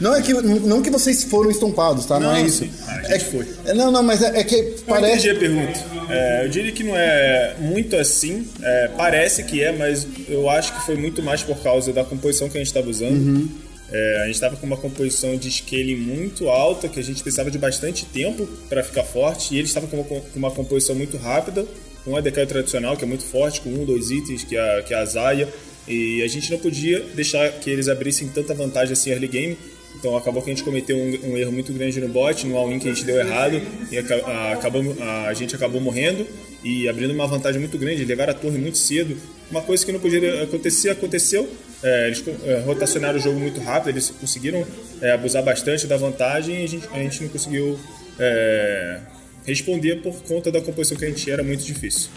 [0.00, 2.18] Não é que não que vocês foram estompados, tá?
[2.18, 2.66] Não, Não, é isso.
[2.86, 3.46] Ah, é, foi.
[3.66, 5.28] é- não, não, mas é, é que Eu parece.
[5.28, 5.80] entendi a pergunta.
[6.10, 8.46] É, eu diria que não é muito assim.
[8.62, 12.48] É, parece que é, mas eu acho que foi muito mais por causa da composição
[12.48, 13.48] que a gente estava usando.
[13.92, 17.50] É, a gente estava com uma composição de scaling muito alta, que a gente precisava
[17.50, 21.16] de bastante tempo para ficar forte, e eles estavam com uma, com uma composição muito
[21.16, 21.64] rápida,
[22.04, 24.82] com um ADK tradicional, que é muito forte, com um, dois itens, que é, a-
[24.82, 25.48] que é a Zaya,
[25.86, 29.58] e a gente não podia deixar que eles abrissem tanta vantagem assim early game,
[29.98, 32.78] então acabou que a gente cometeu um, um erro muito grande no bot, no all-in
[32.78, 36.26] que a gente deu errado, e a, acabamos- a gente acabou morrendo
[36.62, 39.16] e abrindo uma vantagem muito grande, levaram a torre muito cedo.
[39.50, 41.48] Uma coisa que não podia acontecer, aconteceu.
[41.82, 44.66] É, eles é, rotacionaram o jogo muito rápido, eles conseguiram
[45.02, 47.78] é, abusar bastante da vantagem e a gente, a gente não conseguiu
[48.18, 49.00] é,
[49.44, 52.08] responder por conta da composição que a gente era muito difícil.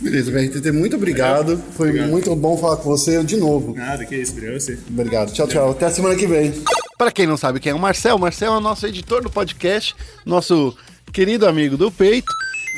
[0.00, 1.62] Beleza, BRTT, muito obrigado.
[1.72, 2.10] Foi Obrigado.
[2.10, 3.74] muito bom falar com você de novo.
[3.74, 4.78] Nada, que isso, obrigado você.
[4.88, 5.32] Obrigado.
[5.32, 5.70] Tchau, tchau.
[5.70, 6.52] Até a semana que vem.
[6.98, 9.30] Para quem não sabe quem é o Marcel, o Marcel é o nosso editor do
[9.30, 9.94] podcast,
[10.24, 10.76] nosso
[11.12, 12.30] querido amigo do peito.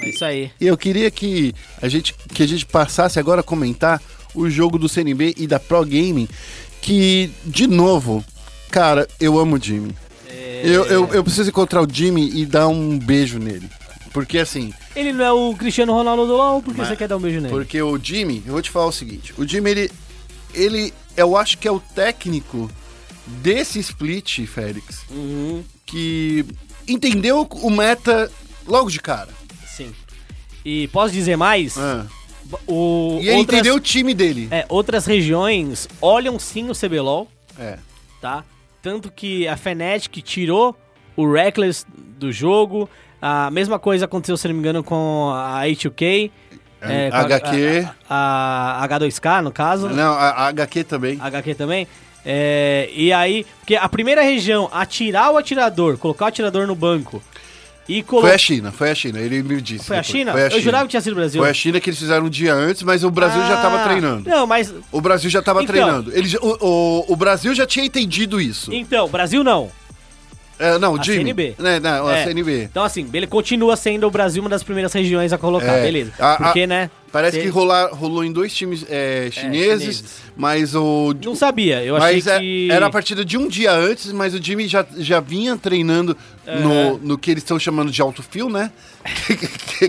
[0.03, 0.51] É isso aí.
[0.61, 4.01] E eu queria que a gente, que a gente passasse agora a comentar
[4.35, 6.29] o jogo do CNB e da Pro Gaming,
[6.81, 8.25] que, de novo,
[8.71, 9.95] cara, eu amo o Jimmy.
[10.63, 13.69] Eu, eu, eu preciso encontrar o Jimmy e dar um beijo nele.
[14.21, 17.17] Porque assim, Ele não é o Cristiano Ronaldo do LoL, por que você quer dar
[17.17, 17.53] um beijo nele?
[17.55, 19.91] porque o Jimmy, eu vou te falar o seguinte, o Jimmy, ele,
[20.55, 22.71] ele eu acho que é o técnico
[23.27, 25.63] desse split, Félix, Uhum.
[25.87, 26.45] que
[26.87, 28.31] entendeu o meta
[28.67, 29.29] logo de cara.
[29.67, 29.93] Sim.
[30.65, 31.77] E posso dizer mais?
[31.79, 32.07] Ah.
[32.67, 34.49] O, E ele outras, entendeu o time dele.
[34.51, 37.29] É, outras regiões olham sim o CBLOL,
[37.59, 37.79] É.
[38.21, 38.43] tá?
[38.83, 40.75] Tanto que a Fnatic tirou
[41.17, 41.85] o Reckless
[42.19, 42.89] do jogo.
[43.21, 46.31] A mesma coisa aconteceu, se não me engano, com a A2K.
[46.81, 47.89] é, a- HQ.
[48.09, 49.89] A, a H2K, no caso.
[49.89, 51.19] Não, a, a HQ também.
[51.21, 51.87] HQ também.
[52.25, 56.75] É, e aí, porque a primeira região a tirar o atirador, colocar o atirador no
[56.75, 57.23] banco
[57.89, 58.35] e Foi colocar.
[58.35, 59.87] a China, foi a China, ele me disse.
[59.87, 60.03] Foi a.
[60.03, 60.33] China?
[60.33, 60.63] Foi a Eu China.
[60.63, 61.41] jurava que tinha sido o Brasil.
[61.41, 63.85] Foi a China que eles fizeram um dia antes, mas o Brasil já tava Ah,
[63.85, 64.29] treinando.
[64.29, 64.73] Não, mas.
[64.93, 65.73] O Brasil já tava Então.
[65.75, 66.13] treinando.
[66.15, 68.73] Ele, já- o, o, o Brasil já tinha entendido isso.
[68.75, 69.71] Então, Brasil não.
[70.59, 71.19] É, não, o A Jimmy.
[71.19, 71.55] CNB.
[71.59, 72.23] Né, não, É.
[72.23, 72.65] a CNB.
[72.65, 75.83] Então, assim, ele continua sendo o Brasil uma das primeiras regiões a colocar, É.
[75.83, 76.13] beleza.
[76.19, 76.91] A- a- Porque, né?
[77.13, 80.05] Parece que rolar, rolou em dois times é, chineses, chineses.
[80.37, 81.15] mas o.
[81.25, 82.69] Não sabia, eu achei mas é- que.
[82.71, 86.15] era a partida de um dia antes, mas o Jimmy já, já vinha treinando
[86.47, 88.71] no, no que eles estão chamando de alto fio, né?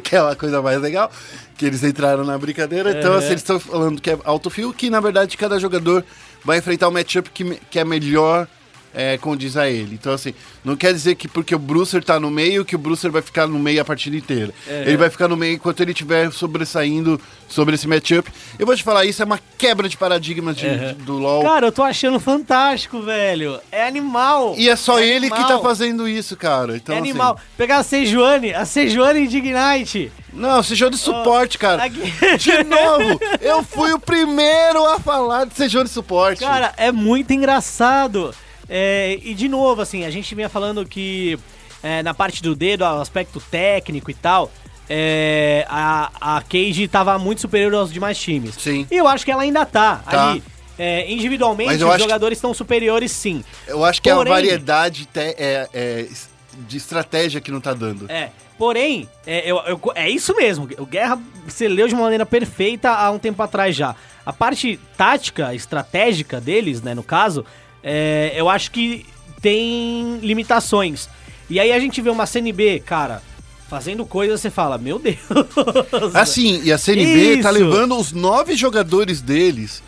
[0.01, 1.11] que, é a coisa mais legal.
[1.57, 2.91] Que eles entraram na brincadeira.
[2.97, 3.17] Então, É.
[3.17, 6.05] assim, eles estão falando que é alto fio, que na verdade cada jogador
[6.45, 8.47] vai enfrentar o matchup que, que é melhor.
[8.93, 9.93] É, condiz a ele.
[9.93, 10.33] Então, assim,
[10.65, 13.45] não quer dizer que porque o Brucer tá no meio, que o Brucer vai ficar
[13.47, 14.51] no meio a partida inteira.
[14.67, 18.31] Ele vai ficar no meio enquanto ele estiver sobressaindo sobre esse matchup.
[18.57, 20.93] Eu vou te falar, isso é uma quebra de paradigmas de- Uhum.
[21.05, 21.43] do LoL.
[21.43, 23.59] Cara, eu tô achando fantástico, velho.
[23.71, 24.55] É animal.
[24.57, 25.39] E é só ele animal.
[25.39, 26.75] que tá fazendo isso, cara.
[26.75, 27.39] Então, é assim, animal.
[27.57, 30.11] Pegar a Sejuani, a Sejuani de Ignite.
[30.33, 31.83] não, seja de suporte, cara.
[31.83, 31.99] aqui-
[32.37, 36.39] De novo, eu fui o primeiro a falar de seja de suporte.
[36.39, 38.33] Cara, é muito engraçado.
[38.69, 41.37] É, e de novo, assim, a gente vinha falando que
[41.81, 44.51] é, na parte do dedo, o aspecto técnico e tal,
[44.89, 48.55] é, a, a Cage tava muito superior aos demais times.
[48.55, 48.85] Sim.
[48.91, 50.29] E eu acho que ela ainda tá, Tá.
[50.31, 50.43] ali.
[50.77, 53.43] É, individualmente, os acho que- jogadores estão superiores, sim.
[53.67, 56.07] eu acho que porém- a variedade te- é, é
[56.67, 58.09] de estratégia que não tá dando.
[58.09, 58.29] É.
[58.57, 60.69] Porém, é, eu- eu- é isso mesmo.
[60.77, 63.93] O Guerra você leu de uma maneira perfeita há um tempo atrás já.
[64.25, 67.45] A parte tática, estratégica deles, né, no caso,
[67.83, 69.05] é, eu acho que
[69.41, 71.09] tem limitações.
[71.49, 73.21] E aí a gente vê uma CNB, cara,
[73.69, 75.17] fazendo coisas, você fala, meu Deus.
[76.13, 77.59] Assim, e a CNB tá Isso.
[77.59, 79.81] levando os nove jogadores deles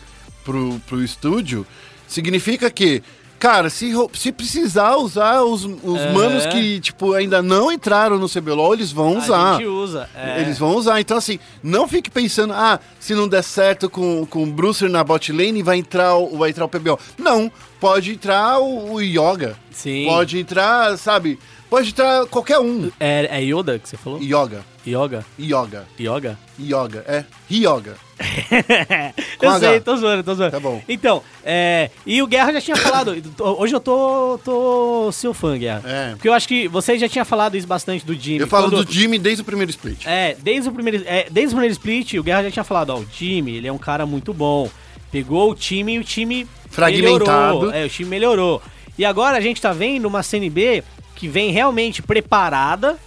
[0.44, 1.66] pro, pro estúdio.
[2.06, 3.02] Significa que,
[3.42, 6.12] cara, se, se precisar usar os, os É.
[6.12, 9.56] manos que, tipo, ainda não entraram no CBLOL, eles vão A usar.
[9.56, 10.08] gente usa.
[10.14, 10.40] é.
[10.40, 11.00] Eles vão usar.
[11.00, 15.02] Então, assim, não fique pensando, ah, se não der certo com, com o Brucer na
[15.02, 16.96] bot lane, vai entrar o, vai entrar o PBO.
[17.18, 17.50] Não,
[17.80, 19.56] pode entrar o, o Yoga.
[19.72, 20.04] Sim.
[20.06, 21.36] Pode entrar, sabe?
[21.72, 22.90] Pode entrar qualquer um.
[23.00, 24.20] É, é Yoda que você falou?
[24.20, 24.62] Yoga.
[24.86, 25.24] Yoga?
[25.40, 25.86] Yoga.
[25.98, 26.38] Yoga?
[26.60, 27.02] Yoga.
[27.08, 27.24] É.
[27.50, 27.96] Yoga.
[29.38, 29.58] Com eu H.
[29.58, 30.50] sei, tô zoando, tô zoando.
[30.52, 30.82] Tá bom.
[30.86, 33.16] Então, é, e o Guerra já tinha falado,
[33.58, 35.82] hoje eu tô, tô seu fã, Guerra.
[35.86, 36.10] É.
[36.10, 38.40] Porque eu acho que você já tinha falado isso bastante do Jimmy.
[38.40, 40.04] Eu falo quando- do Jimmy desde o primeiro split.
[40.04, 42.98] É, desde o primeiro, é, desde o primeiro split, o Guerra já tinha falado, ó,
[42.98, 44.68] o Jimmy, ele é um cara muito bom.
[45.10, 47.22] Pegou o time e o time Fragmentado.
[47.60, 47.72] melhorou.
[47.72, 48.62] É, o time melhorou.
[48.98, 50.84] E agora a gente tá vendo uma CNB
[51.14, 52.98] que vem realmente preparada,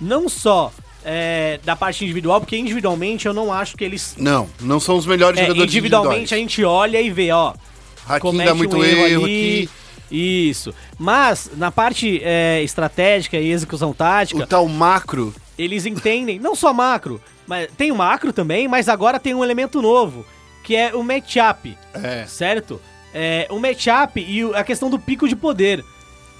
[0.00, 0.72] não só
[1.04, 5.06] é, da parte individual, porque individualmente eu não acho que eles Não, não são os
[5.06, 6.40] melhores é, jogadores individualmente a individuais.
[6.52, 7.54] gente olha e vê, ó.
[8.06, 9.70] Hakim comete dá muito um erro, ali, aqui.
[10.10, 10.74] Isso.
[10.98, 15.34] Mas, na parte é, estratégica e execução tática, O tal macro.
[15.58, 19.80] eles entendem, não só macro, mas tem o macro também, mas agora tem um elemento
[19.82, 20.24] novo,
[20.62, 22.24] que é o matchup, É.
[22.26, 22.80] certo?
[23.12, 25.84] É, o matchup e a questão do pico de poder.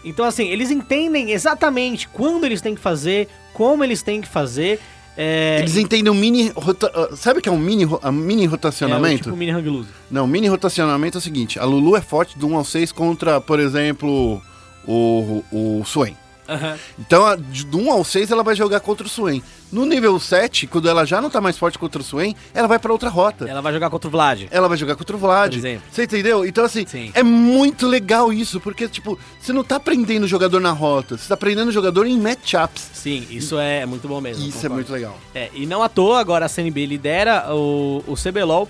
[0.05, 4.81] Então, assim, eles entendem exatamente quando eles têm que fazer, como eles têm que fazer.
[5.17, 6.49] É, Eles entendem o mini.
[6.57, 9.25] rota- ah, Sabe o que é um mini, ro- ah, mini é, o rotacionamento?
[9.25, 9.89] tipo mini hang loose.
[10.11, 13.41] Não, mini rotacionamento é o seguinte: a Lulu é forte do 1 ao 6 contra,
[13.41, 14.43] por exemplo,
[14.87, 16.17] o, o Swain.
[16.49, 16.77] Aham.
[16.99, 19.43] Então, de- do 1 ao 6 ela vai jogar contra o Swain.
[19.73, 22.79] No nível 7, quando ela já não tá mais forte contra o Swain, ela vai
[22.79, 23.49] pra outra rota.
[23.49, 24.43] Ela vai jogar contra o Vlad.
[24.51, 25.57] Ela vai jogar contra o Vlad.
[25.91, 26.45] Você entendeu?
[26.47, 27.11] Então, assim, Sim.
[27.15, 31.27] é muito legal isso, porque, tipo, você não tá aprendendo o jogador na rota, você
[31.27, 32.91] tá aprendendo o jogador em matchups.
[32.93, 34.43] Sim, isso é muito bom mesmo.
[34.45, 34.75] Isso é concordo.
[34.75, 35.19] muito legal.
[35.35, 38.69] É, e não à toa, agora a CNB lidera o, o CBLOL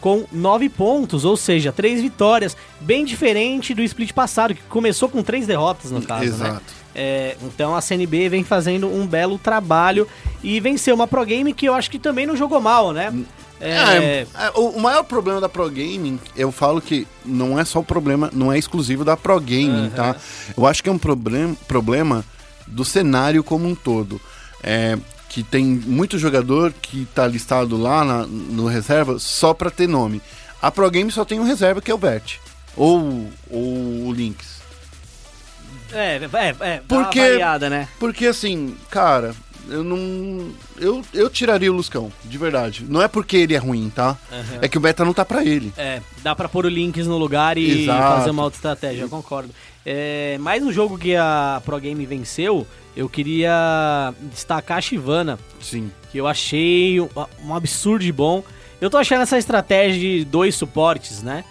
[0.00, 5.22] com nove pontos, ou seja, três vitórias, bem diferente do split passado, que começou com
[5.22, 6.60] três derrotas no caso, né?
[6.98, 10.08] É, então a CNB vem fazendo um belo trabalho
[10.42, 13.12] e venceu uma Pro Game que eu acho que também não jogou mal, né?
[13.60, 17.80] É, É, é, o, maior problema da Pro Gaming, eu falo que não é só
[17.80, 20.16] o problema, não é exclusivo da Pro Gaming, tá?
[20.56, 22.24] Eu acho que é um problem, problema
[22.66, 24.18] do cenário como um todo.
[24.62, 24.96] é,
[25.28, 30.22] que tem muito jogador que tá listado lá na- no reserva só pra ter nome.
[30.62, 32.36] A Pro Game só tem um reserva que é o Bert.
[32.74, 34.55] Ou, ou o Lynx.
[35.92, 36.80] É, é, é.
[36.86, 37.88] Porque- Uma variada, né?
[37.98, 39.34] Porque assim, cara,
[39.68, 40.50] eu não.
[40.78, 42.84] Eu, eu tiraria o Luscão, de verdade.
[42.88, 44.16] Não é porque ele é ruim, tá?
[44.60, 45.72] É que o beta não tá pra ele.
[45.76, 48.18] É, dá pra pôr o Lynx no lugar e Exato.
[48.18, 49.50] fazer uma outra estratégia, eu concordo.
[49.84, 55.90] É, mais um jogo que a Pro Game venceu, eu queria destacar a Chivana, Sim.
[56.10, 57.08] que eu achei um,
[57.44, 58.42] um absurdo de bom.
[58.80, 61.44] Eu tô achando essa estratégia de dois suportes, né?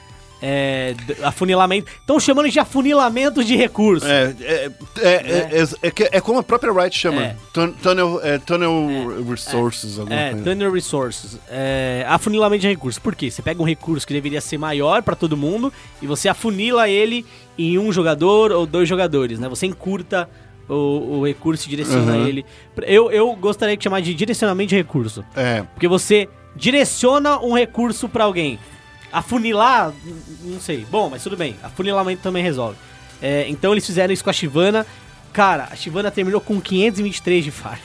[0.47, 0.93] É,
[1.23, 1.91] afunilamento.
[1.99, 4.07] Estão chamando de afunilamento de recursos.
[4.07, 7.23] É, é, é, é, é- é que- é como a própria Wright chama.
[7.23, 7.35] É.
[7.51, 10.35] Tun- Tunnel, é, tunnel Resources, É.
[10.35, 11.39] Tunnel Resources.
[11.49, 12.99] É, afunilamento de recursos.
[12.99, 13.31] Por quê?
[13.31, 17.25] Você pega um recurso que deveria ser maior pra todo mundo e você afunila ele
[17.57, 19.49] em um jogador ou dois jogadores, né?
[19.49, 20.29] Você encurta
[20.69, 20.73] o,
[21.19, 22.27] o recurso e direciona Uhum.
[22.27, 22.45] ele.
[22.83, 25.25] Eu, eu gostaria de chamar de direcionamento de recurso.
[25.35, 28.59] É, Porque você direciona um recurso pra alguém.
[29.15, 29.93] Afunilar,
[30.43, 30.85] não sei.
[30.91, 31.55] Bom, mas tudo bem.
[31.63, 32.77] Afunilamento também resolve.
[33.21, 34.85] É, então eles fizeram isso com a Shivana.
[35.31, 37.79] Cara, a Shivana terminou com 523 de farm.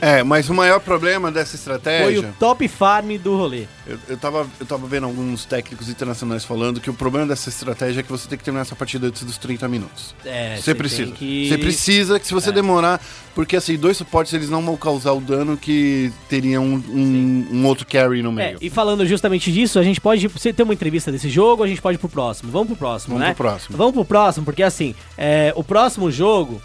[0.00, 2.28] É, mas o maior problema dessa Foi estratégia.
[2.28, 3.64] o top farm do rolê.
[3.86, 8.00] Eu, eu, tava, eu tava vendo alguns técnicos internacionais falando que o problema dessa estratégia
[8.00, 10.14] é que você tem que terminar essa partida antes dos 30 minutos.
[10.24, 11.10] É, você precisa.
[11.12, 13.00] que- Você precisa que se você demorar.
[13.34, 17.66] Porque assim, dois suportes eles não vão causar o dano que teria um, um, um
[17.66, 18.58] outro carry no É, meio.
[18.60, 20.26] e falando justamente disso, a gente pode.
[20.26, 22.50] Você tem uma entrevista desse jogo, a gente pode ir pro próximo.
[22.50, 23.34] Vamos pro próximo, Vamos né?
[23.34, 23.76] pro próximo.
[23.76, 26.60] Vamos pro próximo, porque assim, é, o próximo jogo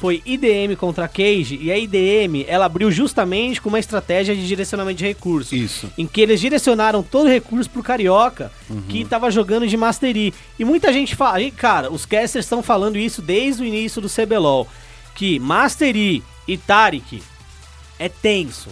[0.00, 4.96] foi IDM contra Cage, e a IDM ela abriu justamente com uma estratégia de direcionamento
[4.96, 5.52] de recursos.
[5.52, 5.92] Isso.
[5.98, 8.80] Em que eles direcionaram todo o recurso pro Carioca, Uhum.
[8.88, 10.32] que tava jogando de Mastery.
[10.58, 14.08] E muita gente fala, e, cara, os casters estão falando isso desde o início do
[14.08, 14.66] CBLOL,
[15.14, 17.22] que Mastery e Tarik
[17.98, 18.70] é tenso,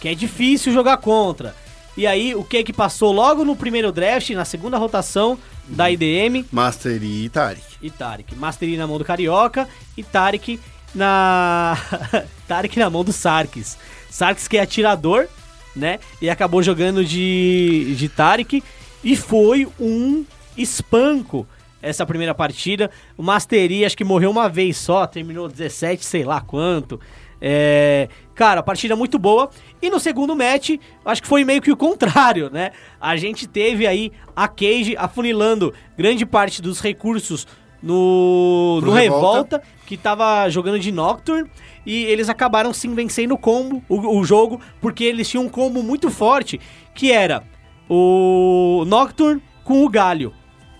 [0.00, 1.56] que é difícil jogar contra.
[1.96, 5.36] E aí, o que que passou logo no primeiro draft, na segunda rotação
[5.68, 7.62] da IDM, Master e Tarik.
[7.80, 8.34] e Tarik.
[8.34, 10.60] Mastery na mão do Carioca e Tarik
[10.94, 11.76] na.
[12.46, 13.78] Tarik na mão do Sarkis.
[14.10, 15.26] Sarkis que é atirador,
[15.74, 15.98] né?
[16.20, 18.62] E acabou jogando de, de Tarik.
[19.02, 20.24] E foi um
[20.56, 21.46] espanco
[21.80, 22.90] essa primeira partida.
[23.16, 27.00] O Mastery acho que morreu uma vez só, terminou 17, sei lá quanto.
[27.44, 29.50] É, cara, partida muito boa.
[29.82, 32.70] E no segundo match, acho que foi meio que o contrário, né?
[33.00, 37.44] A gente teve aí a Cage afunilando grande parte dos recursos
[37.82, 39.56] no, Pro no Revolta.
[39.56, 39.62] Revolta.
[39.84, 41.50] que tava jogando de Nocturne.
[41.84, 45.82] E eles acabaram sim vencendo o combo, o, o jogo, porque eles tinham um combo
[45.82, 46.60] muito forte,
[46.94, 47.42] que era
[47.88, 50.32] o Nocturne com o Galho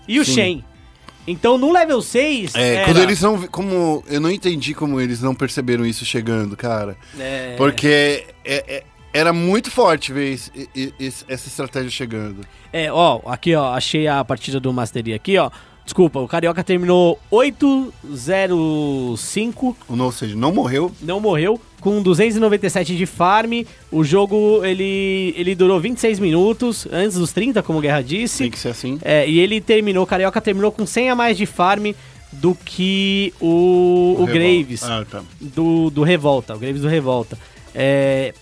[0.07, 0.23] e o.
[0.23, 0.63] Shen.
[1.27, 2.53] Então no level 6.
[2.55, 3.41] É, era- quando eles não.
[3.47, 4.03] Como.
[4.07, 6.97] Eu não entendi como eles não perceberam isso chegando, cara.
[7.19, 8.83] É, Porque é- é-
[9.13, 12.41] era muito forte ver esse- e- e- essa estratégia chegando.
[12.71, 15.49] É, ó, aqui ó, achei a partida do Mastery aqui, ó.
[15.85, 20.91] Desculpa, o Carioca terminou 8-0-5, Ou seja, não morreu.
[21.01, 23.63] não morreu, com 297 de farm.
[23.91, 28.43] O jogo ele, ele durou 26 minutos, antes dos 30, como o Guerra disse.
[28.43, 28.97] Tem que ser assim.
[29.01, 31.91] É, e ele terminou, o Carioca terminou com 100 a mais de farm
[32.31, 34.33] do que o, o, Revolta.
[34.39, 35.21] Graves Ah, tá.
[35.39, 37.37] do, do Revolta, o Graves do Revolta.
[37.75, 38.33] É,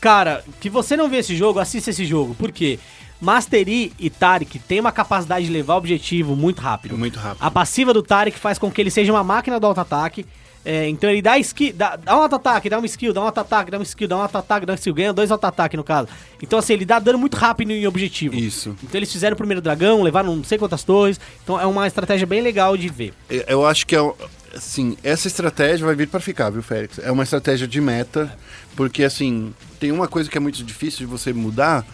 [0.00, 2.34] cara, que você não vê esse jogo, assista esse jogo.
[2.34, 2.78] Por quê?
[3.20, 6.96] Mastery e Tarek tem uma capacidade de levar o objetivo muito rápido.
[6.96, 7.42] Muito rápido.
[7.42, 10.26] A passiva do Tarek faz com que ele seja uma máquina do auto-ataque.
[10.68, 13.70] É, então ele dá skill, dá, dá um auto-ataque, dá uma skill, dá um auto-ataque,
[13.70, 16.08] dá uma skill, dá um auto-ataque, dá uma skill, ganha dois auto-ataque no caso.
[16.42, 18.34] Então assim, ele dá dano muito rápido em objetivo.
[18.34, 18.76] Isso.
[18.82, 21.20] Então eles fizeram o primeiro dragão, levaram não sei quantas torres.
[21.44, 23.14] Então é uma estratégia bem legal de ver.
[23.30, 24.12] Eu- acho que é.
[24.56, 26.98] Assim, essa estratégia vai vir pra ficar, viu, Félix?
[26.98, 28.36] É uma estratégia de meta,
[28.74, 31.84] porque assim, tem uma coisa que é muito difícil de você mudar,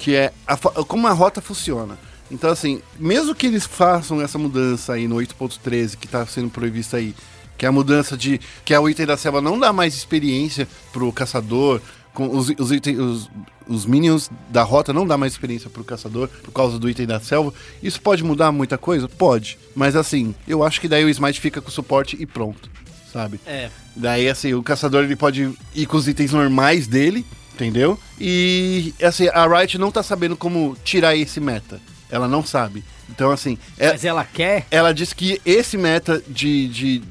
[0.00, 1.96] que é a como a rota funciona.
[2.30, 6.96] Então, assim, mesmo que eles façam essa mudança aí no 8.13, que tá sendo prevista
[6.96, 7.14] aí,
[7.58, 8.40] que é a mudança de.
[8.64, 11.82] que é o item da selva não dá mais experiência pro caçador,
[12.14, 13.30] com os, os, itens, os,
[13.68, 17.20] os minions da rota não dá mais experiência pro caçador por causa do item da
[17.20, 17.52] selva.
[17.82, 19.06] Isso pode mudar muita coisa?
[19.06, 19.58] Pode.
[19.74, 22.70] Mas assim, eu acho que daí o Smite fica com suporte e pronto,
[23.12, 23.38] sabe?
[23.46, 23.68] É.
[23.94, 27.26] Daí, assim, o caçador ele pode ir com os itens normais dele,
[27.64, 27.98] entendeu?
[28.18, 31.80] E, assim, a Riot não tá sabendo como tirar esse meta.
[32.10, 32.82] Ela não sabe.
[33.08, 34.66] Então, assim, é- Mas ela quer.
[34.70, 37.02] ela diz que esse meta de, de,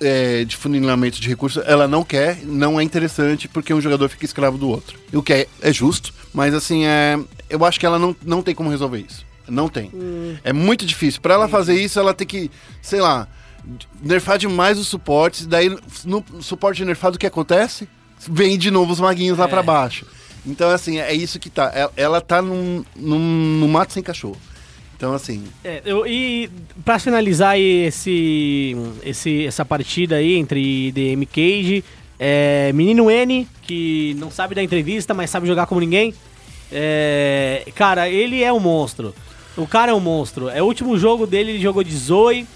[0.00, 4.24] é, de funilamento de recursos ela não quer, não é interessante, porque um jogador fica
[4.24, 4.98] escravo do outro.
[5.12, 7.18] O que é, é justo, mas assim, é,
[7.50, 9.24] eu acho que ela não, não tem como resolver isso.
[9.48, 9.90] Não tem.
[10.42, 11.20] É muito difícil.
[11.20, 12.50] Pra ela fazer isso, ela tem que,
[12.82, 13.28] sei lá,
[14.02, 15.68] nerfar demais os suportes, daí
[16.04, 17.88] no suporte nerfado o que acontece?
[18.28, 19.48] Vem de novo os maguinhos lá É.
[19.48, 20.06] pra baixo.
[20.44, 21.70] Então, assim, é isso que tá.
[21.74, 24.36] Ela, ela tá num, num, num mato sem cachorro.
[24.96, 26.48] Então, assim, É, eu- e
[26.84, 28.74] pra finalizar aí esse,
[29.04, 31.84] esse, essa partida aí entre DM e Cage,
[32.18, 36.14] é, Menino N, que não sabe dar entrevista, mas sabe jogar como ninguém.
[36.72, 39.14] É, cara, ele é um monstro.
[39.56, 40.48] O cara é um monstro.
[40.48, 42.46] É o último jogo dele, ele jogou de Zoe.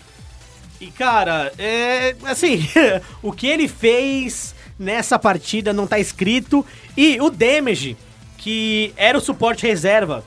[0.81, 2.15] E, cara, é.
[2.25, 2.65] Assim,
[3.23, 6.65] o que ele fez nessa partida não tá escrito.
[6.97, 7.97] E o Damage,
[8.39, 10.25] que era o suporte reserva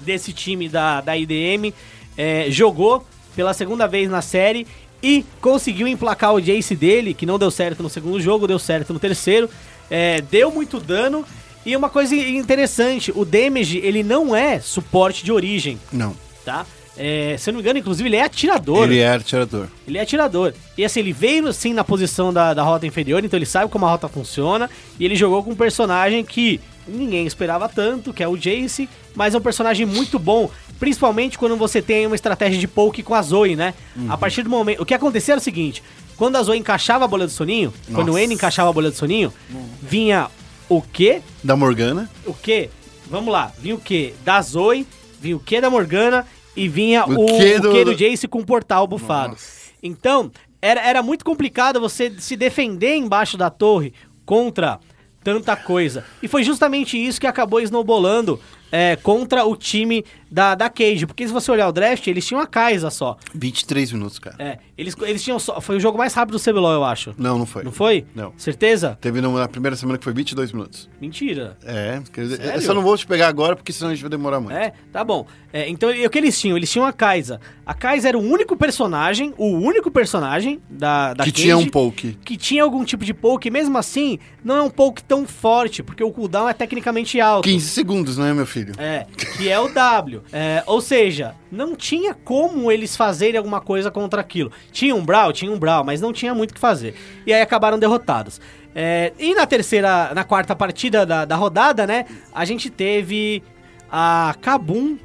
[0.00, 1.72] desse time da, da IDM,
[2.18, 4.66] é, jogou pela segunda vez na série
[5.00, 8.92] e conseguiu emplacar o Jace dele, que não deu certo no segundo jogo, deu certo
[8.92, 9.48] no terceiro.
[9.88, 11.24] É, deu muito dano.
[11.64, 16.16] E uma coisa interessante, o Damage, ele não é suporte de origem, não.
[16.44, 16.66] tá?
[17.02, 18.84] É, se eu não me engano, inclusive, ele é atirador.
[18.84, 19.68] Ele é atirador.
[19.88, 20.52] Ele é atirador.
[20.76, 23.86] E assim, ele veio sim na posição da, da rota inferior, então ele sabe como
[23.86, 24.68] a rota funciona.
[24.98, 29.34] E ele jogou com um personagem que ninguém esperava tanto, que é o Jace, mas
[29.34, 30.50] é um personagem muito bom.
[30.78, 33.72] Principalmente quando você tem uma estratégia de poke com a Zoe, né?
[34.06, 34.82] A partir do momento.
[34.82, 35.82] O que acontecia era o seguinte:
[36.18, 38.24] quando a Zoe encaixava a bolha do soninho, quando o Nossa.
[38.24, 39.32] N encaixava a bolha do soninho,
[39.80, 40.28] vinha
[40.68, 41.22] o quê?
[41.42, 42.10] Da Morgana.
[42.26, 42.68] O quê?
[43.08, 44.12] Vamos lá, vinha o quê?
[44.22, 44.86] Da Zoe,
[45.18, 46.26] vinha o quê da Morgana
[46.60, 47.26] e vinha O o,
[47.72, 49.36] quê o do Jace com o portal bufado.
[49.82, 50.30] Então,
[50.60, 53.94] era, era muito complicado você se defender embaixo da torre
[54.26, 54.78] contra
[55.24, 56.04] tanta coisa.
[56.22, 58.38] E foi justamente isso que acabou snowbolando
[58.70, 61.06] é, contra o time da, da Cage.
[61.06, 63.16] Porque se você olhar o draft, eles tinham a Kaisa só.
[63.34, 64.36] 23 minutos, cara.
[64.38, 65.60] É, eles, eles tinham só.
[65.60, 67.14] Foi o jogo mais rápido do CBLOL, eu acho.
[67.18, 67.64] Não, não foi.
[67.64, 68.06] Não foi?
[68.14, 68.32] Não.
[68.36, 68.96] Certeza?
[69.00, 70.88] Teve na primeira semana que foi 22 minutos.
[71.00, 71.56] Mentira.
[71.64, 72.52] É, quer dizer, Sério?
[72.54, 74.56] eu só não vou te pegar agora porque senão a gente vai demorar muito.
[74.56, 75.26] É, tá bom.
[75.52, 76.56] É, então, o que eles tinham?
[76.56, 77.40] Eles tinham a Kaisa.
[77.66, 81.66] A Kaisa era o único personagem, o único personagem da, da que Cage tinha um
[81.66, 82.16] poke.
[82.24, 86.04] que tinha algum tipo de poke, mesmo assim, não é um poke tão forte, porque
[86.04, 87.44] o cooldown é tecnicamente alto.
[87.44, 88.59] 15 segundos, né, meu filho?
[88.78, 89.06] É,
[89.36, 90.22] que é o W.
[90.32, 94.52] É, ou seja, não tinha como eles fazerem alguma coisa contra aquilo.
[94.72, 96.94] Tinha um Brawl, tinha um Brawl, mas não tinha muito o que fazer.
[97.26, 98.40] E aí acabaram derrotados.
[98.74, 103.42] É, e na terceira, na quarta partida da, da rodada, né, a gente teve
[103.90, 104.96] a Kabum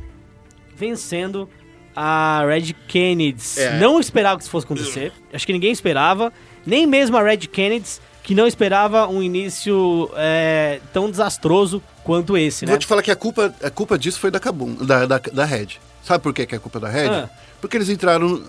[0.76, 1.49] vencendo
[1.95, 3.57] a Red Kennedys.
[3.57, 3.80] É.
[3.80, 5.14] Não esperava que isso fosse acontecer.
[5.34, 6.32] Acho que ninguém esperava.
[6.65, 12.65] Nem mesmo a Red Kennedys, que não esperava um início é, tão desastroso quanto esse,
[12.65, 12.72] né?
[12.72, 15.45] Vou te falar que a culpa, a culpa disso foi da Kabum, da, da, da
[15.45, 15.68] Red.
[16.03, 17.07] Sabe por que é culpa da Red?
[17.07, 17.30] Ah.
[17.61, 18.41] Porque eles entraram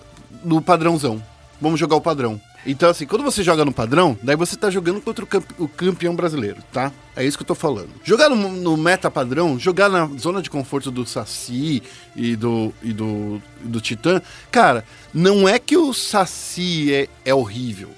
[0.43, 1.21] no padrãozão.
[1.61, 2.41] Vamos jogar o padrão.
[2.65, 5.67] Então, assim, quando você joga no padrão, daí você tá jogando contra o, campe- o
[5.67, 6.91] campeão brasileiro, tá?
[7.15, 7.89] É isso que eu tô falando.
[8.03, 11.81] Jogar no, no meta padrão, jogar na zona de conforto do Saci
[12.15, 14.21] e do, e do, e do Titã,
[14.51, 14.83] cara,
[15.13, 17.89] não é que o Saci é, é horrível.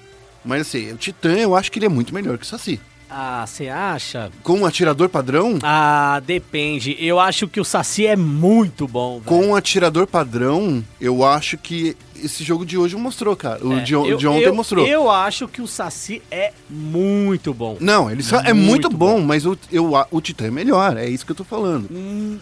[0.44, 2.80] Mas assim, o Titã eu acho que ele é muito melhor que o Saci.
[3.12, 4.30] Ah, você acha?
[4.42, 6.96] Com um atirador padrão, Ah, depende.
[7.00, 9.24] Eu acho que o Saci é muito bom, velho.
[9.24, 13.64] com um atirador padrão, eu acho que esse jogo de hoje mostrou, cara.
[13.66, 14.86] O É, de, eu- de ontem eu- mostrou.
[14.86, 17.76] Eu acho que o Saci é muito bom.
[17.80, 21.24] Não, ele é Muito muito bom, mas o, eu, o Titã é melhor, é isso
[21.26, 21.88] que eu tô falando.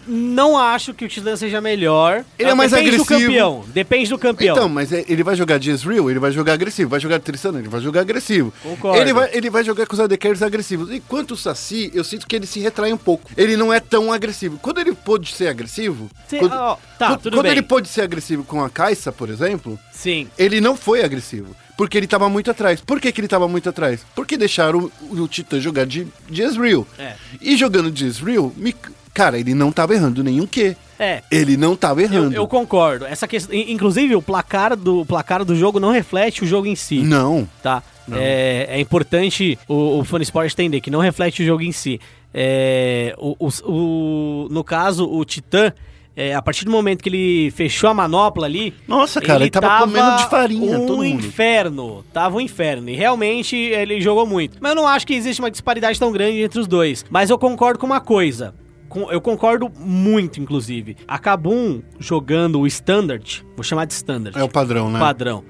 [0.07, 2.23] Não acho que o Titã seja melhor.
[2.37, 3.19] Ele é Ah, mais Depende do agressivo.
[3.27, 3.63] campeão.
[3.67, 4.55] Depende do campeão.
[4.55, 6.89] Então, mas é- ele vai jogar de Ezreal, ele vai jogar agressivo.
[6.89, 8.53] Vai jogar Tristana, ele vai jogar agressivo.
[8.63, 8.99] Concordo.
[8.99, 10.91] Ele vai, ele vai jogar com os ADCs agressivos.
[10.91, 13.29] Enquanto o Saci, eu sinto que ele se retrai um pouco.
[13.35, 14.57] Ele não é tão agressivo.
[14.61, 16.09] Quando ele pôde ser agressivo...
[16.27, 19.68] Cê- quando ó, tá, quando, quando ele pôde ser agressivo com a Caixa, por exemplo...
[19.91, 20.27] Sim.
[20.37, 21.55] Ele não foi agressivo.
[21.77, 22.81] Porque ele tava muito atrás.
[22.81, 24.05] Por que, que ele tava muito atrás?
[24.15, 26.85] Porque deixaram o, o Titã jogar de, de Ezreal.
[26.97, 27.13] É.
[27.41, 28.75] E jogando de Ezreal, me-
[29.13, 30.75] cara, ele não tava errando nenhum Q.
[30.99, 31.21] É.
[31.31, 32.35] Ele não tava Eu, errando.
[32.35, 33.05] eu concordo.
[33.05, 36.67] Essa questão, in- inclusive o placar do o placar do jogo não reflete o jogo
[36.67, 36.99] em si.
[36.99, 37.47] Não.
[37.63, 37.81] tá?
[38.11, 42.01] É, é importante o, o Fun Sport entender que não reflete o jogo em si.
[42.33, 45.71] É, o, o- o- no caso, o Titã,
[46.15, 48.73] é, a partir do momento que ele fechou a manopla ali.
[48.87, 51.25] Nossa, cara, ele tava comendo de farinha, um todo mundo.
[51.25, 52.03] inferno.
[52.11, 52.89] Tava um inferno.
[52.89, 54.57] E realmente ele jogou muito.
[54.59, 57.05] Mas eu não acho que existe uma disparidade tão grande entre os dois.
[57.09, 58.53] Mas eu concordo com uma coisa.
[58.89, 60.97] Com- Eu concordo muito, inclusive.
[61.07, 64.97] A Kabum jogando o Standard, vou chamar de Standard É o padrão, né?
[64.99, 65.43] padrão.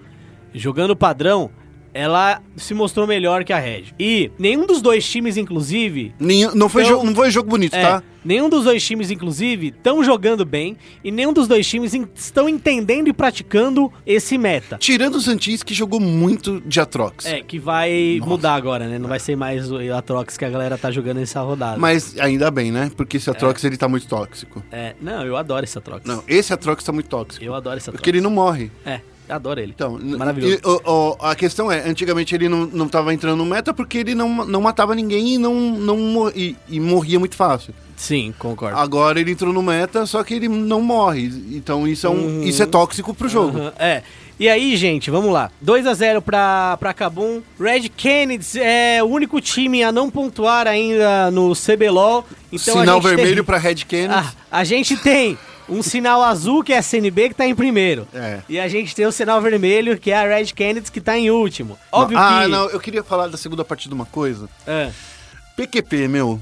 [0.53, 1.49] Jogando padrão,
[1.93, 3.85] ela se mostrou melhor que a Red.
[3.99, 6.13] E nenhum dos dois times, inclusive.
[6.19, 8.03] Nenhum- não, foi Então- jogo, não foi jogo bonito, é, tá?
[8.23, 10.75] Nenhum dos dois times, inclusive, estão jogando bem.
[11.03, 14.77] E nenhum dos dois times en- estão entendendo e praticando esse meta.
[14.77, 17.25] Tirando o Santis, que jogou muito de Atrox.
[17.25, 18.99] É, que vai mudar agora, né?
[18.99, 21.79] Não vai ser mais o Atrox que a galera tá jogando nessa rodada.
[21.79, 22.91] Mas ainda bem, né?
[22.95, 24.61] Porque esse Atrox, ele tá muito tóxico.
[24.69, 26.01] É, não, eu adoro esse Atrox.
[26.05, 27.43] Não, esse Atrox tá muito tóxico.
[27.43, 27.99] Eu adoro esse Atrox.
[28.01, 28.69] Porque ele não morre.
[28.85, 28.99] É.
[29.29, 29.73] Adoro ele.
[29.75, 30.59] Então, Maravilhoso.
[30.63, 33.99] e, o- o- a questão é, antigamente ele não, não tava entrando no meta porque
[33.99, 37.73] ele não, não matava ninguém e, não, não e, e morria muito fácil.
[37.95, 38.77] Sim, concordo.
[38.77, 41.25] Agora ele entrou no meta, só que ele não morre.
[41.51, 43.57] Então isso é, um, isso é tóxico pro jogo.
[43.57, 44.03] Aham, É.
[44.39, 45.51] E aí, gente, vamos lá.
[45.59, 47.41] 2 a 0 pra, pra Kabum.
[47.59, 52.25] Red Kennedy é o único time a não pontuar ainda no CBLOL.
[52.49, 54.13] Então Sinal vermelho tem- pra Red Kennedy.
[54.13, 55.37] Ah, a gente tem
[55.69, 58.07] um sinal azul, que é a CNB, que tá em primeiro.
[58.13, 58.39] É.
[58.49, 61.29] E a gente tem o sinal vermelho, que é a Red Kennedy, que tá em
[61.29, 61.77] último.
[61.91, 62.47] Óbvio ah, que...
[62.49, 64.49] não, eu queria falar da segunda parte de uma coisa.
[64.65, 64.91] É.
[65.55, 66.39] PQP, meu.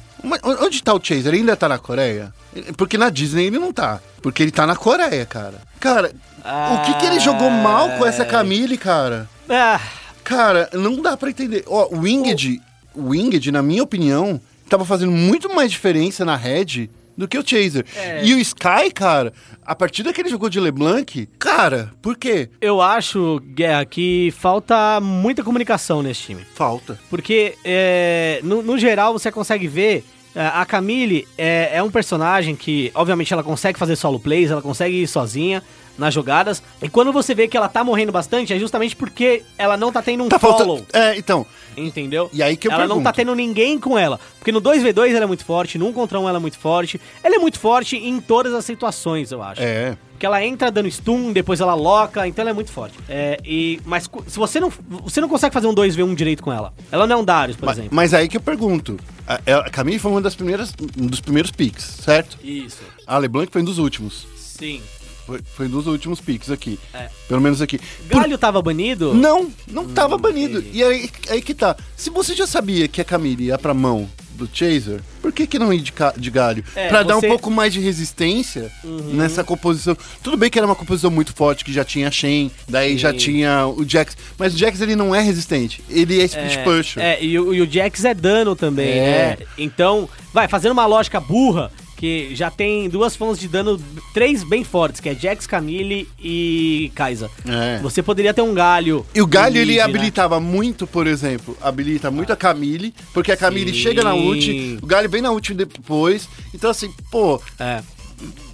[0.61, 1.27] Onde tá o Chaser?
[1.27, 2.33] Ele ainda tá na Coreia?
[2.75, 3.99] Porque na Disney ele não tá.
[4.21, 5.61] Porque ele tá na Coreia, cara.
[5.79, 6.11] Cara,
[6.43, 9.29] o que que ele jogou mal com essa Camille, cara?
[9.49, 9.79] Ah,
[10.27, 11.63] Cara, não dá pra entender.
[11.67, 12.61] Ó, o Winged,
[12.93, 17.43] o Winged, na minha opinião, tava fazendo muito mais diferença na Red do que o
[17.45, 17.83] Chaser.
[17.95, 18.23] É.
[18.23, 19.33] E o Sky, cara,
[19.65, 22.49] a partida que ele jogou de LeBlanc, cara, por quê?
[22.61, 26.45] eu acho, Guerra, que falta muita comunicação nesse time.
[26.53, 26.99] Falta.
[27.09, 30.03] Porque, é, no, no geral, você consegue ver.
[30.35, 34.61] é, A Camille é, é um personagem que, obviamente, ela consegue fazer solo plays, ela
[34.61, 35.63] consegue ir sozinha
[35.97, 36.61] nas jogadas.
[36.81, 40.01] E quando você vê que ela tá morrendo bastante, é justamente porque ela não tá
[40.01, 40.77] tendo um Tá follow.
[40.77, 40.85] faltando.
[40.93, 41.45] É, então.
[41.75, 42.27] Entendeu?
[42.33, 43.15] E aí que eu Ela não tá pergunto.
[43.15, 44.19] tendo ninguém com ela.
[44.39, 46.99] Porque no 2v2 ela é muito forte, no 1 contra 1 ela é muito forte.
[47.23, 49.61] Ela é muito forte em todas as situações, eu acho.
[49.61, 49.95] É.
[50.11, 52.95] Porque ela entra dando stun, depois ela loca, então ela é muito forte.
[53.07, 54.71] É, e, mas se você não.
[55.03, 56.73] Você não consegue fazer um 2v1 direito com ela.
[56.91, 57.91] Ela não é um Darius, por Ma- exemplo.
[57.93, 58.97] Mas aí que eu pergunto.
[59.27, 62.39] A, a Camille foi uma das primeiras, um dos primeiros picks, certo?
[62.43, 62.79] Isso.
[63.05, 64.25] A LeBlanc foi um dos últimos.
[64.35, 64.81] Sim.
[65.27, 66.79] Foi, foi dos últimos picks aqui.
[66.93, 67.09] É.
[67.27, 67.77] Pelo menos aqui.
[68.09, 69.13] Por- Galho tava banido?
[69.13, 70.59] Não, não tava banido.
[70.59, 70.77] entendi.
[70.79, 71.75] E aí, aí que tá.
[71.95, 75.57] Se você já sabia que a Camille ia pra mão do Chaser, por que que
[75.59, 76.63] não ir de, de galho?
[76.75, 77.31] É, pra dar um você- Uhum.
[77.33, 79.97] pouco mais de resistência nessa composição.
[80.23, 83.17] Tudo bem que era uma composição muito forte, que já tinha Shen, daí já Sim.
[83.17, 84.15] tinha o Jax.
[84.37, 85.83] Mas o Jax, ele não é resistente.
[85.89, 87.03] Ele é split É, pusher.
[87.03, 89.37] É, e, o- e o Jax é dano também, É.
[89.39, 89.45] né?
[89.57, 93.81] Então, vai, fazendo uma lógica burra, que já tem duas fontes de dano,
[94.13, 97.29] três bem fortes, que é Jax, Camille e Kaisa.
[97.45, 97.79] É.
[97.81, 99.05] Você poderia ter um galho.
[99.15, 99.83] E o Galho, ele mid, né?
[99.83, 103.79] habilitava muito, por exemplo, habilita muito a Camille, porque a Camille Sim.
[103.79, 106.29] chega na ult, o Galho vem na ult depois.
[106.53, 107.81] Então, assim, pô, É.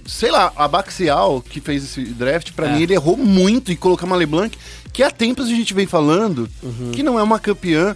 [0.06, 2.72] sei lá, a Baxial, que fez esse draft, pra É.
[2.74, 4.56] mim, ele errou muito em colocar uma LeBlanc,
[4.92, 6.48] que há tempos a gente vem falando
[6.92, 7.94] que não é uma campeã.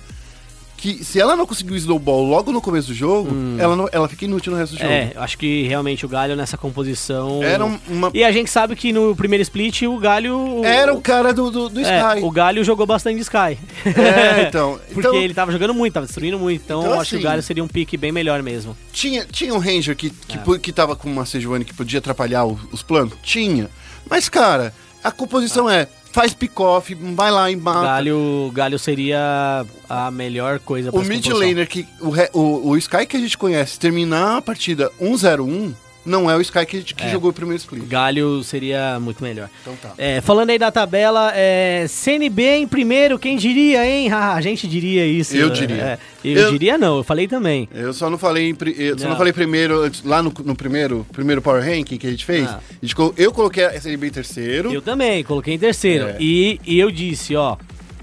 [0.78, 3.28] Que se ela não conseguiu o snowball logo no começo do jogo,
[3.58, 4.92] ela, não, ela fica inútil no resto do jogo.
[4.92, 7.42] É, eu acho que realmente o Galho nessa composição.
[7.42, 8.10] Era um- uma.
[8.14, 10.64] E a gente sabe que no primeiro split o Galho.
[10.64, 12.24] Era o cara do, do, do É, Sky.
[12.24, 13.58] o Galho jogou bastante Sky.
[13.84, 14.78] É, então.
[14.94, 16.62] Porque então ele tava jogando muito, tava destruindo muito.
[16.64, 18.76] Então, Então, eu acho que assim- o Galho seria um pique bem melhor mesmo.
[18.92, 20.58] Tinha, tinha um Ranger que, que, É.
[20.60, 23.14] que tava com uma Sejuani que podia atrapalhar o- os planos?
[23.20, 23.68] Tinha.
[24.08, 24.72] Mas, cara,
[25.02, 25.88] a composição é
[26.18, 27.82] faz pick-off, vai lá e mata.
[27.82, 33.06] Galho, Galho seria a melhor coisa pra O mid laner, que, o, o, o Sky
[33.06, 35.72] que a gente conhece, terminar a partida 1-0-1,
[36.04, 37.10] não é o Sky que, que É.
[37.10, 37.84] jogou o primeiro split.
[37.86, 39.48] Galho seria muito melhor.
[39.62, 39.92] Então tá.
[39.98, 44.10] É, falando aí da tabela, é, CNB em primeiro, quem diria, hein?
[44.10, 45.36] Ah, a gente diria isso.
[45.36, 45.54] Eu né?
[45.54, 45.82] diria.
[45.82, 47.68] É, eu, Eu- diria não, eu falei também.
[47.74, 49.10] Eu só não falei, eu só não.
[49.10, 49.16] Não.
[49.16, 52.48] falei primeiro, lá no, no primeiro, primeiro Power Ranking que a gente fez.
[52.48, 52.60] Ah.
[52.82, 54.72] a gente eu coloquei a SLB em terceiro.
[54.72, 56.08] Eu também, coloquei em terceiro.
[56.08, 56.16] É.
[56.20, 57.56] E, e eu disse, ó,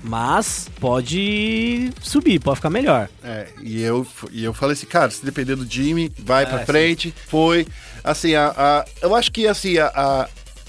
[0.08, 3.10] mas pode subir, pode ficar melhor.
[3.24, 6.60] É, e eu, e eu falei assim, cara, se depender do Jimmy, vai É, pra
[6.60, 6.66] sim.
[6.66, 7.14] frente.
[7.28, 7.66] Foi,
[8.04, 9.88] assim, a, a- eu acho que, assim, a,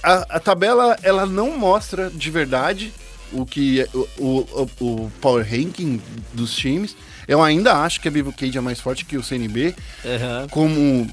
[0.02, 2.92] a, a- tabela, ela não mostra de verdade
[3.32, 6.00] o que é o, o, o- power ranking
[6.32, 6.96] dos times.
[7.28, 10.46] Eu ainda acho que a Vivo Cage é mais forte que o CNB, Aham.
[10.50, 11.10] como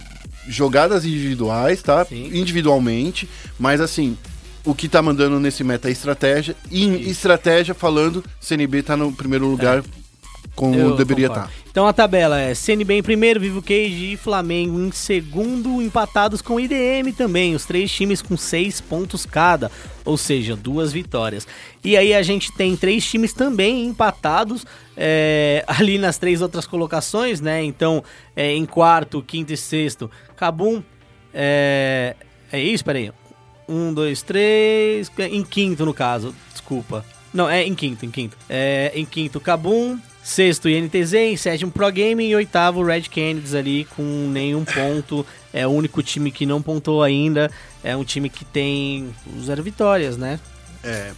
[0.48, 2.06] jogadas individuais, tá?
[2.06, 2.30] Sim.
[2.38, 3.28] Individualmente,
[3.58, 4.16] mas assim,
[4.66, 6.56] o que tá mandando nesse meta é estratégia.
[6.72, 9.84] E em estratégia, falando, CNB tá no primeiro lugar
[10.56, 11.52] como Eu deveria estar.
[11.70, 16.60] Então a tabela é CNB em primeiro, Vivo Cage e Flamengo em segundo, empatados com
[16.60, 19.72] IDM também, os três times com seis pontos cada,
[20.06, 21.48] ou seja, duas vitórias.
[21.84, 24.66] E aí a gente tem três times também empatados
[24.96, 27.64] é, ali nas três outras colocações, né?
[27.64, 28.04] Então,
[28.36, 30.84] é, em quarto, quinto e sexto, Cabum,
[31.34, 32.16] é,
[32.52, 33.12] é isso, peraí.
[33.68, 35.12] Um, dois, três.
[35.20, 37.06] Em quinto, no caso, desculpa.
[37.34, 38.38] Não, é em quinto, em quinto.
[38.50, 39.98] É, em quinto, Kabum.
[40.24, 41.14] Sexto, INTZ.
[41.14, 42.30] Em sétimo, Pro Gaming.
[42.30, 45.26] E oitavo, Red Canids ali com nenhum ponto.
[45.52, 47.52] É o único time que não pontou ainda.
[47.84, 49.14] É um time que tem
[49.44, 50.40] zero vitórias, né?
[50.84, 51.12] É.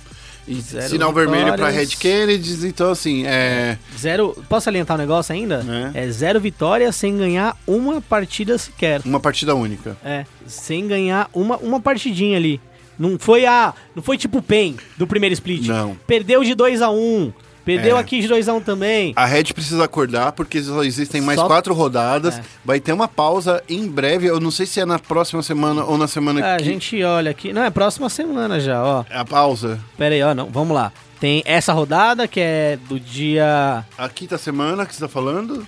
[0.48, 1.96] E Zero sinal vermelho pra Red vitórias.
[1.96, 3.78] Kennedy, então assim, é.
[3.98, 4.36] Zero.
[4.48, 5.66] Posso salientar um negócio ainda?
[5.96, 6.06] É.
[6.06, 9.02] É zero vitórias sem ganhar uma partida sequer.
[9.04, 9.98] Uma partida única.
[10.04, 12.62] É, sem ganhar uma, uma partidinha ali.
[12.98, 13.74] Não foi a.
[13.96, 15.68] Não foi tipo o PEN do primeiro split.
[15.68, 15.98] Não.
[16.08, 17.34] Perdeu de 2 a 1
[17.66, 18.00] Perdeu É.
[18.00, 19.12] aqui de 2 a 1 também.
[19.16, 22.38] A Red precisa acordar porque só existem mais Só- quatro rodadas.
[22.38, 22.42] É.
[22.64, 24.28] Vai ter uma pausa em breve.
[24.28, 26.64] Eu não sei se é na próxima semana ou na semana É, a que.
[26.64, 27.52] gente olha aqui.
[27.52, 29.04] Não, é próxima semana já, ó.
[29.10, 29.80] A pausa.
[29.98, 30.46] Pera aí, ó, não.
[30.46, 30.92] Vamos lá.
[31.20, 33.84] Tem essa rodada que é do dia.
[33.98, 35.66] A quinta semana que você tá falando.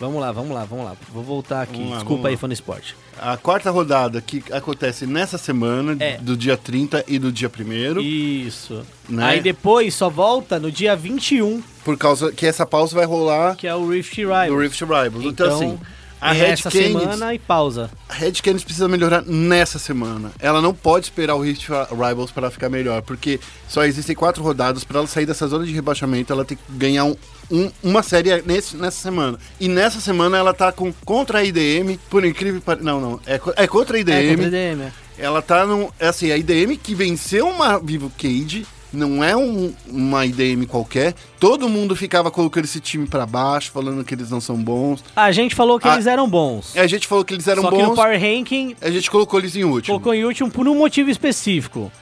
[0.00, 0.96] Vamos lá, vamos lá, vamos lá.
[1.12, 1.82] Vou voltar aqui.
[1.88, 2.94] Lá, Desculpa aí, fã do esporte.
[3.20, 6.18] A quarta rodada que acontece nessa semana, É.
[6.18, 8.86] do dia 30 e do dia 1 Isso.
[9.08, 9.24] Né?
[9.24, 13.66] Aí depois só volta no dia 21, Por causa que essa pausa vai rolar que
[13.66, 14.50] é o Rift Rivals.
[14.50, 15.24] no Rift Rivals.
[15.24, 15.78] Então, Então, assim,
[16.20, 17.90] a é Red essa Canids, semana e pausa.
[18.08, 20.30] a Red Canids precisa melhorar nessa semana.
[20.38, 23.38] Ela não pode esperar o Rift Rivals para ficar melhor, porque
[23.68, 26.32] só existem quatro rodadas para ela sair dessa zona de rebaixamento.
[26.32, 27.16] Ela tem que ganhar um-
[27.50, 29.38] um- uma série nesse, nessa semana.
[29.60, 33.40] E nessa semana ela tá com contra a IDM, por incrível que não, não, é,
[33.56, 34.28] é contra a É, IDM.
[34.36, 34.92] contra a IDM, é.
[35.20, 35.88] Ela tá num.
[35.98, 38.64] é Assim, a IDM que venceu uma Vivo Cage.
[38.92, 41.14] Não é um- uma IDM qualquer.
[41.38, 45.04] Todo mundo ficava colocando esse time pra baixo, falando que eles não são bons.
[45.14, 46.74] A gente falou que Ah, eles eram bons.
[46.76, 47.94] A gente falou que eles eram Só que no bons.
[47.96, 49.94] Power Ranking A gente colocou eles em último.
[49.94, 51.92] colocou em último por um motivo específico.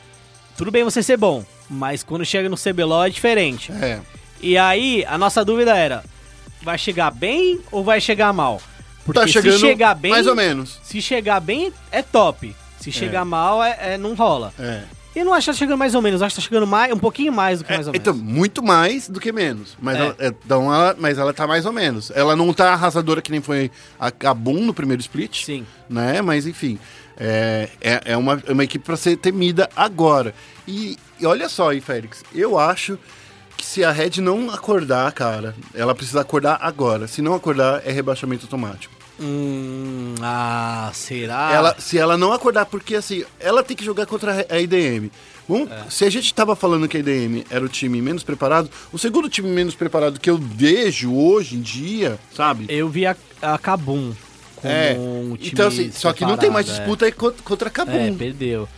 [0.56, 3.72] Tudo bem você ser bom, mas quando chega no CBLOL é diferente.
[3.72, 4.00] É.
[4.40, 6.04] E aí, a nossa dúvida era:
[6.62, 8.60] vai chegar bem ou vai chegar mal?
[9.04, 10.10] Porque tá chegando se chegar bem.
[10.12, 10.78] mais ou menos.
[10.82, 12.54] Se chegar bem, é top.
[12.80, 14.52] Se chegar mal, é, é- não rola.
[14.58, 14.82] É.
[15.16, 16.98] E não acho que tá chegando mais ou menos, acho que tá chegando mais, um
[16.98, 18.30] pouquinho mais do que É, mais ou então, menos.
[18.34, 19.74] muito mais do que menos.
[19.80, 20.00] Mas, É.
[20.00, 22.10] ela, é, então ela, mas ela tá mais ou menos.
[22.14, 25.42] Ela não tá arrasadora que nem foi a Kabum no primeiro split.
[25.46, 25.66] Sim.
[25.88, 26.20] Né?
[26.20, 26.78] Mas enfim.
[27.16, 30.34] É, é, é uma, é uma equipe pra ser temida agora.
[30.68, 32.22] E, e olha só aí, Félix.
[32.34, 32.98] Eu acho
[33.56, 37.08] que se a Red não acordar, cara, ela precisa acordar agora.
[37.08, 38.94] Se não acordar, é rebaixamento automático.
[39.18, 41.50] Hum, ah, será?
[41.52, 45.10] Ela, se ela não acordar, porque assim, ela tem que jogar contra a IDM.
[45.48, 45.84] Vamos- É.
[45.88, 49.28] Se a gente tava falando que a IDM era o time menos preparado, o segundo
[49.28, 52.66] time menos preparado que eu vejo hoje em dia, sabe?
[52.68, 54.12] Eu vi a, a Kabum
[54.56, 54.94] como É.
[54.98, 57.72] um time Então, assim, só que não tem mais separado, disputa contra, contra a É,
[57.72, 58.06] Kabum.
[58.08, 58.68] é perdeu.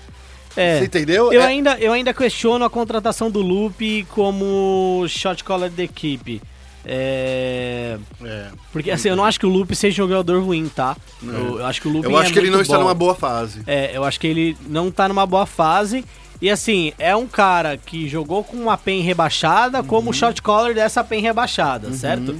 [0.57, 0.79] É.
[0.79, 1.33] Você entendeu?
[1.33, 6.43] Eu, É- ainda, eu ainda questiono a contratação do Lupe como shot caller da equipe.
[6.85, 8.47] É, é.
[8.73, 10.97] Porque assim, eu não acho que o Lupe seja um jogador ruim, tá?
[11.23, 12.83] Eu, eu acho que o Lupe Eu acho é que ele não está bom.
[12.85, 13.63] numa boa fase.
[13.67, 16.05] É, eu acho que ele não tá numa boa fase.
[16.41, 19.87] E assim, é um cara que jogou com uma PEN rebaixada Uhum.
[19.87, 22.37] como shot caller dessa PEN rebaixada, certo?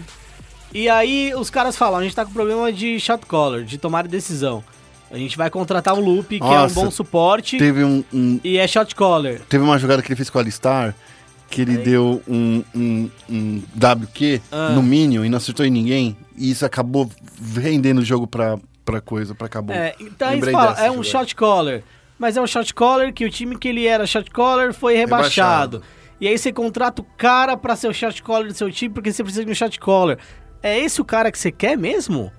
[0.73, 4.07] E aí os caras falam, a gente tá com problema de shot caller, de tomar
[4.07, 4.63] decisão.
[5.11, 8.39] A gente vai contratar um Loop, que Nossa, é um bom suporte, Teve um, um-
[8.45, 9.41] e é shot caller.
[9.49, 10.95] teve uma jogada que ele fez com o Alistar,
[11.51, 14.71] que ele deu um, um, um WQ Ah.
[14.71, 16.17] no Minion e não acertou em ninguém.
[16.37, 17.11] E isso acabou
[17.57, 19.73] rendendo o jogo pra, pra coisa, pra Kabum.
[19.73, 21.83] É, então Lembrei fala, dessa é um shot caller.
[22.19, 25.79] Mas é um shot caller que o time que ele era shot caller foi rebaixado.
[25.79, 25.99] Rebaixado.
[26.21, 29.13] E aí você contrata o cara pra ser o shot caller do seu time porque
[29.13, 30.19] você precisa de um shot caller.
[30.63, 32.33] É esse o cara que você quer mesmo?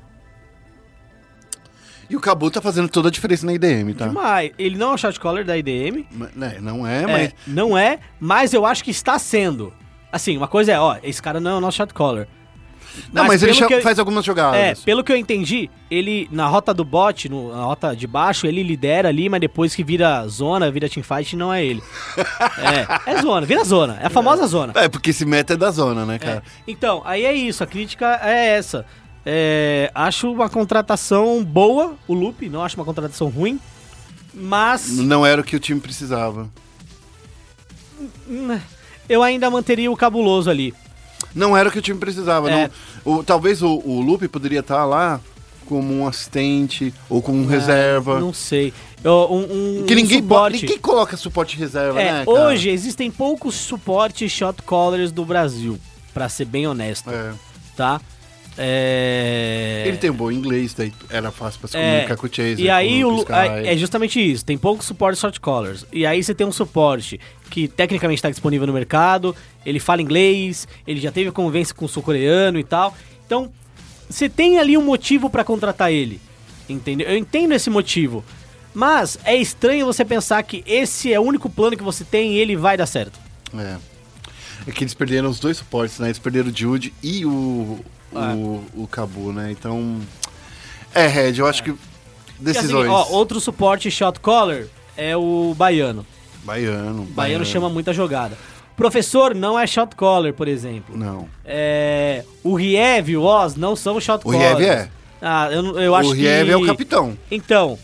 [2.10, 4.08] E o Cabu tá fazendo toda a diferença na IDM, tá?
[4.08, 4.52] Demais.
[4.58, 6.06] Ele não é o shot caller da IDM.
[6.12, 7.34] Mas, né, não é, É, mas.
[7.46, 9.72] não é, mas eu acho que está sendo.
[10.12, 12.28] Assim, uma coisa é, ó, esse cara não é o nosso shot caller.
[13.14, 14.60] Não, mas, ele cha- que eu- faz algumas jogadas.
[14.60, 18.48] É, pelo que eu entendi, ele, na rota do bot, no- na rota de baixo,
[18.48, 21.82] ele lidera ali, mas depois que vira zona, vira teamfight, não é ele.
[23.06, 24.74] é, é zona, vira zona, é a famosa zona.
[24.76, 26.20] É, porque esse meta é da zona, né, É.
[26.20, 26.44] cara?
[26.68, 28.86] Então, aí é isso, a crítica é essa.
[29.32, 33.60] É, acho uma contratação boa, o Loop, não acho uma contratação ruim,
[34.34, 36.50] mas Não era o que o time precisava.
[38.28, 38.60] hum,
[39.08, 40.74] eu ainda manteria o cabuloso ali.
[41.36, 42.50] Não era o que o time precisava.
[42.50, 42.68] É.
[43.06, 43.18] Não.
[43.20, 45.20] O, talvez o, o Lupe poderia estar lá
[45.68, 48.18] como um assistente ou como um reserva.
[48.18, 48.74] Ah, Não sei.
[49.06, 49.10] Um,
[49.82, 50.62] um- que um ninguém, bo- suporte.
[50.64, 52.26] ninguém coloca suporte reserva, É, né?
[52.26, 52.30] cara?
[52.30, 55.78] hoje existem poucos suportes shot callers do Brasil,
[56.14, 57.32] pra ser bem honesto, É.
[57.78, 58.02] tá?
[58.62, 59.84] É...
[59.86, 62.60] Ele tem um bom inglês, daí era fácil pra se É, comunicar com o Chaser.
[62.60, 64.44] E aí, o, aí é justamente isso.
[64.44, 65.86] Tem poucos suportes short callers.
[65.94, 69.34] E aí você tem um suporte que tecnicamente está disponível no mercado,
[69.66, 72.94] ele fala inglês, ele já teve convivência com o sul-coreano e tal.
[73.26, 73.50] Então,
[74.10, 76.20] você tem ali um motivo para contratar ele.
[76.68, 77.08] Entendeu?
[77.08, 78.26] Eu entendo esse motivo.
[78.74, 82.38] Mas é estranho você pensar que esse é o único plano que você tem e
[82.40, 83.18] ele vai dar certo.
[83.58, 83.78] É.
[84.68, 86.08] É que eles perderam os dois suportes, né?
[86.08, 87.80] Eles perderam o Jude e o,
[88.14, 88.34] Ah.
[88.34, 89.52] o, o Cabu, né?
[89.52, 90.00] Então.
[90.94, 91.72] É, Red, eu acho que.
[91.72, 92.90] Porque, assim, Decisões.
[92.90, 96.06] ó, outro suporte shot caller é o baiano.
[96.44, 97.04] Baiano.
[97.04, 98.38] O baiano chama muita jogada.
[98.76, 100.98] Professor não é shot caller, por exemplo.
[100.98, 101.28] Não.
[101.44, 104.58] É, o Riev e o Oz não são shot O callers.
[104.58, 104.90] Riev é.
[105.22, 106.52] Ah, eu, eu acho o Riev que...
[106.52, 107.18] é o capitão.
[107.30, 107.78] Então,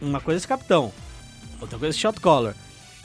[0.00, 0.92] uma coisa é esse capitão.
[1.60, 2.54] outra coisa é shot caller.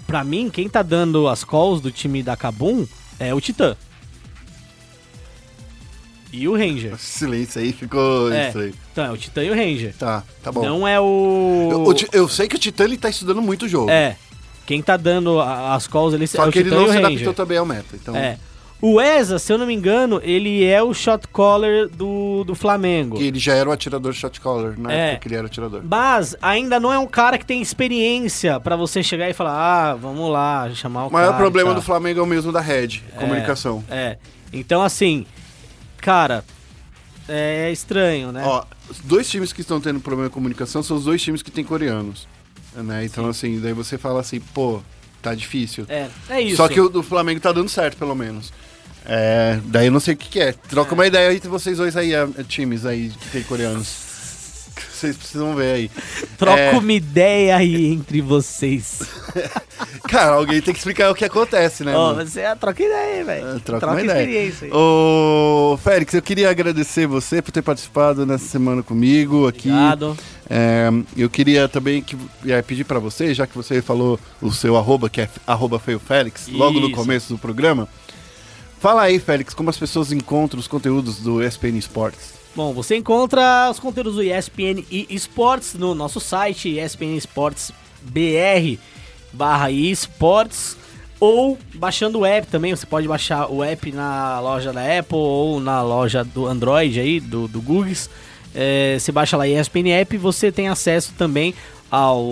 [0.06, 2.86] Pra mim, quem tá dando as calls do time da Kabum
[3.20, 3.76] é o Titã.
[6.34, 6.94] E o Ranger.
[6.96, 8.48] Esse silêncio aí ficou É.
[8.48, 8.74] estranho.
[8.92, 9.94] Então, é o Titã e o Ranger.
[9.98, 10.64] Tá, tá bom.
[10.66, 11.70] Não é o.
[11.72, 13.90] eu, o Ti- eu sei que o Titã ele tá estudando muito o jogo.
[13.90, 14.16] É.
[14.66, 17.06] Quem tá dando a- as calls ele Só é o que ele não se Ranger.
[17.06, 17.96] adaptou também ao meta.
[17.96, 18.38] Então, É.
[18.86, 23.18] O Eza, se eu não me engano, ele é o shot caller do, do Flamengo.
[23.18, 25.08] ele já era o atirador shot caller, na É.
[25.12, 25.82] época que ele era atirador.
[25.90, 29.54] Mas ainda não é um cara que tem experiência pra você chegar e falar,
[29.92, 32.52] ah, vamos lá, chamar o O maior cara e problema do Flamengo é o mesmo
[32.52, 33.82] da Red, comunicação.
[33.90, 34.18] É.
[34.52, 35.26] Então, assim,
[36.04, 36.44] cara,
[37.30, 38.44] é estranho, né?
[38.46, 41.50] Ó, os dois times que estão tendo problema de comunicação são os dois times que
[41.50, 42.28] têm coreanos.
[42.76, 43.06] Né?
[43.06, 44.82] Então, assim, daí você fala assim, pô,
[45.22, 45.86] tá difícil.
[45.88, 46.58] É, é isso.
[46.58, 48.52] Só que o do Flamengo tá dando certo, pelo menos.
[49.06, 50.52] É, daí eu não sei o que, que é.
[50.52, 54.03] Troca uma ideia aí entre vocês dois aí, é, times aí que tem coreanos.
[54.92, 55.92] Vocês precisam ver aí.
[56.38, 56.78] Troca É.
[56.78, 59.00] uma ideia aí entre vocês.
[60.08, 61.94] Cara, alguém tem que explicar o que acontece, né?
[61.94, 62.26] Mano?
[62.26, 63.48] você é, troca ideia, velho.
[63.56, 64.20] É, Troca, uma ideia.
[64.20, 64.72] experiência aí.
[64.74, 69.70] Ô, Félix, eu queria agradecer você por ter participado nessa semana comigo aqui.
[69.70, 70.18] Obrigado.
[70.50, 74.78] É, eu queria também que, é, pedir pra você, já que você falou o seu
[74.78, 77.88] arroba, que é arroba feio Félix, logo no começo do programa.
[78.80, 82.43] Fala aí, Félix, como as pessoas encontram os conteúdos do ESPN Sports.
[82.56, 87.72] Bom, você encontra os conteúdos do ESPN e Esportes no nosso site, ESPN Esportes
[88.02, 88.78] BR
[89.32, 90.78] barra esportes
[91.20, 95.60] ou baixando o app também, você pode baixar o app na loja da Apple ou
[95.60, 97.94] na loja do Android aí, do, do Google.
[98.54, 101.56] É, você baixa lá ESPN App você tem acesso também
[101.90, 102.24] ao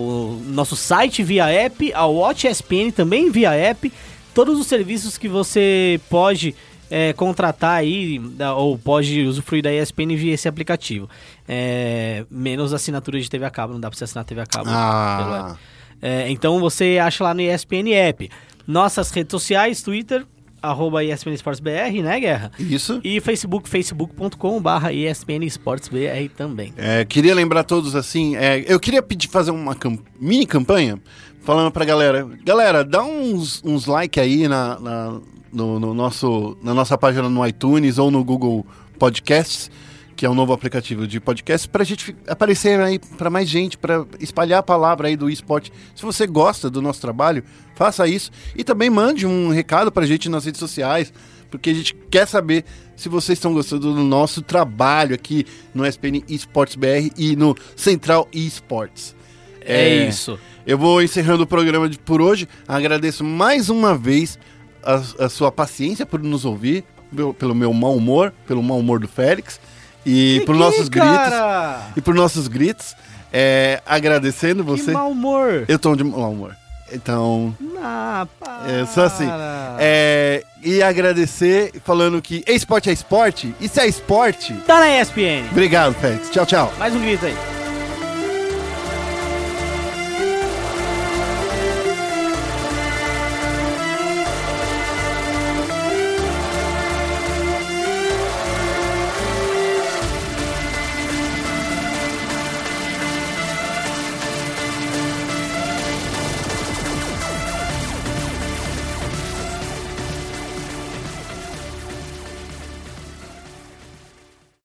[0.46, 3.92] nosso site via app, ao Watch ESPN também via app,
[4.34, 6.54] todos os serviços que você pode
[6.94, 11.08] é, contratar aí da- ou pode usufruir da ESPN via esse aplicativo.
[11.48, 14.68] É, menos assinatura de TV a cabo, não dá pra você assinar TV a cabo
[14.68, 15.56] Ah.
[16.02, 18.28] É, então você acha lá no ESPN App.
[18.66, 20.24] Nossas redes sociais, Twitter,
[20.60, 22.52] arroba ESPN Esportes BR, né, Guerra?
[22.58, 23.00] Isso.
[23.02, 26.72] E Facebook, facebook.com barra ESPN Esportes BR também.
[26.76, 31.00] É, queria lembrar todos assim, é, eu queria pedir fazer uma cam- mini campanha
[31.42, 35.20] falando pra galera, galera, dá uns, uns like aí na, na-
[35.52, 38.64] no, no nosso, na nossa página no iTunes ou no Google
[38.98, 39.70] Podcasts,
[40.14, 43.76] que é um novo aplicativo de podcast, pra gente fi- aparecer aí pra mais gente,
[43.78, 45.72] pra espalhar a palavra aí do esporte.
[45.94, 47.42] Se você gosta do nosso trabalho,
[47.74, 51.12] faça isso e também mande um recado pra gente nas redes sociais,
[51.50, 52.64] porque a gente quer saber
[52.94, 58.28] se vocês estão gostando do nosso trabalho aqui no SPN Esportes BR e no Central
[58.32, 59.14] Esportes.
[59.64, 60.38] É, isso.
[60.66, 62.48] Eu vou encerrando o programa de- por hoje.
[62.68, 64.38] Agradeço mais uma vez
[64.84, 68.98] a, a sua paciência por nos ouvir, meu- pelo meu mau humor, pelo mau humor
[69.00, 69.60] do Félix
[70.04, 71.10] e por nossos gritos.
[71.10, 72.94] Cara, E por nossos gritos.
[73.32, 74.90] É, agradecendo que você.
[74.92, 75.64] mau humor.
[75.66, 76.54] Eu tô de mau humor.
[76.92, 78.26] Então, Ah,
[78.68, 79.26] é só assim.
[79.78, 83.54] É, e agradecer falando que esporte é esporte.
[83.58, 84.52] E se é esporte.
[84.66, 85.48] Tá na ESPN.
[85.50, 86.28] Obrigado, Félix.
[86.30, 86.72] Tchau, tchau.
[86.78, 87.61] Mais um grito aí.